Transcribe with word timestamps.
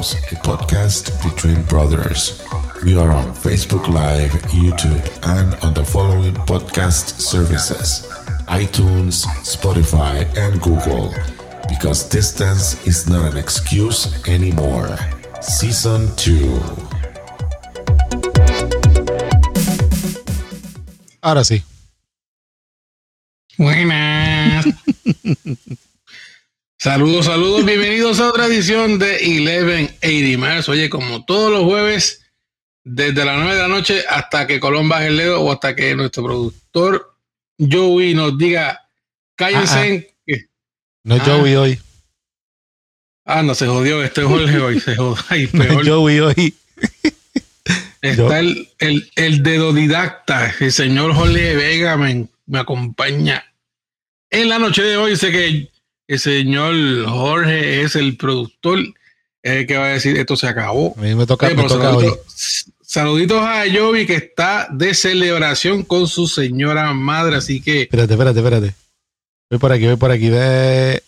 A 0.00 0.34
podcast 0.42 1.22
between 1.22 1.62
brothers. 1.64 2.42
We 2.84 2.96
are 2.96 3.10
on 3.12 3.26
Facebook 3.34 3.86
Live, 3.86 4.30
YouTube, 4.50 5.04
and 5.22 5.54
on 5.62 5.74
the 5.74 5.84
following 5.84 6.34
podcast 6.34 7.20
services 7.20 8.08
iTunes, 8.48 9.24
Spotify, 9.44 10.26
and 10.36 10.60
Google. 10.60 11.14
Because 11.68 12.08
distance 12.08 12.84
is 12.84 13.08
not 13.08 13.30
an 13.30 13.38
excuse 13.38 14.26
anymore. 14.26 14.98
Season 15.40 16.08
2. 16.16 16.89
Ahora 21.22 21.44
sí. 21.44 21.62
Buenas. 23.58 24.64
saludos, 26.78 27.26
saludos. 27.26 27.64
Bienvenidos 27.64 28.20
a 28.20 28.28
otra 28.30 28.46
edición 28.46 28.98
de 28.98 29.18
1180 29.22 30.38
Miles. 30.38 30.68
Oye, 30.68 30.88
como 30.88 31.24
todos 31.24 31.50
los 31.52 31.64
jueves, 31.64 32.22
desde 32.84 33.24
las 33.24 33.36
9 33.36 33.54
de 33.54 33.60
la 33.62 33.68
noche 33.68 34.04
hasta 34.08 34.46
que 34.46 34.60
Colón 34.60 34.88
baje 34.88 35.08
el 35.08 35.18
dedo 35.18 35.40
o 35.42 35.52
hasta 35.52 35.76
que 35.76 35.94
nuestro 35.94 36.24
productor 36.24 37.14
Joey 37.58 38.14
nos 38.14 38.38
diga, 38.38 38.88
cállense. 39.36 40.14
Ah, 40.28 40.32
ah. 40.32 40.36
No 41.04 41.16
es 41.16 41.22
Ah. 41.22 41.24
Joey 41.26 41.54
hoy. 41.56 41.80
Ah, 43.26 43.42
no, 43.42 43.54
se 43.54 43.66
jodió. 43.66 44.02
Este 44.02 44.22
es 44.22 44.26
Jorge 44.26 44.58
hoy. 44.58 44.80
Se 44.80 44.96
jodió. 44.96 45.22
Ay, 45.28 45.48
No 45.52 45.64
peor. 45.64 45.82
es 45.82 45.88
Joey 45.88 46.20
hoy. 46.20 46.54
Está 48.02 48.40
el, 48.40 48.68
el, 48.78 49.10
el 49.16 49.42
dedodidacta, 49.42 50.54
el 50.58 50.72
señor 50.72 51.14
Jorge 51.14 51.54
Vega 51.54 51.96
me, 51.96 52.28
me 52.46 52.58
acompaña. 52.58 53.44
En 54.30 54.48
la 54.48 54.58
noche 54.58 54.82
de 54.82 54.96
hoy 54.96 55.16
sé 55.16 55.30
que 55.30 55.70
el 56.06 56.18
señor 56.18 56.74
Jorge 57.06 57.82
es 57.82 57.96
el 57.96 58.16
productor, 58.16 58.78
es 59.42 59.52
el 59.52 59.66
que 59.66 59.76
va 59.76 59.86
a 59.86 59.88
decir 59.88 60.16
esto 60.16 60.36
se 60.36 60.48
acabó. 60.48 60.94
A 60.96 61.02
mí 61.02 61.14
me 61.14 61.26
toca, 61.26 61.46
Oye, 61.46 61.56
me 61.56 61.62
hoy. 61.64 61.68
saluditos, 61.68 62.66
saluditos 62.80 63.42
a 63.42 63.64
Jovi 63.70 64.06
que 64.06 64.14
está 64.16 64.68
de 64.70 64.94
celebración 64.94 65.82
con 65.82 66.08
su 66.08 66.26
señora 66.26 66.92
madre, 66.94 67.36
así 67.36 67.60
que 67.60 67.82
Espérate, 67.82 68.14
espérate, 68.14 68.38
espérate. 68.38 68.74
Voy 69.50 69.58
por 69.58 69.72
aquí, 69.72 69.86
voy 69.86 69.96
por 69.96 70.10
aquí. 70.10 70.30
Ve. 70.30 71.02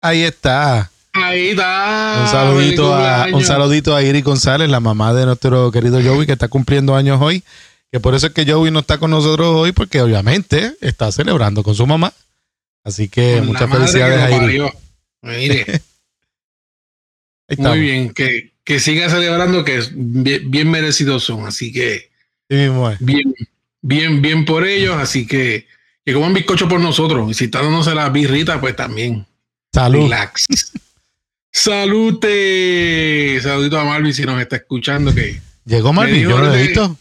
Ahí 0.00 0.22
está. 0.22 0.90
Ahí 1.14 1.48
está. 1.50 2.20
Un 2.22 2.28
saludito, 2.28 2.94
a, 2.94 3.26
un 3.32 3.44
saludito 3.44 3.96
a 3.96 4.02
Iri 4.02 4.22
González, 4.22 4.68
la 4.68 4.80
mamá 4.80 5.14
de 5.14 5.26
nuestro 5.26 5.70
querido 5.72 6.00
Joey, 6.02 6.26
que 6.26 6.32
está 6.32 6.48
cumpliendo 6.48 6.94
años 6.94 7.20
hoy. 7.20 7.42
Que 7.90 8.00
por 8.00 8.14
eso 8.14 8.26
es 8.26 8.32
que 8.32 8.44
Joey 8.50 8.70
no 8.72 8.80
está 8.80 8.98
con 8.98 9.10
nosotros 9.10 9.48
hoy, 9.54 9.72
porque 9.72 10.00
obviamente 10.00 10.74
está 10.80 11.10
celebrando 11.12 11.62
con 11.62 11.74
su 11.74 11.86
mamá. 11.86 12.12
Así 12.82 13.08
que 13.08 13.36
Con 13.38 13.46
muchas 13.48 13.70
felicidades 13.70 14.16
que 14.18 14.22
a 14.22 14.28
lo 14.28 14.34
Iri. 14.36 14.44
parió. 14.46 14.72
Mire. 15.22 15.82
Muy 17.58 17.78
bien, 17.80 18.12
que, 18.12 18.52
que 18.64 18.80
siga 18.80 19.08
celebrando, 19.10 19.64
que 19.64 19.76
es 19.78 19.90
bien, 19.94 20.50
bien 20.50 20.70
merecidos 20.70 21.24
son. 21.24 21.46
Así 21.46 21.72
que 21.72 22.10
Sí 22.50 22.56
mismo 22.56 22.90
es. 22.90 22.98
bien, 23.00 23.34
bien, 23.82 24.20
bien 24.22 24.44
por 24.44 24.66
ellos. 24.66 24.96
Así 24.96 25.26
que 25.26 25.66
que 26.04 26.12
coman 26.12 26.34
bizcocho 26.34 26.68
por 26.68 26.80
nosotros. 26.80 27.30
Y 27.30 27.34
si 27.34 27.44
está 27.46 27.62
dándose 27.62 27.94
la 27.94 28.08
birrita, 28.10 28.60
pues 28.60 28.74
también. 28.76 29.24
Salud. 29.72 30.02
Relax. 30.04 30.44
Salute. 31.54 33.40
Saludito 33.40 33.78
a 33.78 33.84
Marvin 33.84 34.12
si 34.12 34.24
nos 34.24 34.40
está 34.40 34.56
escuchando. 34.56 35.14
Que 35.14 35.40
Llegó 35.64 35.92
Marvin, 35.92 36.22
yo 36.22 36.30
no 36.30 36.38
lo 36.46 36.54
he 36.54 36.62
visto. 36.66 36.96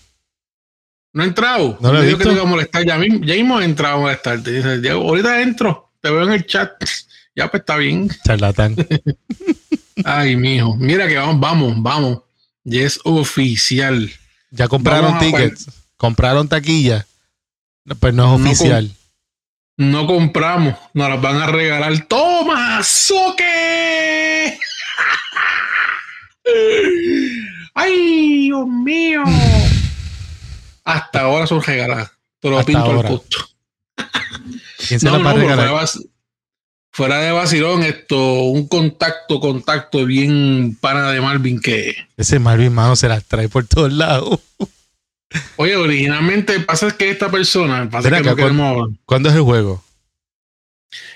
no 1.14 1.24
ha 1.24 1.26
entrado. 1.26 1.78
No 1.82 1.92
lo 1.92 2.02
he 2.02 2.06
dijo 2.06 2.20
que 2.20 2.24
visto. 2.26 2.30
te 2.30 2.36
iba 2.36 2.44
a 2.44 2.50
molestar. 2.50 2.86
Ya 2.86 2.98
mismo, 2.98 3.26
ya 3.26 3.34
mismo 3.34 3.60
he 3.60 3.66
entrado 3.66 3.96
a 3.96 4.00
molestarte. 4.02 4.52
Dice, 4.52 4.80
"Diego, 4.80 5.02
ahorita 5.02 5.42
entro. 5.42 5.92
Te 6.00 6.10
veo 6.12 6.24
en 6.24 6.34
el 6.34 6.46
chat. 6.46 6.72
Ya 7.36 7.50
pues 7.50 7.62
está 7.62 7.78
bien. 7.78 8.12
Charlatán. 8.24 8.76
Ay, 10.06 10.36
mijo. 10.36 10.76
Mira 10.76 11.08
que 11.08 11.18
vamos, 11.18 11.40
vamos, 11.40 11.74
vamos. 11.78 12.20
Ya 12.64 12.84
es 12.84 13.00
oficial. 13.06 14.12
Ya 14.52 14.68
compraron 14.68 15.14
Vamos 15.16 15.24
a 15.24 15.26
tickets. 15.26 15.66
Compraron 15.98 16.48
taquilla. 16.48 17.08
No, 17.86 17.96
Pues 17.96 18.14
no 18.14 18.36
es 18.36 18.40
No 18.40 18.46
oficial. 18.46 18.92
No 19.78 20.06
compramos, 20.06 20.76
nos 20.94 21.10
las 21.10 21.20
van 21.20 21.42
a 21.42 21.48
regalar. 21.48 22.06
¡Toma! 22.06 22.84
¡Soque! 22.84 24.23
¡Ay, 27.74 28.48
Dios 28.48 28.68
mío! 28.68 29.24
Hasta 30.84 31.22
ahora 31.22 31.48
son 31.48 31.62
regaladas. 31.62 32.12
Te 32.40 32.50
lo 32.50 32.60
Hasta 32.60 32.68
pinto 32.68 32.82
ahora. 32.82 33.10
al 33.10 33.18
costo. 33.18 33.38
¿Quién 34.88 35.00
se 35.00 35.06
No, 35.06 35.18
no, 35.18 35.34
pero 35.34 35.48
fuera, 35.48 35.64
de 35.64 35.88
fuera 36.92 37.20
de 37.20 37.32
vacilón, 37.32 37.84
esto, 37.84 38.44
un 38.44 38.68
contacto, 38.68 39.40
contacto 39.40 40.06
bien 40.06 40.78
pana 40.80 41.12
de 41.12 41.22
Marvin 41.22 41.60
que. 41.62 41.96
Ese 42.18 42.40
Marvin, 42.40 42.74
mano, 42.74 42.96
se 42.96 43.08
las 43.08 43.24
trae 43.24 43.50
por 43.50 43.66
todos 43.66 43.92
lados. 43.92 44.40
Oye, 45.56 45.76
originalmente 45.76 46.60
pasa 46.60 46.96
que 46.96 47.10
esta 47.10 47.32
persona, 47.32 47.90
pasa 47.90 48.10
que 48.10 48.96
¿Cuándo 49.06 49.30
es 49.30 49.36
el 49.36 49.42
juego? 49.42 49.84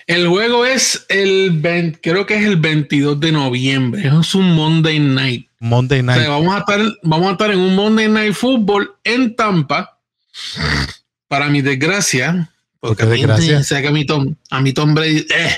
El 0.07 0.27
juego 0.27 0.65
es 0.65 1.05
el 1.09 1.51
20 1.51 1.99
creo 2.01 2.25
que 2.25 2.35
es 2.37 2.43
el 2.45 2.55
22 2.55 3.19
de 3.19 3.31
noviembre. 3.33 4.07
Es 4.07 4.33
un 4.33 4.55
Monday 4.55 4.99
night. 4.99 5.47
Monday 5.59 5.99
O 5.99 6.03
night. 6.03 6.21
sea, 6.21 6.29
vamos 6.29 6.55
a 6.55 6.59
estar, 6.59 6.79
vamos 7.03 7.27
a 7.27 7.31
estar 7.33 7.51
en 7.51 7.59
un 7.59 7.75
Monday 7.75 8.07
Night 8.07 8.33
Football 8.33 8.91
en 9.03 9.35
Tampa. 9.35 9.99
Para 11.27 11.49
mi 11.49 11.61
desgracia, 11.61 12.49
porque 12.79 13.03
¿Por 13.03 13.15
qué 13.15 13.23
a 13.23 13.27
mí, 13.27 13.33
desgracia? 13.35 13.63
sé 13.63 13.81
que 13.81 13.87
a 13.89 13.91
mi 13.91 14.05
Tom, 14.05 14.33
a 14.49 14.61
mi 14.61 14.71
Tom 14.71 14.93
Brady 14.93 15.25
eh, 15.35 15.57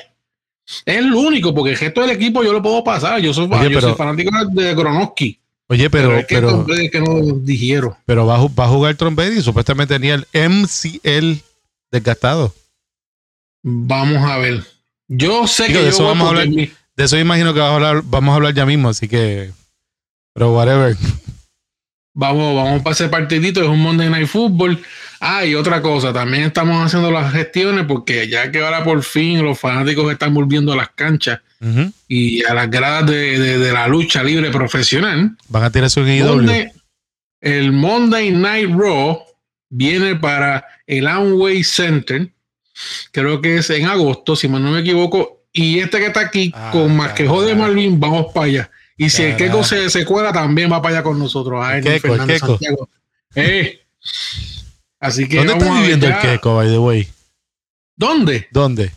es 0.85 0.95
el 0.97 1.13
único, 1.13 1.53
porque 1.53 1.71
el 1.73 1.77
resto 1.77 2.01
del 2.01 2.09
equipo 2.11 2.43
yo 2.43 2.51
lo 2.53 2.61
puedo 2.63 2.83
pasar. 2.83 3.19
Yo 3.21 3.33
soy, 3.35 3.45
Oye, 3.51 3.63
yo 3.69 3.79
pero- 3.79 3.81
soy 3.81 3.93
fanático 3.95 4.31
de 4.51 4.73
Gronoski. 4.73 5.39
Oye, 5.67 5.87
Pero, 5.91 6.07
pero, 6.09 6.19
es 6.21 6.25
que 6.25 6.35
pero, 6.35 6.49
Tom 6.49 6.65
Brady 6.65 6.85
es 6.87 6.91
que 6.91 6.99
no 7.01 7.19
dijeron. 7.43 7.93
pero 8.05 8.25
va, 8.25 8.37
va 8.47 8.65
a 8.65 8.69
jugar 8.69 8.95
Tom 8.95 9.15
Brady 9.15 9.37
y 9.37 9.41
supuestamente 9.43 9.93
tenía 9.93 10.15
el 10.15 10.25
MCL 10.33 11.43
desgastado. 11.91 12.55
Vamos 13.63 14.17
a 14.29 14.37
ver. 14.37 14.63
Yo 15.07 15.47
sé 15.47 15.67
Digo, 15.67 15.79
que 15.79 15.85
de 15.85 15.89
yo 15.91 15.95
eso 15.95 16.03
voy 16.03 16.11
vamos 16.11 16.25
a 16.25 16.29
hablar. 16.29 16.47
mi- 16.49 16.71
De 16.95 17.03
eso 17.05 17.17
imagino 17.17 17.53
que 17.53 17.59
vamos 17.59 17.81
a 17.83 17.89
hablar, 17.89 18.03
vamos 18.05 18.31
a 18.31 18.35
hablar 18.35 18.53
ya 18.53 18.65
mismo, 18.65 18.89
así 18.89 19.07
que. 19.07 19.51
Pero 20.33 20.53
whatever. 20.53 20.95
Vamos, 22.13 22.55
vamos 22.55 22.81
para 22.81 22.93
ese 22.93 23.07
partidito, 23.07 23.61
es 23.61 23.67
un 23.67 23.81
Monday 23.81 24.09
Night 24.09 24.27
Football. 24.27 24.81
Ah, 25.21 25.45
y 25.45 25.55
otra 25.55 25.81
cosa, 25.81 26.11
también 26.13 26.43
estamos 26.43 26.83
haciendo 26.85 27.11
las 27.11 27.31
gestiones 27.33 27.85
porque 27.85 28.27
ya 28.29 28.51
que 28.51 28.61
ahora 28.63 28.83
por 28.83 29.03
fin 29.03 29.43
los 29.43 29.59
fanáticos 29.59 30.11
están 30.11 30.33
volviendo 30.33 30.73
a 30.73 30.77
las 30.77 30.89
canchas 30.91 31.39
y 32.07 32.43
a 32.45 32.53
las 32.53 32.69
gradas 32.69 33.05
de, 33.11 33.37
de- 33.37 33.57
de 33.59 33.71
la 33.73 33.87
lucha 33.87 34.23
libre 34.23 34.49
profesional, 34.49 35.35
Van 35.49 35.63
a 35.63 35.71
tirar 35.71 35.89
su 35.89 36.01
IW. 36.01 36.23
Monday- 36.25 36.71
el 37.41 37.71
Monday 37.73 38.31
Night 38.31 38.69
Raw 38.73 39.23
viene 39.69 40.15
para 40.15 40.65
el 40.87 41.05
Amway 41.07 41.63
Center, 41.63 42.29
creo 43.11 43.41
que 43.41 43.57
es 43.57 43.69
en 43.69 43.85
agosto, 43.87 44.35
si 44.35 44.47
mal 44.47 44.63
no 44.63 44.71
me 44.71 44.79
equivoco, 44.81 45.43
y 45.51 45.79
este 45.79 45.97
que 45.99 46.07
está 46.07 46.19
aquí, 46.21 46.51
Ah, 46.55 46.69
con 46.71 46.95
más 46.95 47.13
que 47.13 47.27
jode 47.27 47.51
carajo. 47.51 47.67
Marvin, 47.67 47.99
vamos 47.99 48.27
para 48.33 48.45
allá. 48.45 48.71
Y 48.97 49.09
si 49.09 49.23
el. 49.23 49.35
Keco 49.37 49.63
se, 49.63 49.89
se 49.89 50.05
cuela, 50.05 50.31
también 50.33 50.71
va 50.71 50.81
para 50.81 50.95
allá 50.95 51.03
con 51.03 51.17
nosotros. 51.17 51.63
A 51.63 51.77
El 51.77 51.87
Ernie 51.87 51.99
Keco, 52.01 52.25
Keco. 52.27 52.47
Santiago. 52.47 52.89
Eh. 53.35 53.79
Asby 54.99 55.27
que 55.29 55.37
¿Dónde 55.37 55.53
está 55.53 55.73
viviendo 55.81 56.07
el 56.07 56.17
Keiko, 56.19 56.55
by 56.55 56.67
the 56.67 56.77
way? 56.77 57.07
¿Dónde? 57.95 58.47
¿Dónde? 58.51 58.91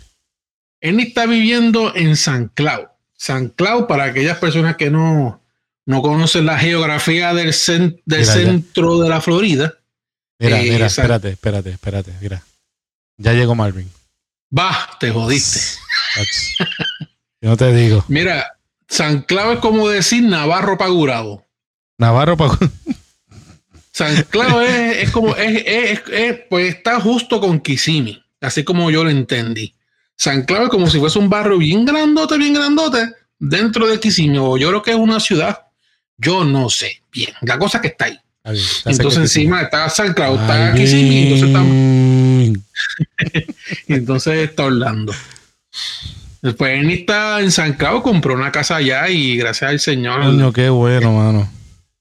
Él 0.81 0.99
está 1.01 1.27
viviendo 1.27 1.95
en 1.95 2.17
San 2.17 2.49
Cloud. 2.49 2.87
San 3.17 3.49
Cloud, 3.51 3.87
para 3.87 4.05
aquellas 4.05 4.39
personas 4.39 4.77
que 4.77 4.91
no, 4.91 5.41
no 5.87 6.03
conocen 6.03 6.47
la 6.47 6.59
geografía 6.59 7.33
del, 7.35 7.51
cen- 7.53 8.01
del 8.05 8.21
Mira, 8.21 8.25
ya. 8.25 8.33
centro 8.35 8.99
de 8.99 9.09
la 9.09 9.21
Florida, 9.21 9.75
Mira, 10.41 10.61
Eh, 10.61 10.71
mira, 10.73 10.87
espérate, 10.87 11.31
espérate, 11.31 11.71
espérate, 11.71 12.13
mira. 12.21 12.43
Ya 13.17 13.33
llegó 13.33 13.55
Marvin. 13.55 13.91
va, 14.57 14.91
te 15.01 15.11
jodiste. 15.11 15.61
No 17.41 17.57
te 17.57 17.73
digo. 17.75 18.05
Mira, 18.09 18.57
San 18.89 19.23
Cloud 19.23 19.55
es 19.55 19.59
como 19.61 19.89
decir 19.89 20.23
Navarro 20.25 20.77
Pagurado. 20.79 21.45
Navarro 21.99 22.37
pa- 22.37 22.59
San 23.93 24.23
Cloud 24.25 24.63
es, 24.63 25.03
es 25.05 25.11
como, 25.11 25.35
es, 25.37 25.63
es- 25.67 26.03
es- 26.11 26.41
pues 26.49 26.75
está 26.77 27.01
justo 27.01 27.41
con 27.41 27.61
Kissimmee, 27.61 28.23
así 28.41 28.65
como 28.65 28.91
yo 28.91 29.05
lo 29.05 29.11
entendí. 29.11 29.75
San 30.17 30.45
es 30.65 30.69
como 30.69 30.89
si 30.89 30.99
fuese 30.99 31.19
un 31.19 31.29
barrio 31.29 31.59
bien 31.59 31.85
grandote, 31.85 32.39
bien 32.39 32.55
grandote, 32.55 33.13
dentro 33.39 33.87
de 33.89 33.99
Kissimmee, 33.99 34.39
o 34.39 34.57
yo 34.57 34.69
creo 34.69 34.83
que 34.83 34.91
es 34.93 34.97
una 34.97 35.19
ciudad. 35.21 35.67
Yo 36.17 36.45
no 36.45 36.71
sé 36.71 37.03
bien. 37.11 37.33
La 37.41 37.59
cosa 37.59 37.81
que 37.81 37.89
está 37.89 38.05
ahí. 38.05 38.19
Entonces 38.45 39.19
encima 39.21 39.63
está 39.63 39.89
San 39.89 40.13
Cloud, 40.15 40.41
está 40.41 40.59
Marvin. 40.59 40.83
Kissimmee, 40.83 41.33
entonces 41.33 41.49
está, 41.49 41.63
entonces 43.89 44.51
está 44.51 44.65
Orlando. 44.65 45.15
Después 46.43 46.81
él 46.81 46.91
está 46.91 47.41
en 47.41 47.53
San 47.53 47.75
Cloud, 47.75 48.03
compró 48.03 48.35
una 48.35 48.51
casa 48.51 48.77
allá 48.77 49.09
y 49.09 49.37
gracias 49.37 49.71
al 49.71 49.79
Señor 49.81 50.23
Coño, 50.23 50.53
qué 50.53 50.69
bueno, 50.71 51.13
mano. 51.13 51.49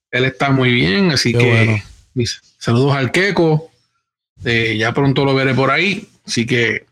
él 0.10 0.26
está 0.26 0.50
muy 0.50 0.74
bien, 0.74 1.12
así 1.12 1.32
Qué 1.32 1.38
que 1.38 1.46
bueno. 1.66 1.84
mis 2.16 2.42
saludos 2.58 2.96
al 2.96 3.12
Queco. 3.12 3.70
Eh, 4.44 4.76
ya 4.80 4.92
pronto 4.94 5.24
lo 5.24 5.36
veré 5.36 5.54
por 5.54 5.70
ahí. 5.70 6.10
Así 6.26 6.48
que 6.48 6.86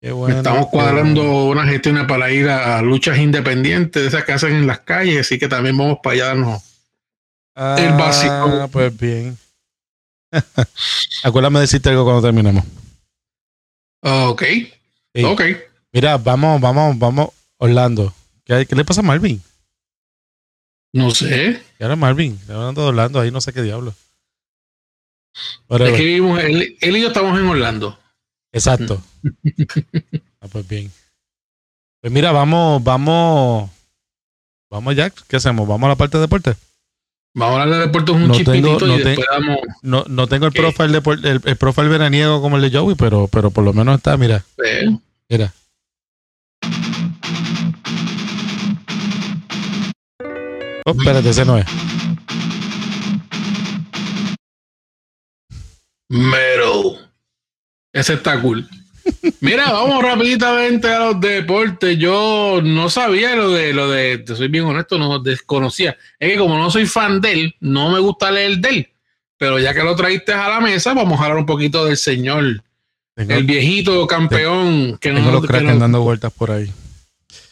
Qué 0.00 0.12
bueno, 0.12 0.36
estamos 0.36 0.68
cuadrando 0.68 1.22
bueno. 1.24 1.44
unas 1.46 1.68
gestiones 1.68 2.04
para 2.04 2.30
ir 2.30 2.48
a 2.48 2.80
luchas 2.82 3.18
independientes 3.18 4.00
de 4.02 4.08
esas 4.08 4.22
que 4.24 4.32
hacen 4.32 4.54
en 4.54 4.68
las 4.68 4.78
calles. 4.80 5.22
Así 5.22 5.40
que 5.40 5.48
también 5.48 5.76
vamos 5.76 5.98
para 6.00 6.14
allá 6.14 6.30
a 6.42 6.60
darnos 7.56 7.80
el 7.80 7.92
básico. 7.92 8.32
Ah, 8.32 8.68
pues 8.70 8.96
bien. 8.96 9.36
Acuérdame 11.24 11.58
de 11.58 11.62
decirte 11.62 11.88
algo 11.88 12.04
cuando 12.04 12.22
terminemos. 12.22 12.64
Ok, 14.02 14.42
Sí. 15.14 15.24
ok. 15.24 15.40
Mira, 15.92 16.18
vamos, 16.18 16.60
vamos, 16.60 16.98
vamos. 16.98 17.30
Orlando. 17.58 18.12
¿Qué, 18.44 18.66
qué 18.66 18.76
le 18.76 18.84
pasa 18.84 19.00
a 19.00 19.04
Marvin? 19.04 19.42
No 20.92 21.10
sé. 21.10 21.62
¿Qué 21.78 21.84
ahora 21.84 21.96
Marvin? 21.96 22.38
Hablando 22.48 22.82
de 22.82 22.88
Orlando, 22.88 23.20
ahí 23.20 23.30
no 23.30 23.40
sé 23.40 23.52
qué 23.52 23.62
diablo. 23.62 23.94
Es 25.34 25.58
Whatever. 25.68 25.96
que 25.96 26.02
vivimos, 26.04 26.42
él, 26.42 26.76
él 26.80 26.96
y 26.96 27.00
yo 27.00 27.08
estamos 27.08 27.38
en 27.38 27.46
Orlando. 27.46 27.98
Exacto. 28.52 29.02
ah, 30.40 30.48
pues 30.50 30.68
bien. 30.68 30.92
Pues 32.00 32.12
mira, 32.12 32.30
vamos, 32.32 32.82
vamos. 32.84 33.70
Vamos, 34.70 34.94
Jack. 34.96 35.26
¿Qué 35.26 35.36
hacemos? 35.36 35.66
¿Vamos 35.66 35.86
a 35.86 35.90
la 35.90 35.96
parte 35.96 36.18
de 36.18 36.22
deporte? 36.22 36.54
Vamos 37.38 37.58
a 37.58 37.62
hablar 37.64 37.78
de 37.80 37.86
deportes 37.86 38.14
un 38.14 38.28
No 38.28 38.34
chispitito 38.34 38.78
tengo- 38.78 38.86
no 38.86 38.98
y 38.98 39.02
después 39.02 39.26
damos. 39.30 39.58
No, 39.82 40.04
no 40.08 40.26
tengo 40.26 40.46
el 40.46 40.52
¿Qué? 40.54 40.62
profile, 40.62 41.00
de, 41.00 41.30
el, 41.32 41.40
el 41.44 41.56
profile 41.56 41.88
veraniego 41.88 42.40
como 42.40 42.56
el 42.56 42.62
de 42.70 42.78
Joey, 42.78 42.96
pero, 42.96 43.28
pero 43.28 43.50
por 43.50 43.62
lo 43.62 43.74
menos 43.74 43.96
está, 43.98 44.16
mira, 44.16 44.42
eh, 44.64 44.96
mira. 45.28 45.52
Oh, 50.86 50.92
espérate, 50.92 51.30
ese 51.30 51.44
no 51.44 51.58
es. 51.58 51.66
Metal. 56.08 57.10
Ese 57.92 58.14
está 58.14 58.40
cool. 58.40 58.66
Mira, 59.40 59.70
vamos 59.72 60.02
rapiditamente 60.02 60.88
a 60.88 60.98
los 61.00 61.20
deportes. 61.20 61.98
Yo 61.98 62.60
no 62.62 62.90
sabía 62.90 63.36
lo 63.36 63.50
de 63.50 63.72
lo 63.72 63.90
de, 63.90 64.18
te 64.18 64.34
soy 64.34 64.48
bien 64.48 64.64
honesto, 64.64 64.98
no 64.98 65.18
desconocía. 65.18 65.96
Es 66.18 66.32
que 66.32 66.38
como 66.38 66.58
no 66.58 66.70
soy 66.70 66.86
fan 66.86 67.20
de 67.20 67.32
él, 67.32 67.54
no 67.60 67.90
me 67.90 67.98
gusta 68.00 68.30
leer 68.30 68.58
de 68.58 68.68
él. 68.68 68.88
Pero 69.38 69.58
ya 69.58 69.74
que 69.74 69.82
lo 69.82 69.94
traíste 69.94 70.32
a 70.32 70.48
la 70.48 70.60
mesa, 70.60 70.94
vamos 70.94 71.20
a 71.20 71.24
hablar 71.24 71.38
un 71.38 71.46
poquito 71.46 71.84
del 71.84 71.96
señor, 71.96 72.62
Tengo, 73.14 73.34
el 73.34 73.44
viejito 73.44 74.06
campeón 74.06 74.96
que 74.98 75.10
tengo 75.12 75.20
no 75.20 75.32
los 75.32 75.46
Kraken 75.46 75.66
no- 75.74 75.78
dando 75.78 76.00
vueltas 76.00 76.32
por 76.32 76.50
ahí. 76.50 76.70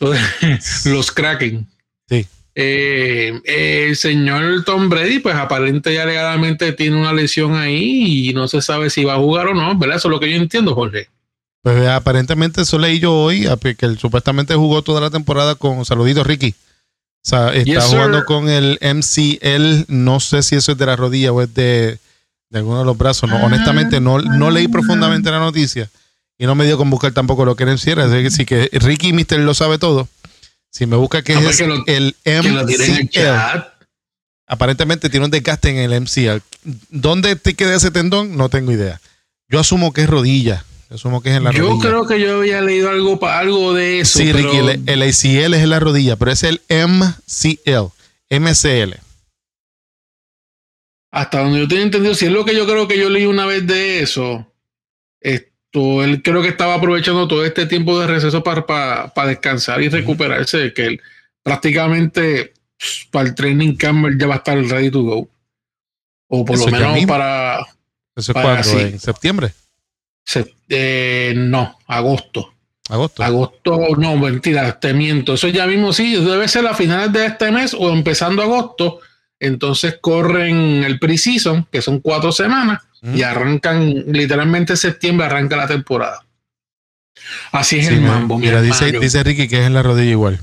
los 0.87 1.13
Kraken. 1.13 1.67
Sí. 2.09 2.27
Eh, 2.55 3.33
el 3.45 3.97
señor 3.97 4.65
Tom 4.65 4.89
Brady, 4.89 5.19
pues 5.19 5.35
aparente 5.35 5.93
ya 5.93 6.05
legalmente 6.05 6.73
tiene 6.73 6.97
una 6.97 7.13
lesión 7.13 7.57
ahí 7.57 8.29
y 8.29 8.33
no 8.33 8.47
se 8.49 8.63
sabe 8.63 8.91
si 8.91 9.05
va 9.05 9.15
a 9.15 9.19
jugar 9.19 9.49
o 9.49 9.55
no, 9.55 9.77
¿verdad? 9.77 9.97
Eso 9.97 10.09
es 10.09 10.13
lo 10.13 10.21
que 10.21 10.31
yo 10.31 10.37
entiendo, 10.37 10.75
Jorge. 10.75 11.09
Pues 11.65 11.89
aparentemente 11.89 12.61
eso 12.61 12.79
leí 12.79 13.01
yo 13.01 13.13
hoy, 13.15 13.47
a- 13.47 13.57
que 13.57 13.75
él 13.87 13.99
supuestamente 13.99 14.55
jugó 14.55 14.83
toda 14.83 15.01
la 15.01 15.09
temporada 15.11 15.55
con 15.57 15.85
Saludito 15.85 16.23
Ricky. 16.23 16.55
O 17.27 17.27
sea, 17.29 17.55
está 17.55 17.65
Yes, 17.65 17.85
sir. 17.85 17.93
jugando 17.95 18.25
con 18.27 18.51
el 18.51 18.79
MCL, 18.83 19.87
no 19.89 20.21
sé 20.21 20.43
si 20.43 20.57
eso 20.57 20.73
es 20.73 20.79
de 20.79 20.85
la 20.87 20.95
rodilla 20.95 21.33
o 21.33 21.41
es 21.41 21.55
de, 21.55 21.99
de 22.51 22.59
alguno 22.59 22.81
de 22.81 22.85
los 22.85 22.99
brazos. 22.99 23.31
No, 23.31 23.37
honestamente, 23.43 23.99
no, 23.99 24.19
no 24.21 24.51
leí 24.51 24.69
profundamente 24.69 25.31
la 25.31 25.39
noticia 25.39 25.89
y 26.37 26.45
no 26.45 26.55
me 26.55 26.67
dio 26.67 26.77
con 26.77 26.91
buscar 26.91 27.13
tampoco 27.13 27.47
lo 27.47 27.57
que 27.57 27.63
era 27.63 27.73
el 27.73 27.79
cierre. 27.79 28.03
Así 28.03 28.45
que 28.45 28.69
que 28.69 28.79
Ricky 28.79 29.15
Mister 29.15 29.41
lo 29.41 29.55
sabe 29.55 29.79
todo. 29.79 30.07
Si 30.71 30.85
me 30.85 30.97
busca 30.97 31.23
que 31.23 31.33
Ah, 31.35 31.41
es 31.49 31.57
que 31.57 31.67
lo- 31.67 31.83
el 31.87 32.15
MCL, 32.25 33.65
aparentemente 34.47 35.09
tiene 35.09 35.25
un 35.25 35.31
desgaste 35.31 35.71
en 35.71 35.77
el 35.79 35.93
MCL. 36.03 36.43
¿Dónde 36.91 37.37
te 37.37 37.55
queda 37.55 37.75
ese 37.75 37.91
tendón? 37.91 38.37
No 38.37 38.51
tengo 38.51 38.71
idea. 38.73 39.01
Yo 39.49 39.61
asumo 39.61 39.95
que 39.95 40.03
es 40.03 40.11
rodilla. 40.11 40.65
Yo 40.91 40.97
asumo 40.97 41.23
que 41.23 41.31
es 41.31 41.37
en 41.37 41.45
la 41.45 41.53
Yo 41.53 41.69
rodilla. 41.69 41.89
creo 41.89 42.07
que 42.07 42.21
yo 42.21 42.39
había 42.39 42.61
leído 42.61 42.91
algo, 42.91 43.19
algo 43.27 43.73
de 43.75 44.01
eso. 44.01 44.19
Sí, 44.19 44.31
pero 44.33 44.51
Ricky, 44.51 44.57
el, 44.59 44.89
el 44.89 45.03
ACL 45.03 45.55
es 45.55 45.63
en 45.63 45.71
la 45.71 45.81
rodilla, 45.81 46.17
pero 46.17 46.31
es 46.31 46.43
el 46.43 46.61
MCL, 46.69 47.91
MCL. 48.31 48.95
hasta 51.13 51.41
donde 51.41 51.61
yo 51.61 51.69
tengo 51.69 51.83
entendido, 51.83 52.15
si 52.15 52.27
es 52.27 52.33
lo 52.33 52.45
que 52.45 52.57
yo 52.57 52.67
creo 52.67 52.89
que 52.89 52.99
yo 52.99 53.09
leí 53.09 53.25
una 53.27 53.47
vez 53.47 53.67
de 53.67 54.01
eso, 54.01 54.47
esto, 55.21 56.03
él 56.03 56.23
creo 56.23 56.43
que 56.43 56.49
estaba 56.49 56.75
aprovechando 56.75 57.29
todo 57.29 57.45
este 57.45 57.67
tiempo 57.67 57.99
de 58.01 58.07
receso 58.09 58.43
para, 58.43 58.67
para, 58.67 59.15
para 59.15 59.29
descansar 59.29 59.81
y 59.83 59.89
recuperarse, 59.89 60.73
que 60.73 60.87
él 60.87 61.01
prácticamente 61.43 62.53
para 63.13 63.29
el 63.29 63.35
training 63.35 63.77
camp 63.77 64.07
ya 64.19 64.27
va 64.27 64.35
a 64.35 64.39
estar 64.39 64.59
ready 64.59 64.91
to 64.91 65.03
go. 65.03 65.29
O 66.29 66.45
por 66.45 66.57
Eso 66.57 66.69
lo 66.69 66.73
menos 66.77 67.05
para, 67.07 67.61
¿Eso 68.17 68.33
es 68.33 68.35
Para 68.35 68.63
sí. 68.65 68.77
¿En 68.79 68.99
septiembre? 68.99 69.53
Se- 70.25 70.55
eh, 70.69 71.35
no, 71.37 71.79
agosto. 71.87 72.53
¿Agosto? 72.89 73.23
Agosto, 73.23 73.79
no, 73.97 74.17
mentira, 74.17 74.79
te 74.79 74.93
miento. 74.93 75.35
Eso 75.35 75.49
ya 75.49 75.67
mismo 75.67 75.93
sí, 75.93 76.17
debe 76.17 76.49
ser 76.49 76.67
a 76.67 76.75
finales 76.75 77.13
de 77.13 77.27
este 77.27 77.51
mes 77.51 77.75
o 77.79 77.91
empezando 77.91 78.43
agosto. 78.43 79.01
Entonces 79.41 79.99
corren 80.01 80.85
el 80.85 80.99
pre-season, 80.99 81.67
que 81.73 81.83
son 81.83 82.01
cuatro 82.01 82.31
semanas, 82.33 82.83
y 83.03 83.23
arrancan, 83.23 84.05
literalmente 84.13 84.73
en 84.75 84.77
septiembre 84.79 85.27
arranca 85.27 85.57
la 85.57 85.67
temporada. 85.67 86.25
Así 87.53 87.79
es 87.79 87.89
Sí, 87.89 87.95
el 87.95 88.01
mira, 88.01 88.13
mambo, 88.13 88.39
mi 88.39 88.47
Mira, 88.47 88.63
dice, 88.63 88.93
dice 88.93 89.23
Ricky 89.23 89.47
que 89.49 89.61
es 89.61 89.67
en 89.67 89.75
la 89.75 89.83
rodilla 89.83 90.11
igual. 90.11 90.41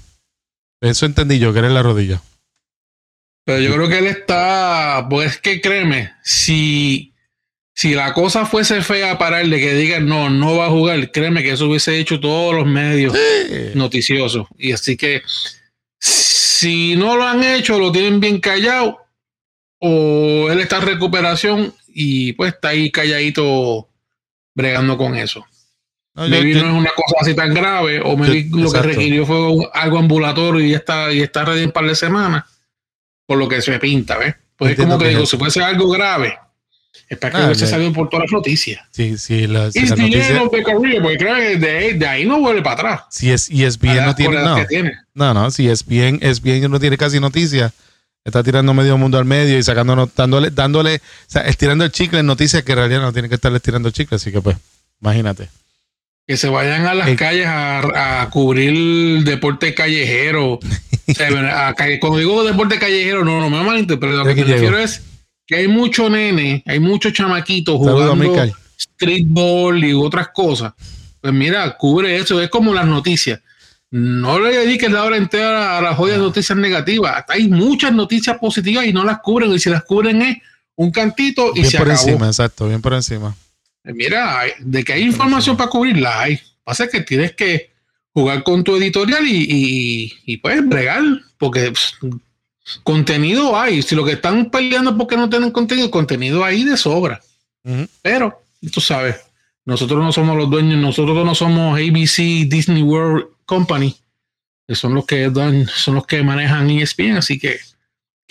Eso 0.80 1.06
entendí 1.08 1.40
yo, 1.40 1.54
que 1.54 1.60
era 1.60 1.68
en 1.68 1.74
la 1.74 1.84
rodilla. 1.84 2.22
Pero 3.46 3.60
yo 3.60 3.74
creo 3.74 3.90
que 3.90 3.98
él 4.00 4.08
está, 4.08 5.08
pues 5.10 5.38
que 5.40 5.60
créeme, 5.62 6.14
si, 6.24 7.11
si 7.82 7.96
la 7.96 8.14
cosa 8.14 8.46
fuese 8.46 8.84
fea 8.84 9.18
para 9.18 9.42
él 9.42 9.50
de 9.50 9.60
que 9.60 9.74
digan 9.74 10.06
no, 10.06 10.30
no 10.30 10.56
va 10.56 10.68
a 10.68 10.70
jugar, 10.70 11.10
créeme 11.12 11.42
que 11.42 11.54
eso 11.54 11.66
hubiese 11.68 11.98
hecho 11.98 12.20
todos 12.20 12.54
los 12.54 12.68
medios 12.68 13.12
noticiosos. 13.74 14.46
Y 14.60 14.72
así 14.72 14.96
que 14.96 15.24
si 15.98 16.96
no 16.96 17.16
lo 17.16 17.24
han 17.26 17.44
hecho, 17.44 17.80
lo 17.80 17.92
tienen 17.92 18.20
bien 18.20 18.40
callado, 18.40 19.00
o 19.80 20.48
él 20.52 20.60
está 20.60 20.78
en 20.78 20.86
recuperación 20.86 21.74
y 21.88 22.34
pues 22.34 22.54
está 22.54 22.70
ahí 22.70 22.92
calladito 22.92 23.90
bregando 24.54 24.96
con 24.96 25.16
eso. 25.16 25.44
No, 26.14 26.28
no 26.28 26.36
es 26.36 26.56
una 26.64 26.92
cosa 26.96 27.16
así 27.22 27.34
tan 27.34 27.52
grave, 27.52 28.00
o 28.00 28.16
Yo- 28.16 28.26
lo 28.26 28.34
exacto. 28.68 28.72
que 28.74 28.82
requirió 28.82 29.26
fue 29.26 29.70
algo 29.74 29.98
ambulatorio 29.98 30.64
y 30.64 30.70
ya 30.70 30.78
está, 30.78 31.12
y 31.12 31.22
está 31.22 31.46
ready 31.46 31.64
un 31.64 31.72
par 31.72 31.88
de 31.88 31.96
semanas, 31.96 32.44
por 33.26 33.40
lo 33.40 33.48
que 33.48 33.60
se 33.60 33.80
pinta, 33.80 34.20
¿ves? 34.20 34.36
Pues 34.56 34.74
es 34.74 34.78
como 34.78 35.00
que 35.00 35.08
digo, 35.08 35.26
si 35.26 35.36
fuese 35.36 35.64
algo 35.64 35.90
grave, 35.90 36.38
es 37.10 37.18
para 37.18 37.32
que 37.36 37.42
Ah, 37.42 37.46
hubiese 37.48 37.66
le- 37.66 37.72
salido 37.72 37.94
por 37.94 38.10
todas 38.10 38.26
las 38.26 38.32
noticias. 38.32 38.82
sí, 38.92 39.18
sí, 39.18 39.48
la, 39.48 39.72
si 39.72 39.80
Y 39.80 39.82
la 39.88 39.96
si 39.96 40.02
noticia, 40.02 40.28
lleno 40.30 40.50
de 40.50 40.64
career, 40.64 41.02
porque 41.02 41.18
creo 41.18 41.36
que 41.36 41.58
de, 41.58 41.94
de 41.94 42.08
ahí 42.08 42.26
no 42.26 42.40
vuelve 42.40 42.62
para 42.62 42.76
atrás. 42.76 43.02
si 43.10 43.32
es 43.32 43.50
a 43.50 43.54
ESPN 43.54 43.96
las 43.98 44.06
no 44.08 44.16
tiene, 44.16 44.36
no, 44.42 44.66
tiene. 44.68 44.94
no, 45.14 45.34
no, 45.34 45.52
si 45.52 45.68
ESPN, 45.70 46.20
ESPN 46.22 46.70
no 46.70 46.80
tiene 46.80 46.98
casi 46.98 47.20
noticias, 47.20 47.72
está 48.24 48.44
tirando 48.44 48.74
medio 48.74 48.98
mundo 48.98 49.18
al 49.18 49.26
medio 49.26 49.58
y 49.58 49.64
sacándonos, 49.64 50.14
dándole, 50.16 50.52
dándole, 50.52 50.96
o 50.98 51.00
sea, 51.28 51.42
estirando 51.44 51.84
el 51.86 51.92
chicle 51.92 52.20
en 52.20 52.26
noticias 52.28 52.64
que 52.64 52.72
en 52.74 52.78
realidad 52.78 53.02
no 53.02 53.14
tiene 53.14 53.30
que 53.30 53.36
estarle 53.36 53.58
estirando 53.58 53.88
el 53.90 53.94
chicle, 53.94 54.16
así 54.16 54.32
que 54.32 54.42
pues, 54.42 54.58
imagínate. 55.02 55.50
Que 56.28 56.38
se 56.38 56.48
vayan 56.50 56.86
a 56.86 56.94
las 56.94 57.10
Eh. 57.10 57.16
calles 57.16 57.48
a, 57.48 58.22
a 58.22 58.30
cubrir 58.30 59.24
deporte 59.24 59.74
callejero. 59.74 60.60
O 61.12 61.14
sea, 61.14 61.68
a 61.68 61.74
cuando 62.00 62.20
digo 62.20 62.42
deporte 62.46 62.80
callejero, 62.80 63.26
no, 63.26 63.42
no 63.42 63.50
me 63.50 63.62
malinterpreto. 63.66 64.16
Lo 64.16 64.24
que 64.24 64.36
me 64.36 64.44
refiero 64.46 64.78
es 64.78 65.02
que 65.48 65.56
hay 65.56 65.68
muchos 65.68 66.10
nenes, 66.10 66.62
hay 66.66 66.80
muchos 66.80 67.14
chamaquitos 67.14 67.76
jugando 67.78 68.46
streetball 68.80 69.84
y 69.84 69.94
otras 69.94 70.30
cosas. 70.34 70.74
Pues 71.20 71.34
mira, 71.34 71.78
cubre 71.78 72.16
eso, 72.18 72.42
es 72.42 72.50
como 72.50 72.74
las 72.74 72.86
noticias. 72.86 73.40
No 73.92 74.40
le 74.40 74.56
dediques 74.58 74.90
la 74.92 75.04
hora 75.04 75.18
entera 75.18 75.78
a 75.78 75.82
las 75.82 75.98
jodidas 75.98 76.20
noticias 76.20 76.58
negativas. 76.58 77.26
Hay 77.28 77.48
muchas 77.50 77.92
noticias 77.94 78.38
positivas 78.38 78.86
y 78.86 78.94
no 78.94 79.04
las 79.04 79.20
cubren. 79.20 79.52
Y 79.52 79.60
si 79.60 79.70
las 79.70 79.84
cubren 79.84 80.22
es 80.22 80.38
un 80.76 80.92
cantito 80.92 81.52
y 81.54 81.60
Bien 81.60 81.70
se 81.72 81.78
por 81.78 81.92
acabó. 81.92 82.08
encima, 82.08 82.28
exacto, 82.28 82.68
bien 82.70 82.82
por 82.82 82.94
encima. 82.94 83.36
Mira, 83.84 84.40
hay- 84.40 84.52
de 84.60 84.84
que 84.84 84.94
hay 84.94 85.02
información 85.04 85.58
para 85.58 85.70
cubrirla, 85.70 86.22
hay. 86.22 86.40
Pasa 86.64 86.88
que 86.88 87.02
tienes 87.02 87.34
que 87.36 87.72
jugar 88.14 88.44
con 88.44 88.64
tu 88.64 88.76
editorial 88.78 89.28
y, 89.28 89.46
y, 89.50 90.14
y 90.26 90.38
pues 90.38 90.66
bregar, 90.68 91.02
porque 91.38 91.72
pss, 91.72 91.98
contenido 92.84 93.60
hay. 93.60 93.82
Si 93.82 93.96
lo 93.96 94.06
que 94.06 94.14
están 94.14 94.50
peleando 94.50 94.92
es 94.92 94.98
porque 94.98 95.18
no 95.18 95.30
tienen 95.30 95.52
contenido, 95.52 95.92
contenido 95.92 96.44
hay 96.44 96.64
de 96.64 96.78
sobra. 96.78 97.22
Pero, 98.02 98.42
tú 98.72 98.82
sabes, 98.82 99.18
nosotros 99.66 100.04
no 100.04 100.12
somos 100.12 100.36
los 100.36 100.50
dueños, 100.50 100.80
nosotros 100.80 101.26
no 101.26 101.36
somos 101.36 101.80
ABC, 101.80 102.48
Disney 102.48 102.82
World 102.82 103.28
Company, 103.46 103.96
que 104.68 104.76
son 104.76 104.96
los 104.96 105.06
que 105.06 105.30
dan, 105.30 105.68
son 105.68 105.96
los 105.96 106.08
que 106.08 106.24
manejan 106.24 106.70
ESPN, 106.70 107.18
así 107.18 107.38
que 107.38 107.60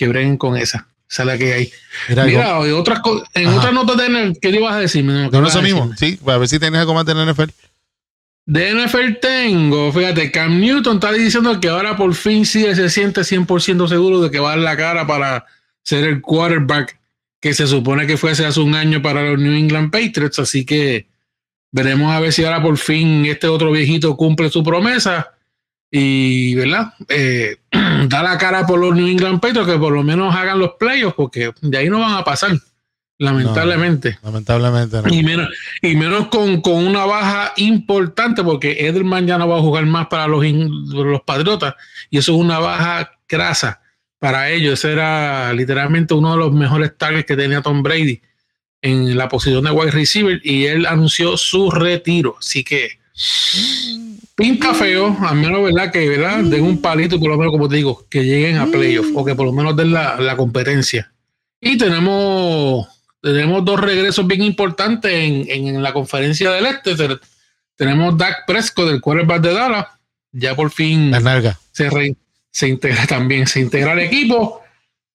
que 0.00 0.08
breguen 0.08 0.38
con 0.38 0.56
esa. 0.56 0.88
Esa 1.10 1.22
es 1.24 1.26
la 1.26 1.36
que 1.36 1.52
hay. 1.52 1.72
Mira, 2.08 2.24
Mira, 2.24 2.66
y 2.66 2.70
otras 2.70 3.00
en 3.34 3.48
Ajá. 3.48 3.58
otras 3.58 3.74
notas 3.74 3.98
de 3.98 4.08
NL, 4.08 4.38
¿qué 4.40 4.50
le 4.50 4.56
ibas 4.58 4.74
a 4.74 4.78
decir? 4.78 5.04
¿Qué 5.04 5.12
no, 5.12 5.40
no 5.42 5.46
eso 5.46 5.60
mismo, 5.60 5.90
sí, 5.98 6.18
a 6.26 6.38
ver 6.38 6.48
si 6.48 6.58
tienes 6.58 6.80
algo 6.80 6.94
más 6.94 7.04
de 7.04 7.14
NFL. 7.14 7.50
De 8.46 8.74
NFL 8.74 9.20
tengo, 9.20 9.92
fíjate, 9.92 10.30
Cam 10.32 10.60
Newton 10.60 10.96
está 10.96 11.12
diciendo 11.12 11.60
que 11.60 11.68
ahora 11.68 11.96
por 11.96 12.14
fin 12.14 12.44
sí 12.44 12.62
se 12.74 12.90
siente 12.90 13.20
100% 13.20 13.88
seguro 13.88 14.20
de 14.20 14.30
que 14.30 14.40
va 14.40 14.52
a 14.52 14.56
dar 14.56 14.64
la 14.64 14.76
cara 14.76 15.06
para 15.06 15.46
ser 15.82 16.04
el 16.04 16.20
quarterback 16.20 16.98
que 17.40 17.54
se 17.54 17.66
supone 17.66 18.06
que 18.06 18.16
fuese 18.16 18.44
hace 18.44 18.60
un 18.60 18.74
año 18.74 19.00
para 19.02 19.22
los 19.22 19.38
New 19.38 19.54
England 19.54 19.90
Patriots, 19.90 20.38
así 20.38 20.64
que 20.64 21.08
veremos 21.72 22.12
a 22.12 22.20
ver 22.20 22.32
si 22.32 22.44
ahora 22.44 22.62
por 22.62 22.76
fin 22.76 23.24
este 23.24 23.46
otro 23.46 23.70
viejito 23.70 24.16
cumple 24.16 24.50
su 24.50 24.62
promesa 24.62 25.30
y, 25.90 26.54
¿verdad? 26.54 26.94
Eh, 27.08 27.56
da 28.08 28.22
la 28.22 28.38
cara 28.38 28.66
por 28.66 28.78
los 28.78 28.94
New 28.94 29.06
England 29.06 29.40
Patriots 29.40 29.70
que 29.70 29.78
por 29.78 29.92
lo 29.92 30.02
menos 30.02 30.34
hagan 30.34 30.58
los 30.58 30.72
playoffs, 30.78 31.14
porque 31.16 31.52
de 31.60 31.78
ahí 31.78 31.88
no 31.88 32.00
van 32.00 32.14
a 32.14 32.24
pasar, 32.24 32.52
lamentablemente. 33.20 34.18
lamentablemente 34.22 35.02
Y 35.10 35.22
menos, 35.22 35.48
y 35.82 35.94
menos 35.94 36.28
con, 36.28 36.60
una 36.64 37.04
baja 37.04 37.52
importante, 37.56 38.42
porque 38.42 38.86
Edelman 38.86 39.26
ya 39.26 39.38
no 39.38 39.46
va 39.46 39.58
a 39.58 39.60
jugar 39.60 39.86
más 39.86 40.08
para 40.08 40.26
los, 40.26 40.44
los 40.44 41.20
Patriotas, 41.22 41.74
y 42.10 42.18
eso 42.18 42.32
es 42.32 42.38
una 42.38 42.58
baja 42.58 43.12
grasa 43.28 43.80
para 44.18 44.50
ellos. 44.50 44.74
Ese 44.74 44.92
era 44.92 45.52
literalmente 45.52 46.14
uno 46.14 46.32
de 46.32 46.38
los 46.38 46.52
mejores 46.52 46.96
targets 46.96 47.26
que 47.26 47.36
tenía 47.36 47.62
Tom 47.62 47.82
Brady 47.82 48.20
en 48.82 49.16
la 49.16 49.28
posición 49.28 49.64
de 49.64 49.70
wide 49.70 49.90
receiver, 49.90 50.40
y 50.42 50.66
él 50.66 50.86
anunció 50.86 51.36
su 51.36 51.70
retiro. 51.70 52.36
Así 52.38 52.64
que 52.64 52.98
pinta 54.34 54.72
feo, 54.72 55.14
a 55.20 55.34
menos 55.34 55.62
verdad 55.62 55.92
que 55.92 56.08
verdad 56.08 56.42
den 56.44 56.64
un 56.64 56.80
palito 56.80 57.16
y 57.16 57.18
por 57.18 57.28
lo 57.28 57.36
menos 57.36 57.52
como 57.52 57.68
te 57.68 57.76
digo 57.76 58.06
que 58.08 58.24
lleguen 58.24 58.56
a 58.56 58.66
playoffs 58.66 59.10
o 59.14 59.22
que 59.22 59.34
por 59.34 59.44
lo 59.44 59.52
menos 59.52 59.76
den 59.76 59.92
la, 59.92 60.34
competencia 60.38 61.12
y 61.60 61.76
tenemos 61.76 62.88
tenemos 63.20 63.64
dos 63.64 63.80
regresos 63.80 64.26
bien 64.26 64.42
importantes 64.42 65.12
en, 65.12 65.82
la 65.82 65.92
conferencia 65.92 66.50
del 66.50 66.66
este 66.66 66.96
tenemos 67.76 68.16
Dak 68.16 68.46
Prescott 68.46 68.88
del 68.88 69.00
quarterback 69.00 69.42
de 69.42 69.54
Dallas 69.54 69.86
ya 70.32 70.54
por 70.54 70.70
fin 70.70 71.12
se, 71.72 72.16
se 72.50 72.68
integra 72.68 73.06
también 73.06 73.46
se 73.46 73.60
integra 73.60 73.92
al 73.92 74.00
equipo 74.00 74.62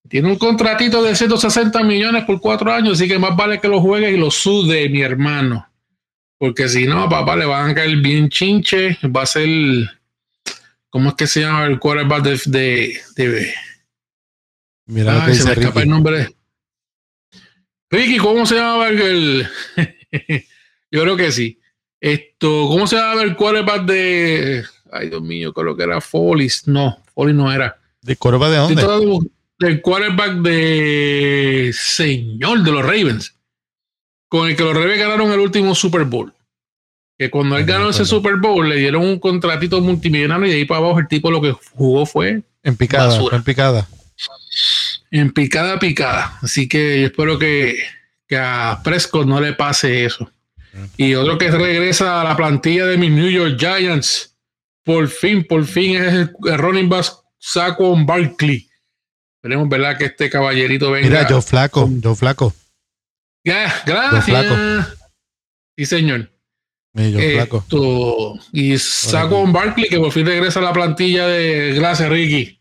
tiene 0.08 0.28
un 0.28 0.36
contratito 0.36 1.02
de 1.02 1.16
160 1.16 1.82
millones 1.82 2.24
por 2.24 2.40
cuatro 2.40 2.72
años 2.72 2.94
así 2.94 3.08
que 3.08 3.18
más 3.18 3.36
vale 3.36 3.60
que 3.60 3.68
lo 3.68 3.80
juegue 3.80 4.10
y 4.10 4.16
lo 4.16 4.30
sude 4.30 4.88
mi 4.88 5.02
hermano 5.02 5.66
porque 6.38 6.68
si 6.68 6.86
no, 6.86 7.04
a 7.04 7.08
papá 7.08 7.36
le 7.36 7.46
van 7.46 7.70
a 7.70 7.74
caer 7.74 7.96
bien 7.96 8.28
chinche. 8.28 8.98
Va 9.04 9.22
a 9.22 9.26
ser. 9.26 9.48
¿Cómo 10.90 11.10
es 11.10 11.14
que 11.14 11.26
se 11.26 11.40
llama 11.40 11.64
el 11.64 11.78
quarterback 11.78 12.22
de. 12.46 13.00
de, 13.16 13.54
Mira, 14.86 15.34
se 15.34 15.44
me 15.44 15.52
escapa 15.52 15.82
el 15.82 15.88
nombre. 15.88 16.35
Ricky, 17.96 18.18
¿cómo 18.18 18.44
se 18.46 18.56
llama 18.56 18.88
el.? 18.88 19.48
Yo 20.90 21.02
creo 21.02 21.16
que 21.16 21.32
sí. 21.32 21.58
Esto, 22.00 22.68
¿cómo 22.68 22.86
se 22.86 22.96
llama 22.96 23.22
el 23.22 23.36
quarterback 23.36 23.84
de. 23.86 24.64
Ay, 24.92 25.08
Dios 25.08 25.22
mío, 25.22 25.52
creo 25.52 25.76
que 25.76 25.82
era 25.82 26.00
Follis. 26.00 26.68
No, 26.68 27.02
Follis 27.14 27.34
no 27.34 27.52
era. 27.52 27.78
¿De 28.02 28.16
quarterback 28.16 28.50
de 28.50 28.84
dónde? 28.84 29.30
Del 29.58 29.80
quarterback 29.80 30.34
de. 30.42 31.70
Señor, 31.74 32.62
de 32.62 32.70
los 32.70 32.82
Ravens 32.82 33.36
con 34.28 34.48
el 34.48 34.56
que 34.56 34.62
los 34.62 34.74
Ravens 34.74 34.98
ganaron 34.98 35.32
el 35.32 35.40
último 35.40 35.74
Super 35.74 36.04
Bowl. 36.04 36.32
Que 37.18 37.30
cuando 37.30 37.56
él 37.56 37.64
ganó 37.64 37.88
ese 37.88 38.04
Super 38.04 38.36
Bowl 38.36 38.68
le 38.68 38.76
dieron 38.76 39.02
un 39.02 39.18
contratito 39.18 39.80
multimillonario 39.80 40.46
y 40.46 40.50
de 40.50 40.56
ahí 40.56 40.64
para 40.66 40.80
abajo 40.80 40.98
el 40.98 41.08
tipo 41.08 41.30
lo 41.30 41.40
que 41.40 41.52
jugó 41.52 42.04
fue 42.04 42.42
en 42.62 42.76
picada, 42.76 43.18
en 43.32 43.42
picada. 43.42 43.88
En 45.16 45.32
picada, 45.32 45.78
picada. 45.78 46.38
Así 46.42 46.68
que 46.68 47.00
yo 47.00 47.06
espero 47.06 47.38
que, 47.38 47.78
a 48.36 48.80
Prescott 48.84 49.26
no 49.26 49.40
le 49.40 49.54
pase 49.54 50.04
eso. 50.04 50.30
Y 50.98 51.14
otro 51.14 51.38
que 51.38 51.50
regresa 51.50 52.20
a 52.20 52.24
la 52.24 52.36
plantilla 52.36 52.84
de 52.84 52.98
mis 52.98 53.10
New 53.10 53.30
York 53.30 53.56
Giants, 53.58 54.36
por 54.84 55.08
fin, 55.08 55.42
por 55.44 55.64
fin 55.64 55.96
es 55.96 56.12
el, 56.12 56.30
running 56.58 56.90
back 56.90 57.06
Saquon 57.38 58.04
Barkley. 58.04 58.68
Esperemos, 59.36 59.70
¿verdad? 59.70 59.96
Que 59.96 60.04
este 60.04 60.28
caballerito 60.28 60.90
venga. 60.90 61.08
Mira, 61.08 61.28
yo 61.28 61.40
flaco, 61.40 61.88
yo 61.90 62.14
flaco. 62.14 62.54
Ya, 63.42 63.72
gracias. 63.86 64.98
Sí, 65.78 65.86
señor. 65.86 66.30
y 68.52 68.78
saco 68.78 69.38
un 69.38 69.52
Barkley 69.52 69.88
que 69.88 69.98
por 69.98 70.12
fin 70.12 70.26
regresa 70.26 70.58
a 70.58 70.62
la 70.62 70.72
plantilla 70.72 71.26
de 71.26 71.72
Gracias, 71.74 72.10
Ricky. 72.10 72.55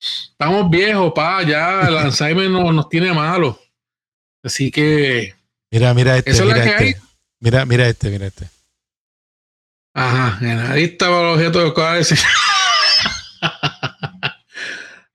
Estamos 0.00 0.70
viejos, 0.70 1.12
pa, 1.14 1.42
ya 1.42 1.88
el 1.88 1.96
Alzheimer 1.98 2.50
no, 2.50 2.72
nos 2.72 2.88
tiene 2.88 3.12
malo. 3.12 3.60
Así 4.42 4.70
que. 4.70 5.34
Mira, 5.70 5.92
mira 5.94 6.16
este. 6.16 6.32
mira, 6.42 6.64
este. 6.64 7.00
mira, 7.40 7.66
mira 7.66 7.88
este, 7.88 8.10
mira 8.10 8.26
este. 8.26 8.48
Ajá, 9.94 10.38
en 10.40 10.58
ahí 10.58 10.84
estaba 10.84 11.20
el 11.20 11.26
objeto 11.34 11.58
de 11.58 11.98
decir. 11.98 12.18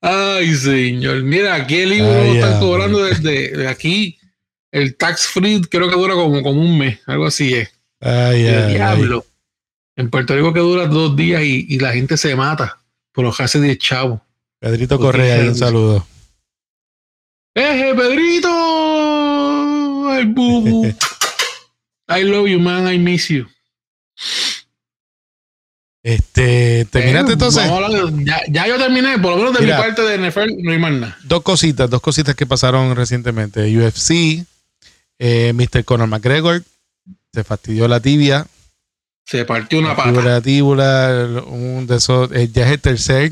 Ay, 0.01 0.53
señor. 0.55 1.23
Mira, 1.23 1.55
aquí 1.55 1.77
el 1.77 1.89
libro 1.89 2.11
lo 2.11 2.33
están 2.33 2.59
cobrando 2.59 3.03
desde 3.03 3.67
aquí 3.67 4.19
el 4.73 4.97
tax 4.97 5.27
free 5.27 5.61
creo 5.61 5.87
que 5.87 5.95
dura 5.95 6.15
como, 6.15 6.41
como 6.41 6.59
un 6.59 6.77
mes, 6.77 6.99
algo 7.05 7.27
así 7.27 7.53
es. 7.53 7.71
Ay, 8.01 8.47
el 8.47 8.69
diablo. 8.73 9.23
En 9.95 10.09
Puerto 10.09 10.35
Rico 10.35 10.51
que 10.51 10.59
dura 10.59 10.87
dos 10.87 11.15
días 11.15 11.43
y, 11.43 11.77
la 11.77 11.93
gente 11.93 12.17
se 12.17 12.35
mata 12.35 12.79
por 13.11 13.23
los 13.23 13.39
hace 13.39 13.59
de 13.59 13.77
chavo. 13.77 14.25
Pedrito 14.63 14.97
Correa, 14.97 15.41
un 15.41 15.55
saludo. 15.55 16.07
¡Eje, 17.53 17.93
Pedrito! 17.95 18.49
¡Ay, 20.09 20.23
bubu! 20.23 20.85
I 22.07 22.23
love 22.23 22.47
you, 22.47 22.61
man. 22.61 22.87
I 22.87 22.97
miss 22.97 23.27
you. 23.27 23.45
Este, 26.01 26.85
¿terminaste 26.85 27.31
eh, 27.31 27.33
entonces? 27.33 27.69
ya, 28.23 28.41
ya, 28.47 28.67
yo 28.67 28.77
terminé, 28.77 29.19
por 29.19 29.31
lo 29.31 29.37
menos 29.37 29.53
de 29.53 29.65
mi 29.65 29.71
parte 29.71 30.01
de 30.01 30.29
NFL 30.29 30.63
no 30.63 30.71
hay 30.71 30.79
más 30.79 30.93
nada. 30.93 31.17
Dos 31.25 31.43
cositas, 31.43 31.89
dos 31.89 32.01
cositas 32.01 32.33
que 32.33 32.45
pasaron 32.45 32.95
recientemente. 32.95 33.63
UFC 33.77 34.45
eh, 35.19 35.51
Mr. 35.53 35.83
Conor 35.83 36.07
McGregor 36.07 36.63
se 37.33 37.43
fastidió 37.43 37.89
la 37.89 37.99
tibia. 37.99 38.47
Se 39.25 39.43
partió 39.43 39.79
una 39.79 39.93
pata. 39.93 40.21
La 40.21 40.39
tíbula, 40.39 41.43
un 41.47 41.85
de 41.85 41.97
esos, 41.97 42.31
eh, 42.31 42.49
ya 42.49 42.65
es 42.65 42.71
el 42.71 42.79
tercer. 42.79 43.31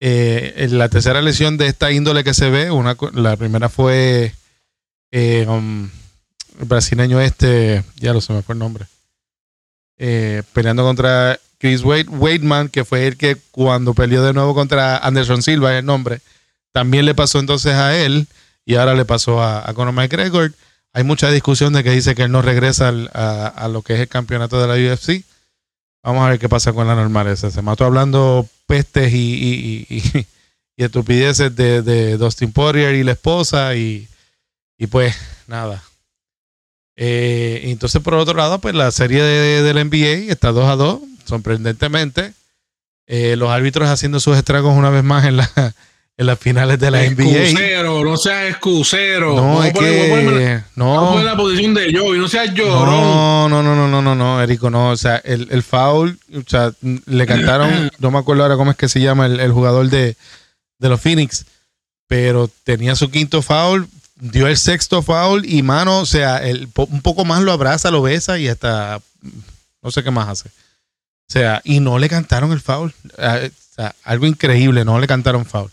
Eh, 0.00 0.68
la 0.70 0.88
tercera 0.88 1.20
lesión 1.22 1.56
de 1.56 1.66
esta 1.66 1.90
índole 1.90 2.24
que 2.24 2.34
se 2.34 2.50
ve, 2.50 2.70
una, 2.70 2.96
la 3.14 3.36
primera 3.36 3.68
fue 3.68 4.32
um, 5.12 5.90
el 6.60 6.64
brasileño 6.66 7.20
este, 7.20 7.82
ya 7.96 8.12
lo 8.12 8.20
se 8.20 8.32
me 8.32 8.42
fue 8.42 8.54
el 8.54 8.60
nombre, 8.60 8.86
peleando 10.52 10.84
contra 10.84 11.40
Chris 11.58 11.82
Wade, 11.82 12.70
que 12.70 12.84
fue 12.84 13.08
el 13.08 13.16
que 13.16 13.36
cuando 13.50 13.94
peleó 13.94 14.22
de 14.22 14.32
nuevo 14.32 14.54
contra 14.54 14.98
Anderson 14.98 15.42
Silva, 15.42 15.76
el 15.76 15.84
nombre, 15.84 16.20
también 16.72 17.04
le 17.04 17.14
pasó 17.14 17.40
entonces 17.40 17.74
a 17.74 17.96
él 17.98 18.28
y 18.64 18.76
ahora 18.76 18.94
le 18.94 19.04
pasó 19.04 19.42
a, 19.42 19.68
a 19.68 19.74
Conor 19.74 19.94
McGregor 19.94 20.52
hay 20.92 21.04
mucha 21.04 21.30
discusión 21.30 21.72
de 21.72 21.84
que 21.84 21.90
dice 21.90 22.14
que 22.14 22.22
él 22.24 22.32
no 22.32 22.42
regresa 22.42 22.88
a, 22.88 23.68
lo 23.68 23.82
que 23.82 23.94
es 23.94 24.00
el 24.00 24.08
campeonato 24.08 24.60
de 24.60 24.66
la 24.66 24.92
UFC. 24.92 25.24
Vamos 26.02 26.24
a 26.24 26.30
ver 26.30 26.38
qué 26.38 26.48
pasa 26.48 26.72
con 26.72 26.86
la 26.86 26.94
normal 26.94 27.36
Se 27.36 27.62
mató 27.62 27.84
hablando 27.84 28.48
pestes 28.68 29.12
y, 29.12 29.86
estupideces 30.76 31.56
de, 31.56 32.16
Dustin 32.16 32.52
Poirier 32.52 32.94
y 32.94 33.02
la 33.02 33.12
esposa 33.12 33.74
y, 33.74 34.06
pues 34.90 35.16
nada. 35.48 35.82
Eh, 36.96 37.62
entonces 37.64 38.02
por 38.02 38.14
otro 38.14 38.36
lado, 38.36 38.60
pues 38.60 38.74
la 38.74 38.90
serie 38.90 39.22
de, 39.22 39.62
del 39.62 39.88
NBA 39.88 40.30
está 40.30 40.52
2 40.52 40.64
a 40.68 40.76
2, 40.76 41.00
sorprendentemente. 41.24 42.34
Eh, 43.06 43.36
los 43.36 43.50
árbitros 43.50 43.88
haciendo 43.88 44.20
sus 44.20 44.36
estragos 44.36 44.76
una 44.76 44.90
vez 44.90 45.02
más 45.02 45.24
en 45.24 45.38
la, 45.38 45.74
en 46.18 46.26
las 46.26 46.38
finales 46.38 46.80
de 46.80 46.90
la 46.90 46.98
NBA. 46.98 47.44
Excusero, 47.44 48.04
no 48.04 48.16
seas 48.16 48.50
excusero. 48.50 49.36
No, 49.36 49.62
es 49.62 49.72
que, 49.72 50.62
no. 50.74 51.22
la 51.22 51.36
posición 51.36 51.74
de 51.74 51.96
Joey, 51.96 52.18
no 52.18 52.26
seas 52.26 52.52
yo. 52.54 52.66
No, 52.66 53.48
no, 53.48 53.62
no, 53.62 53.76
no, 53.76 53.86
no, 53.86 54.02
no, 54.02 54.14
no, 54.16 54.42
Erico, 54.42 54.68
no. 54.68 54.90
O 54.90 54.96
sea, 54.96 55.18
el, 55.18 55.46
el 55.52 55.62
foul, 55.62 56.18
o 56.34 56.42
sea, 56.44 56.72
le 57.06 57.24
cantaron, 57.24 57.92
no 58.00 58.10
me 58.10 58.18
acuerdo 58.18 58.42
ahora 58.42 58.56
cómo 58.56 58.72
es 58.72 58.76
que 58.76 58.88
se 58.88 59.00
llama 59.00 59.26
el, 59.26 59.52
jugador 59.52 59.90
de, 59.90 60.16
de, 60.80 60.88
los 60.88 61.00
Phoenix, 61.00 61.46
pero 62.08 62.50
tenía 62.64 62.96
su 62.96 63.12
quinto 63.12 63.40
foul, 63.40 63.88
dio 64.16 64.48
el 64.48 64.56
sexto 64.56 65.02
foul 65.02 65.46
y 65.46 65.62
mano, 65.62 66.00
o 66.00 66.06
sea, 66.06 66.38
el, 66.38 66.68
un 66.74 67.00
poco 67.00 67.24
más 67.24 67.42
lo 67.42 67.52
abraza, 67.52 67.92
lo 67.92 68.02
besa 68.02 68.40
y 68.40 68.48
hasta, 68.48 69.00
no 69.82 69.92
sé 69.92 70.02
qué 70.02 70.10
más 70.10 70.28
hace. 70.28 70.48
O 70.48 71.32
sea, 71.32 71.62
y 71.62 71.78
no 71.78 71.96
le 72.00 72.08
cantaron 72.08 72.50
el 72.50 72.60
foul. 72.60 72.92
Ah, 73.18 73.38
o 73.44 73.74
sea, 73.76 73.94
algo 74.02 74.26
increíble, 74.26 74.84
no 74.84 74.98
le 74.98 75.06
cantaron 75.06 75.46
foul. 75.46 75.70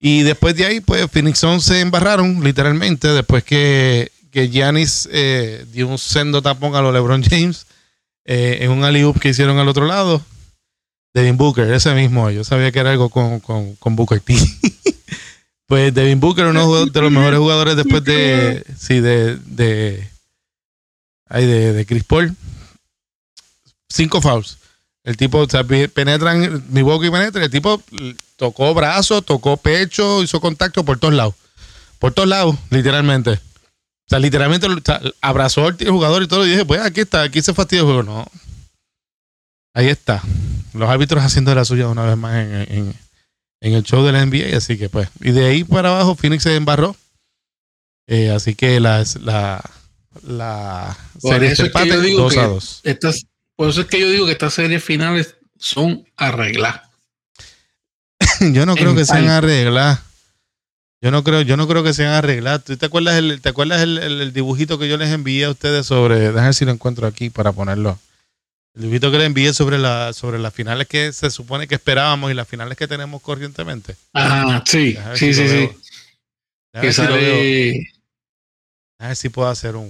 Y 0.00 0.22
después 0.22 0.54
de 0.54 0.64
ahí, 0.64 0.80
pues 0.80 1.10
Phoenix 1.10 1.40
Suns 1.40 1.64
se 1.64 1.80
embarraron, 1.80 2.42
literalmente, 2.44 3.08
después 3.08 3.42
que, 3.42 4.12
que 4.30 4.48
Giannis 4.48 5.08
eh, 5.10 5.66
dio 5.72 5.88
un 5.88 5.98
sendo 5.98 6.40
tapón 6.40 6.76
a 6.76 6.82
los 6.82 6.92
LeBron 6.92 7.22
James 7.22 7.66
eh, 8.24 8.58
en 8.60 8.70
un 8.70 8.84
alley 8.84 9.12
que 9.20 9.30
hicieron 9.30 9.58
al 9.58 9.68
otro 9.68 9.86
lado. 9.86 10.22
Devin 11.14 11.36
Booker, 11.36 11.72
ese 11.72 11.94
mismo, 11.94 12.30
yo 12.30 12.44
sabía 12.44 12.70
que 12.70 12.78
era 12.78 12.92
algo 12.92 13.08
con, 13.08 13.40
con, 13.40 13.74
con 13.76 13.96
Booker 13.96 14.20
T. 14.20 14.36
pues 15.66 15.92
Devin 15.92 16.20
Booker, 16.20 16.46
uno 16.46 16.86
de 16.86 17.00
los 17.00 17.10
mejores 17.10 17.38
jugadores 17.38 17.74
después 17.74 18.04
de, 18.04 18.64
sí, 18.78 19.00
de, 19.00 19.36
de, 19.36 20.08
ay, 21.26 21.46
de, 21.46 21.72
de 21.72 21.86
Chris 21.86 22.04
Paul. 22.04 22.36
Cinco 23.88 24.20
fouls. 24.20 24.58
El 25.08 25.16
tipo, 25.16 25.38
o 25.38 25.48
sea, 25.48 25.64
penetran, 25.64 26.62
y 26.70 27.10
penetra, 27.10 27.42
el 27.42 27.50
tipo 27.50 27.82
tocó 28.36 28.74
brazo, 28.74 29.22
tocó 29.22 29.56
pecho, 29.56 30.22
hizo 30.22 30.38
contacto 30.38 30.84
por 30.84 30.98
todos 30.98 31.14
lados. 31.14 31.34
por 31.98 32.12
todos 32.12 32.28
lados, 32.28 32.56
literalmente. 32.68 33.30
O 33.30 34.06
sea, 34.06 34.18
literalmente 34.18 34.66
o 34.66 34.78
sea, 34.84 35.00
abrazó 35.22 35.64
al 35.66 35.78
jugador 35.78 36.24
y 36.24 36.28
todo. 36.28 36.46
Y 36.46 36.50
dije, 36.50 36.66
pues 36.66 36.82
aquí 36.82 37.00
está, 37.00 37.22
aquí 37.22 37.40
se 37.40 37.54
fastidia 37.54 37.80
el 37.80 37.86
juego. 37.86 38.02
No. 38.02 38.26
Ahí 39.72 39.88
está. 39.88 40.22
Los 40.74 40.90
árbitros 40.90 41.24
haciendo 41.24 41.54
la 41.54 41.64
suya 41.64 41.88
una 41.88 42.04
vez 42.04 42.18
más 42.18 42.36
en, 42.36 42.54
en, 42.54 42.94
en 43.62 43.72
el 43.72 43.84
show 43.84 44.04
de 44.04 44.12
la 44.12 44.26
NBA. 44.26 44.58
Así 44.58 44.76
que, 44.76 44.90
pues. 44.90 45.08
Y 45.22 45.30
de 45.30 45.46
ahí 45.46 45.64
para 45.64 45.88
abajo, 45.88 46.16
Phoenix 46.16 46.42
se 46.42 46.54
embarró. 46.54 46.94
Eh, 48.06 48.30
así 48.30 48.54
que 48.54 48.78
la, 48.78 49.02
la, 49.22 49.64
la 50.22 50.98
serie 51.18 51.52
eso 51.52 51.62
de 51.62 51.68
es 51.68 51.74
que 51.74 51.88
yo 51.88 51.94
empate, 51.94 52.00
digo 52.02 52.22
2 52.24 52.34
que 52.34 52.40
a 52.40 52.46
2. 52.46 52.80
estas, 52.84 53.24
por 53.58 53.68
eso 53.70 53.80
es 53.80 53.88
que 53.88 53.98
yo 54.00 54.08
digo 54.08 54.24
que 54.26 54.32
estas 54.32 54.54
series 54.54 54.82
finales 54.84 55.34
son 55.58 56.06
arregladas. 56.16 56.82
Yo 58.52 58.64
no 58.66 58.74
creo 58.76 58.90
en 58.90 58.96
que 58.96 59.04
sean 59.04 59.28
arregladas. 59.28 60.00
Yo 61.02 61.10
no 61.10 61.22
creo, 61.24 61.42
yo 61.42 61.56
no 61.56 61.66
creo 61.68 61.82
que 61.84 61.92
sean 61.92 62.12
arregladas. 62.12 62.62
¿Tú 62.64 62.76
te 62.76 62.86
acuerdas 62.86 63.16
el, 63.16 63.40
te 63.40 63.48
acuerdas 63.48 63.80
el, 63.82 63.98
el- 63.98 64.20
el 64.20 64.32
dibujito 64.32 64.78
que 64.78 64.88
yo 64.88 64.96
les 64.96 65.10
envié 65.10 65.44
a 65.44 65.50
ustedes 65.50 65.86
sobre, 65.86 66.18
déjame 66.18 66.42
ver 66.46 66.54
si 66.54 66.64
lo 66.64 66.70
encuentro 66.72 67.06
aquí 67.06 67.30
para 67.30 67.52
ponerlo. 67.52 67.98
El 68.74 68.82
dibujito 68.82 69.10
que 69.10 69.18
les 69.18 69.26
envié 69.26 69.52
sobre 69.54 69.78
la, 69.78 70.12
sobre 70.12 70.38
las 70.38 70.54
finales 70.54 70.86
que 70.88 71.12
se 71.12 71.30
supone 71.30 71.66
que 71.68 71.74
esperábamos 71.76 72.30
y 72.30 72.34
las 72.34 72.46
finales 72.48 72.76
que 72.78 72.86
tenemos 72.88 73.20
corrientemente. 73.22 73.96
Ajá, 74.12 74.62
sí, 74.66 74.96
sí, 75.14 75.32
si 75.34 75.34
sí, 75.34 75.48
sí. 75.48 75.68
Que 76.72 76.80
ver 76.80 76.92
si 76.94 77.00
sale. 77.02 77.88
A 79.00 79.06
ver 79.08 79.16
si 79.16 79.28
puedo 79.28 79.48
hacer 79.48 79.74
un. 79.76 79.88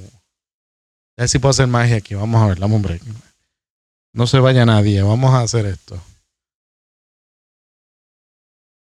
A 1.17 1.23
ver 1.23 1.29
si 1.29 1.39
puedo 1.39 1.51
hacer 1.51 1.67
magia 1.67 1.97
aquí. 1.97 2.15
Vamos 2.15 2.43
a 2.43 2.47
ver, 2.49 2.59
dame 2.59 2.75
un 2.75 2.83
break. 2.83 3.03
No 4.13 4.27
se 4.27 4.39
vaya 4.41 4.65
nadie. 4.67 5.03
Vamos 5.03 5.35
a 5.35 5.41
hacer 5.41 5.67
esto. 5.67 6.01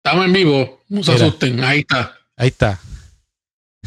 Estamos 0.05 0.27
en 0.27 0.33
vivo, 0.35 0.81
no 0.89 1.03
se 1.03 1.13
Mira. 1.13 1.27
asusten, 1.27 1.65
ahí 1.65 1.81
está. 1.81 2.15
Ahí 2.37 2.49
está. 2.49 2.79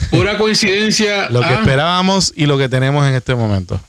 Pura 0.10 0.38
coincidencia. 0.38 1.29
Lo 1.29 1.41
que 1.41 1.46
ah, 1.48 1.60
esperábamos 1.60 2.34
y 2.36 2.46
lo 2.48 2.58
que 2.58 2.70
tenemos 2.70 3.06
en 3.08 3.13
este 3.13 3.36
momento. 3.36 3.79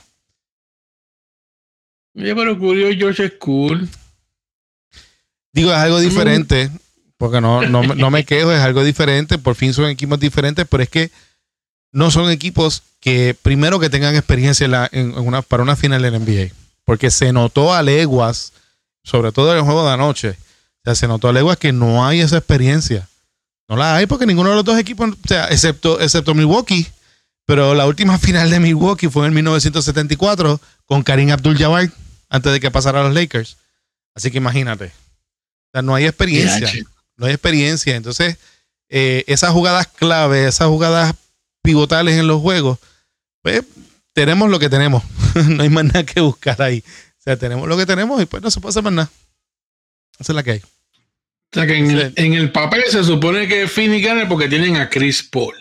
Oye, 2.14 2.34
pero 2.34 2.56
Julio 2.56 2.88
George 2.96 3.24
es 3.26 3.32
cool. 3.38 3.88
Digo, 5.54 5.70
es 5.70 5.78
algo 5.78 6.00
diferente. 6.00 6.70
Porque 7.16 7.40
no, 7.40 7.62
no, 7.62 7.82
me- 7.82 7.94
no 7.96 8.10
me 8.10 8.24
quejo, 8.24 8.52
es 8.52 8.60
algo 8.60 8.84
diferente. 8.84 9.38
Por 9.38 9.54
fin 9.54 9.72
son 9.74 9.86
equipos 9.86 10.20
diferentes, 10.20 10.66
pero 10.68 10.82
es 10.82 10.88
que 10.88 11.10
no 11.92 12.10
son 12.10 12.30
equipos 12.30 12.82
que, 13.00 13.34
primero, 13.40 13.80
que 13.80 13.90
tengan 13.90 14.14
experiencia 14.14 14.64
en 14.66 14.70
la- 14.70 14.88
en- 14.92 15.12
en 15.12 15.18
una, 15.26 15.42
para 15.42 15.62
una 15.62 15.76
final 15.76 16.02
del 16.02 16.14
NBA. 16.14 16.52
Porque 16.88 17.10
se 17.10 17.34
notó 17.34 17.74
a 17.74 17.82
leguas, 17.82 18.54
sobre 19.04 19.30
todo 19.30 19.52
en 19.52 19.58
el 19.58 19.64
juego 19.64 19.86
de 19.86 19.92
anoche, 19.92 20.30
o 20.30 20.80
sea, 20.84 20.94
se 20.94 21.06
notó 21.06 21.28
a 21.28 21.34
leguas 21.34 21.58
que 21.58 21.70
no 21.70 22.06
hay 22.06 22.20
esa 22.20 22.38
experiencia. 22.38 23.06
No 23.68 23.76
la 23.76 23.96
hay 23.96 24.06
porque 24.06 24.24
ninguno 24.24 24.48
de 24.48 24.56
los 24.56 24.64
dos 24.64 24.78
equipos, 24.78 25.10
o 25.10 25.28
sea, 25.28 25.48
excepto, 25.48 26.00
excepto 26.00 26.34
Milwaukee. 26.34 26.86
Pero 27.44 27.74
la 27.74 27.86
última 27.86 28.18
final 28.18 28.48
de 28.48 28.58
Milwaukee 28.58 29.08
fue 29.08 29.26
en 29.26 29.34
1974 29.34 30.58
con 30.86 31.02
Karim 31.02 31.30
Abdul-Jabbar 31.30 31.92
antes 32.30 32.52
de 32.52 32.58
que 32.58 32.70
pasara 32.70 33.00
a 33.00 33.04
los 33.04 33.12
Lakers. 33.12 33.58
Así 34.14 34.30
que 34.30 34.38
imagínate. 34.38 34.86
O 34.86 35.70
sea, 35.74 35.82
no 35.82 35.94
hay 35.94 36.06
experiencia 36.06 36.72
no 37.18 37.26
hay 37.26 37.34
experiencia. 37.34 37.96
Entonces, 37.96 38.38
eh, 38.88 39.24
esas 39.26 39.50
jugadas 39.50 39.88
clave, 39.88 40.46
esas 40.46 40.68
jugadas 40.68 41.14
pivotales 41.60 42.18
en 42.18 42.26
los 42.26 42.40
juegos, 42.40 42.78
pues 43.42 43.62
tenemos 44.20 44.50
lo 44.50 44.58
que 44.58 44.68
tenemos. 44.68 45.02
no 45.48 45.62
hay 45.62 45.68
más 45.70 45.84
nada 45.84 46.04
que 46.04 46.20
buscar 46.20 46.60
ahí. 46.62 46.82
O 47.18 47.22
sea, 47.22 47.36
tenemos 47.36 47.68
lo 47.68 47.76
que 47.76 47.86
tenemos 47.86 48.20
y 48.22 48.26
pues 48.26 48.42
no 48.42 48.50
se 48.50 48.60
puede 48.60 48.70
hacer 48.70 48.82
más 48.82 48.92
nada. 48.92 49.10
Esa 50.18 50.32
es 50.32 50.34
la 50.36 50.42
que 50.42 50.50
hay. 50.52 50.58
O 50.58 51.54
sea 51.54 51.66
que 51.66 51.76
en 51.78 51.90
el, 51.90 52.08
Sí. 52.08 52.12
en 52.16 52.34
el 52.34 52.50
papel 52.52 52.82
se 52.90 53.02
supone 53.04 53.46
que 53.48 53.68
Phoenix 53.68 54.04
gana 54.06 54.28
porque 54.28 54.48
tienen 54.48 54.76
a 54.76 54.90
Chris 54.90 55.22
Paul. 55.22 55.54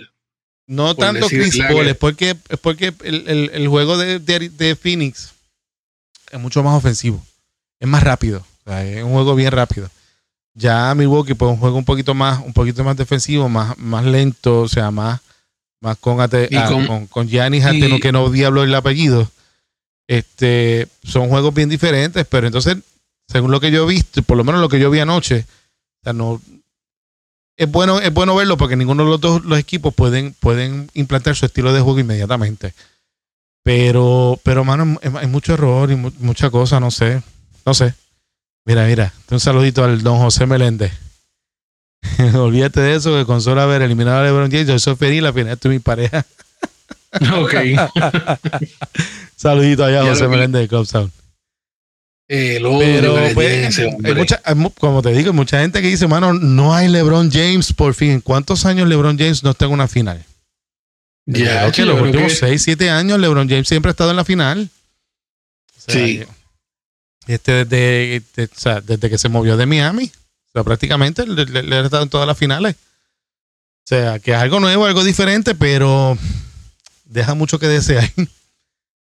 No 0.67 0.95
tanto 0.95 1.27
Chris 1.27 1.55
que- 1.55 1.63
Paul, 1.63 1.87
es 1.87 1.95
porque, 1.95 2.35
es 2.49 2.59
porque 2.59 2.93
el, 3.03 3.27
el- 3.27 3.51
el 3.53 3.67
juego 3.67 3.97
de, 3.97 4.19
de- 4.19 4.49
de 4.49 4.75
Phoenix 4.75 5.33
es 6.31 6.39
mucho 6.39 6.61
más 6.63 6.75
ofensivo. 6.77 7.23
Es 7.79 7.87
más 7.87 8.03
rápido. 8.03 8.45
O 8.65 8.69
sea, 8.69 8.83
es 8.85 9.03
un 9.03 9.11
juego 9.13 9.35
bien 9.35 9.51
rápido. 9.51 9.89
Ya 10.55 10.93
Milwaukee, 10.95 11.35
pues 11.35 11.51
un 11.51 11.57
juego 11.57 11.77
un 11.77 11.85
poquito 11.85 12.13
más, 12.15 12.39
un 12.43 12.51
poquito 12.53 12.83
más 12.83 12.97
defensivo, 12.97 13.47
más, 13.47 13.77
más 13.77 14.03
lento, 14.03 14.61
o 14.61 14.67
sea, 14.67 14.89
más, 14.91 15.21
más 15.81 15.97
con, 15.97 16.19
ate- 16.21 16.49
ah, 16.57 16.67
con- 16.69 16.87
con, 16.87 17.07
con 17.07 17.27
Giannis 17.27 17.63
Anteno, 17.65 17.99
que 17.99 18.11
no 18.11 18.29
diablo 18.29 18.63
el 18.63 18.73
apellido. 18.75 19.29
Este, 20.07 20.87
son 21.03 21.27
juegos 21.29 21.53
bien 21.53 21.69
diferentes, 21.69 22.25
pero 22.27 22.47
entonces, 22.47 22.77
según 23.27 23.51
lo 23.51 23.59
que 23.59 23.71
yo 23.71 23.83
he 23.83 23.93
visto, 23.93 24.21
por 24.23 24.37
lo 24.37 24.43
menos 24.43 24.61
lo 24.61 24.69
que 24.69 24.79
yo 24.79 24.89
vi 24.89 24.99
anoche, 24.99 25.45
o 25.47 26.03
sea, 26.03 26.13
no, 26.13 26.41
es 27.57 27.69
bueno, 27.69 27.99
es 27.99 28.13
bueno 28.13 28.35
verlo 28.35 28.55
porque 28.57 28.75
ninguno 28.77 29.03
de 29.03 29.09
los 29.09 29.19
dos 29.21 29.43
los 29.43 29.59
equipos 29.59 29.93
pueden, 29.93 30.33
pueden 30.39 30.89
implantar 30.93 31.35
su 31.35 31.45
estilo 31.45 31.73
de 31.73 31.81
juego 31.81 31.99
inmediatamente. 31.99 32.73
Pero, 33.63 34.39
pero, 34.43 34.63
mano, 34.63 34.97
hay 35.19 35.27
mucho 35.27 35.53
error 35.53 35.91
y 35.91 35.95
mu- 35.95 36.11
mucha 36.19 36.49
cosa, 36.49 36.79
no 36.79 36.89
sé. 36.89 37.21
No 37.65 37.73
sé. 37.73 37.93
Mira, 38.65 38.85
mira, 38.87 39.13
un 39.29 39.39
saludito 39.39 39.83
al 39.83 40.01
don 40.03 40.19
José 40.19 40.45
Meléndez. 40.45 40.93
Olvídate 42.35 42.81
de 42.81 42.95
eso, 42.95 43.15
que 43.15 43.25
con 43.25 43.41
solo 43.41 43.61
haber 43.61 43.81
eliminado 43.81 44.19
a 44.19 44.23
LeBron 44.23 44.49
James, 44.51 44.67
yo 44.67 44.79
soy 44.79 44.95
feliz, 44.95 45.21
la 45.21 45.33
final 45.33 45.57
de 45.61 45.69
mi 45.69 45.79
pareja. 45.79 46.25
Ok. 47.33 47.53
Saludito 49.35 49.83
allá, 49.85 50.03
Ya 50.03 50.09
José. 50.09 50.27
Meléndez 50.27 50.61
de 50.63 50.67
Club 50.67 50.85
Sound. 50.85 51.11
El 52.27 52.65
odio 52.65 52.79
Pero 52.79 53.15
pues, 53.33 53.79
hay 53.79 54.13
mucha, 54.13 54.41
hay 54.43 54.55
como 54.77 55.01
te 55.01 55.13
digo, 55.13 55.29
hay 55.31 55.35
mucha 55.35 55.61
gente 55.61 55.81
que 55.81 55.87
dice, 55.87 56.07
mano, 56.07 56.33
no 56.33 56.75
hay 56.75 56.89
LeBron 56.89 57.31
James 57.31 57.71
por 57.73 57.93
fin. 57.93 58.11
¿En 58.11 58.21
cuántos 58.21 58.65
años 58.65 58.87
LeBron 58.89 59.17
James 59.17 59.43
no 59.43 59.51
está 59.51 59.65
en 59.65 59.71
una 59.71 59.87
final? 59.87 60.23
Ya, 61.25 61.61
Creo 61.61 61.71
que 61.71 61.85
los 61.85 62.01
últimos 62.01 62.33
que- 62.33 62.37
6, 62.39 62.61
7 62.61 62.89
años 62.89 63.19
LeBron 63.19 63.47
James 63.49 63.67
siempre 63.67 63.89
ha 63.89 63.91
estado 63.91 64.09
en 64.11 64.17
la 64.17 64.25
final. 64.25 64.69
O 65.77 65.79
sea, 65.79 65.93
Sí. 65.95 66.23
Este, 67.27 67.65
desde, 67.65 68.49
sea, 68.55 68.81
desde 68.81 69.09
que 69.09 69.17
se 69.17 69.29
movió 69.29 69.55
de 69.57 69.65
Miami. 69.65 70.11
Sea, 70.57 70.63
prácticamente 70.63 71.27
le, 71.27 71.75
ha 71.75 71.81
estado 71.81 72.01
en 72.01 72.09
todas 72.09 72.25
las 72.25 72.35
finales. 72.35 72.75
O 72.75 73.85
sea, 73.85 74.17
que 74.17 74.31
es 74.31 74.37
algo 74.37 74.59
nuevo, 74.59 74.87
algo 74.87 75.03
diferente, 75.03 75.53
pero 75.53 76.17
deja 77.05 77.35
mucho 77.35 77.59
que 77.59 77.67
desear. 77.67 78.09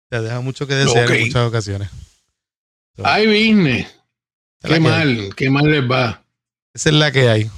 O 0.04 0.14
sea, 0.14 0.24
deja 0.24 0.42
mucho 0.42 0.68
que 0.68 0.76
desear 0.76 1.10
en 1.10 1.28
muchas 1.28 1.48
ocasiones. 1.48 1.90
Ay, 3.02 3.28
business. 3.28 3.88
Qué 4.60 4.68
que 4.68 4.74
hay. 4.74 4.80
mal, 4.82 5.36
qué 5.38 5.50
mal 5.50 5.72
les 5.72 5.90
va. 5.90 6.22
Esa 6.74 6.90
es 6.90 6.96
la 6.96 7.14
que 7.14 7.30
hay. 7.30 7.50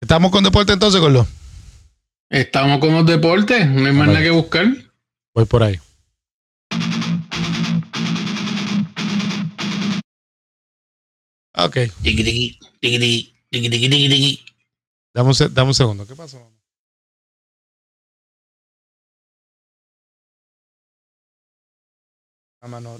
Estamos 0.00 0.32
con 0.32 0.42
deporte 0.42 0.72
entonces, 0.72 1.00
Carlos. 1.00 1.28
Estamos 2.30 2.80
con 2.80 2.94
los 2.94 3.06
deportes, 3.06 3.64
no 3.68 3.86
hay 3.86 3.92
más 3.92 4.08
nada 4.08 4.22
que 4.22 4.30
buscar. 4.30 4.66
Voy 5.34 5.44
por 5.44 5.62
ahí. 5.62 5.78
Ok, 11.56 11.76
dame 15.14 15.30
un, 15.30 15.54
dame 15.54 15.68
un 15.68 15.74
segundo. 15.74 16.06
¿Qué 16.06 16.14
pasó? 16.16 16.50
Mamá, 22.60 22.80
no. 22.80 22.98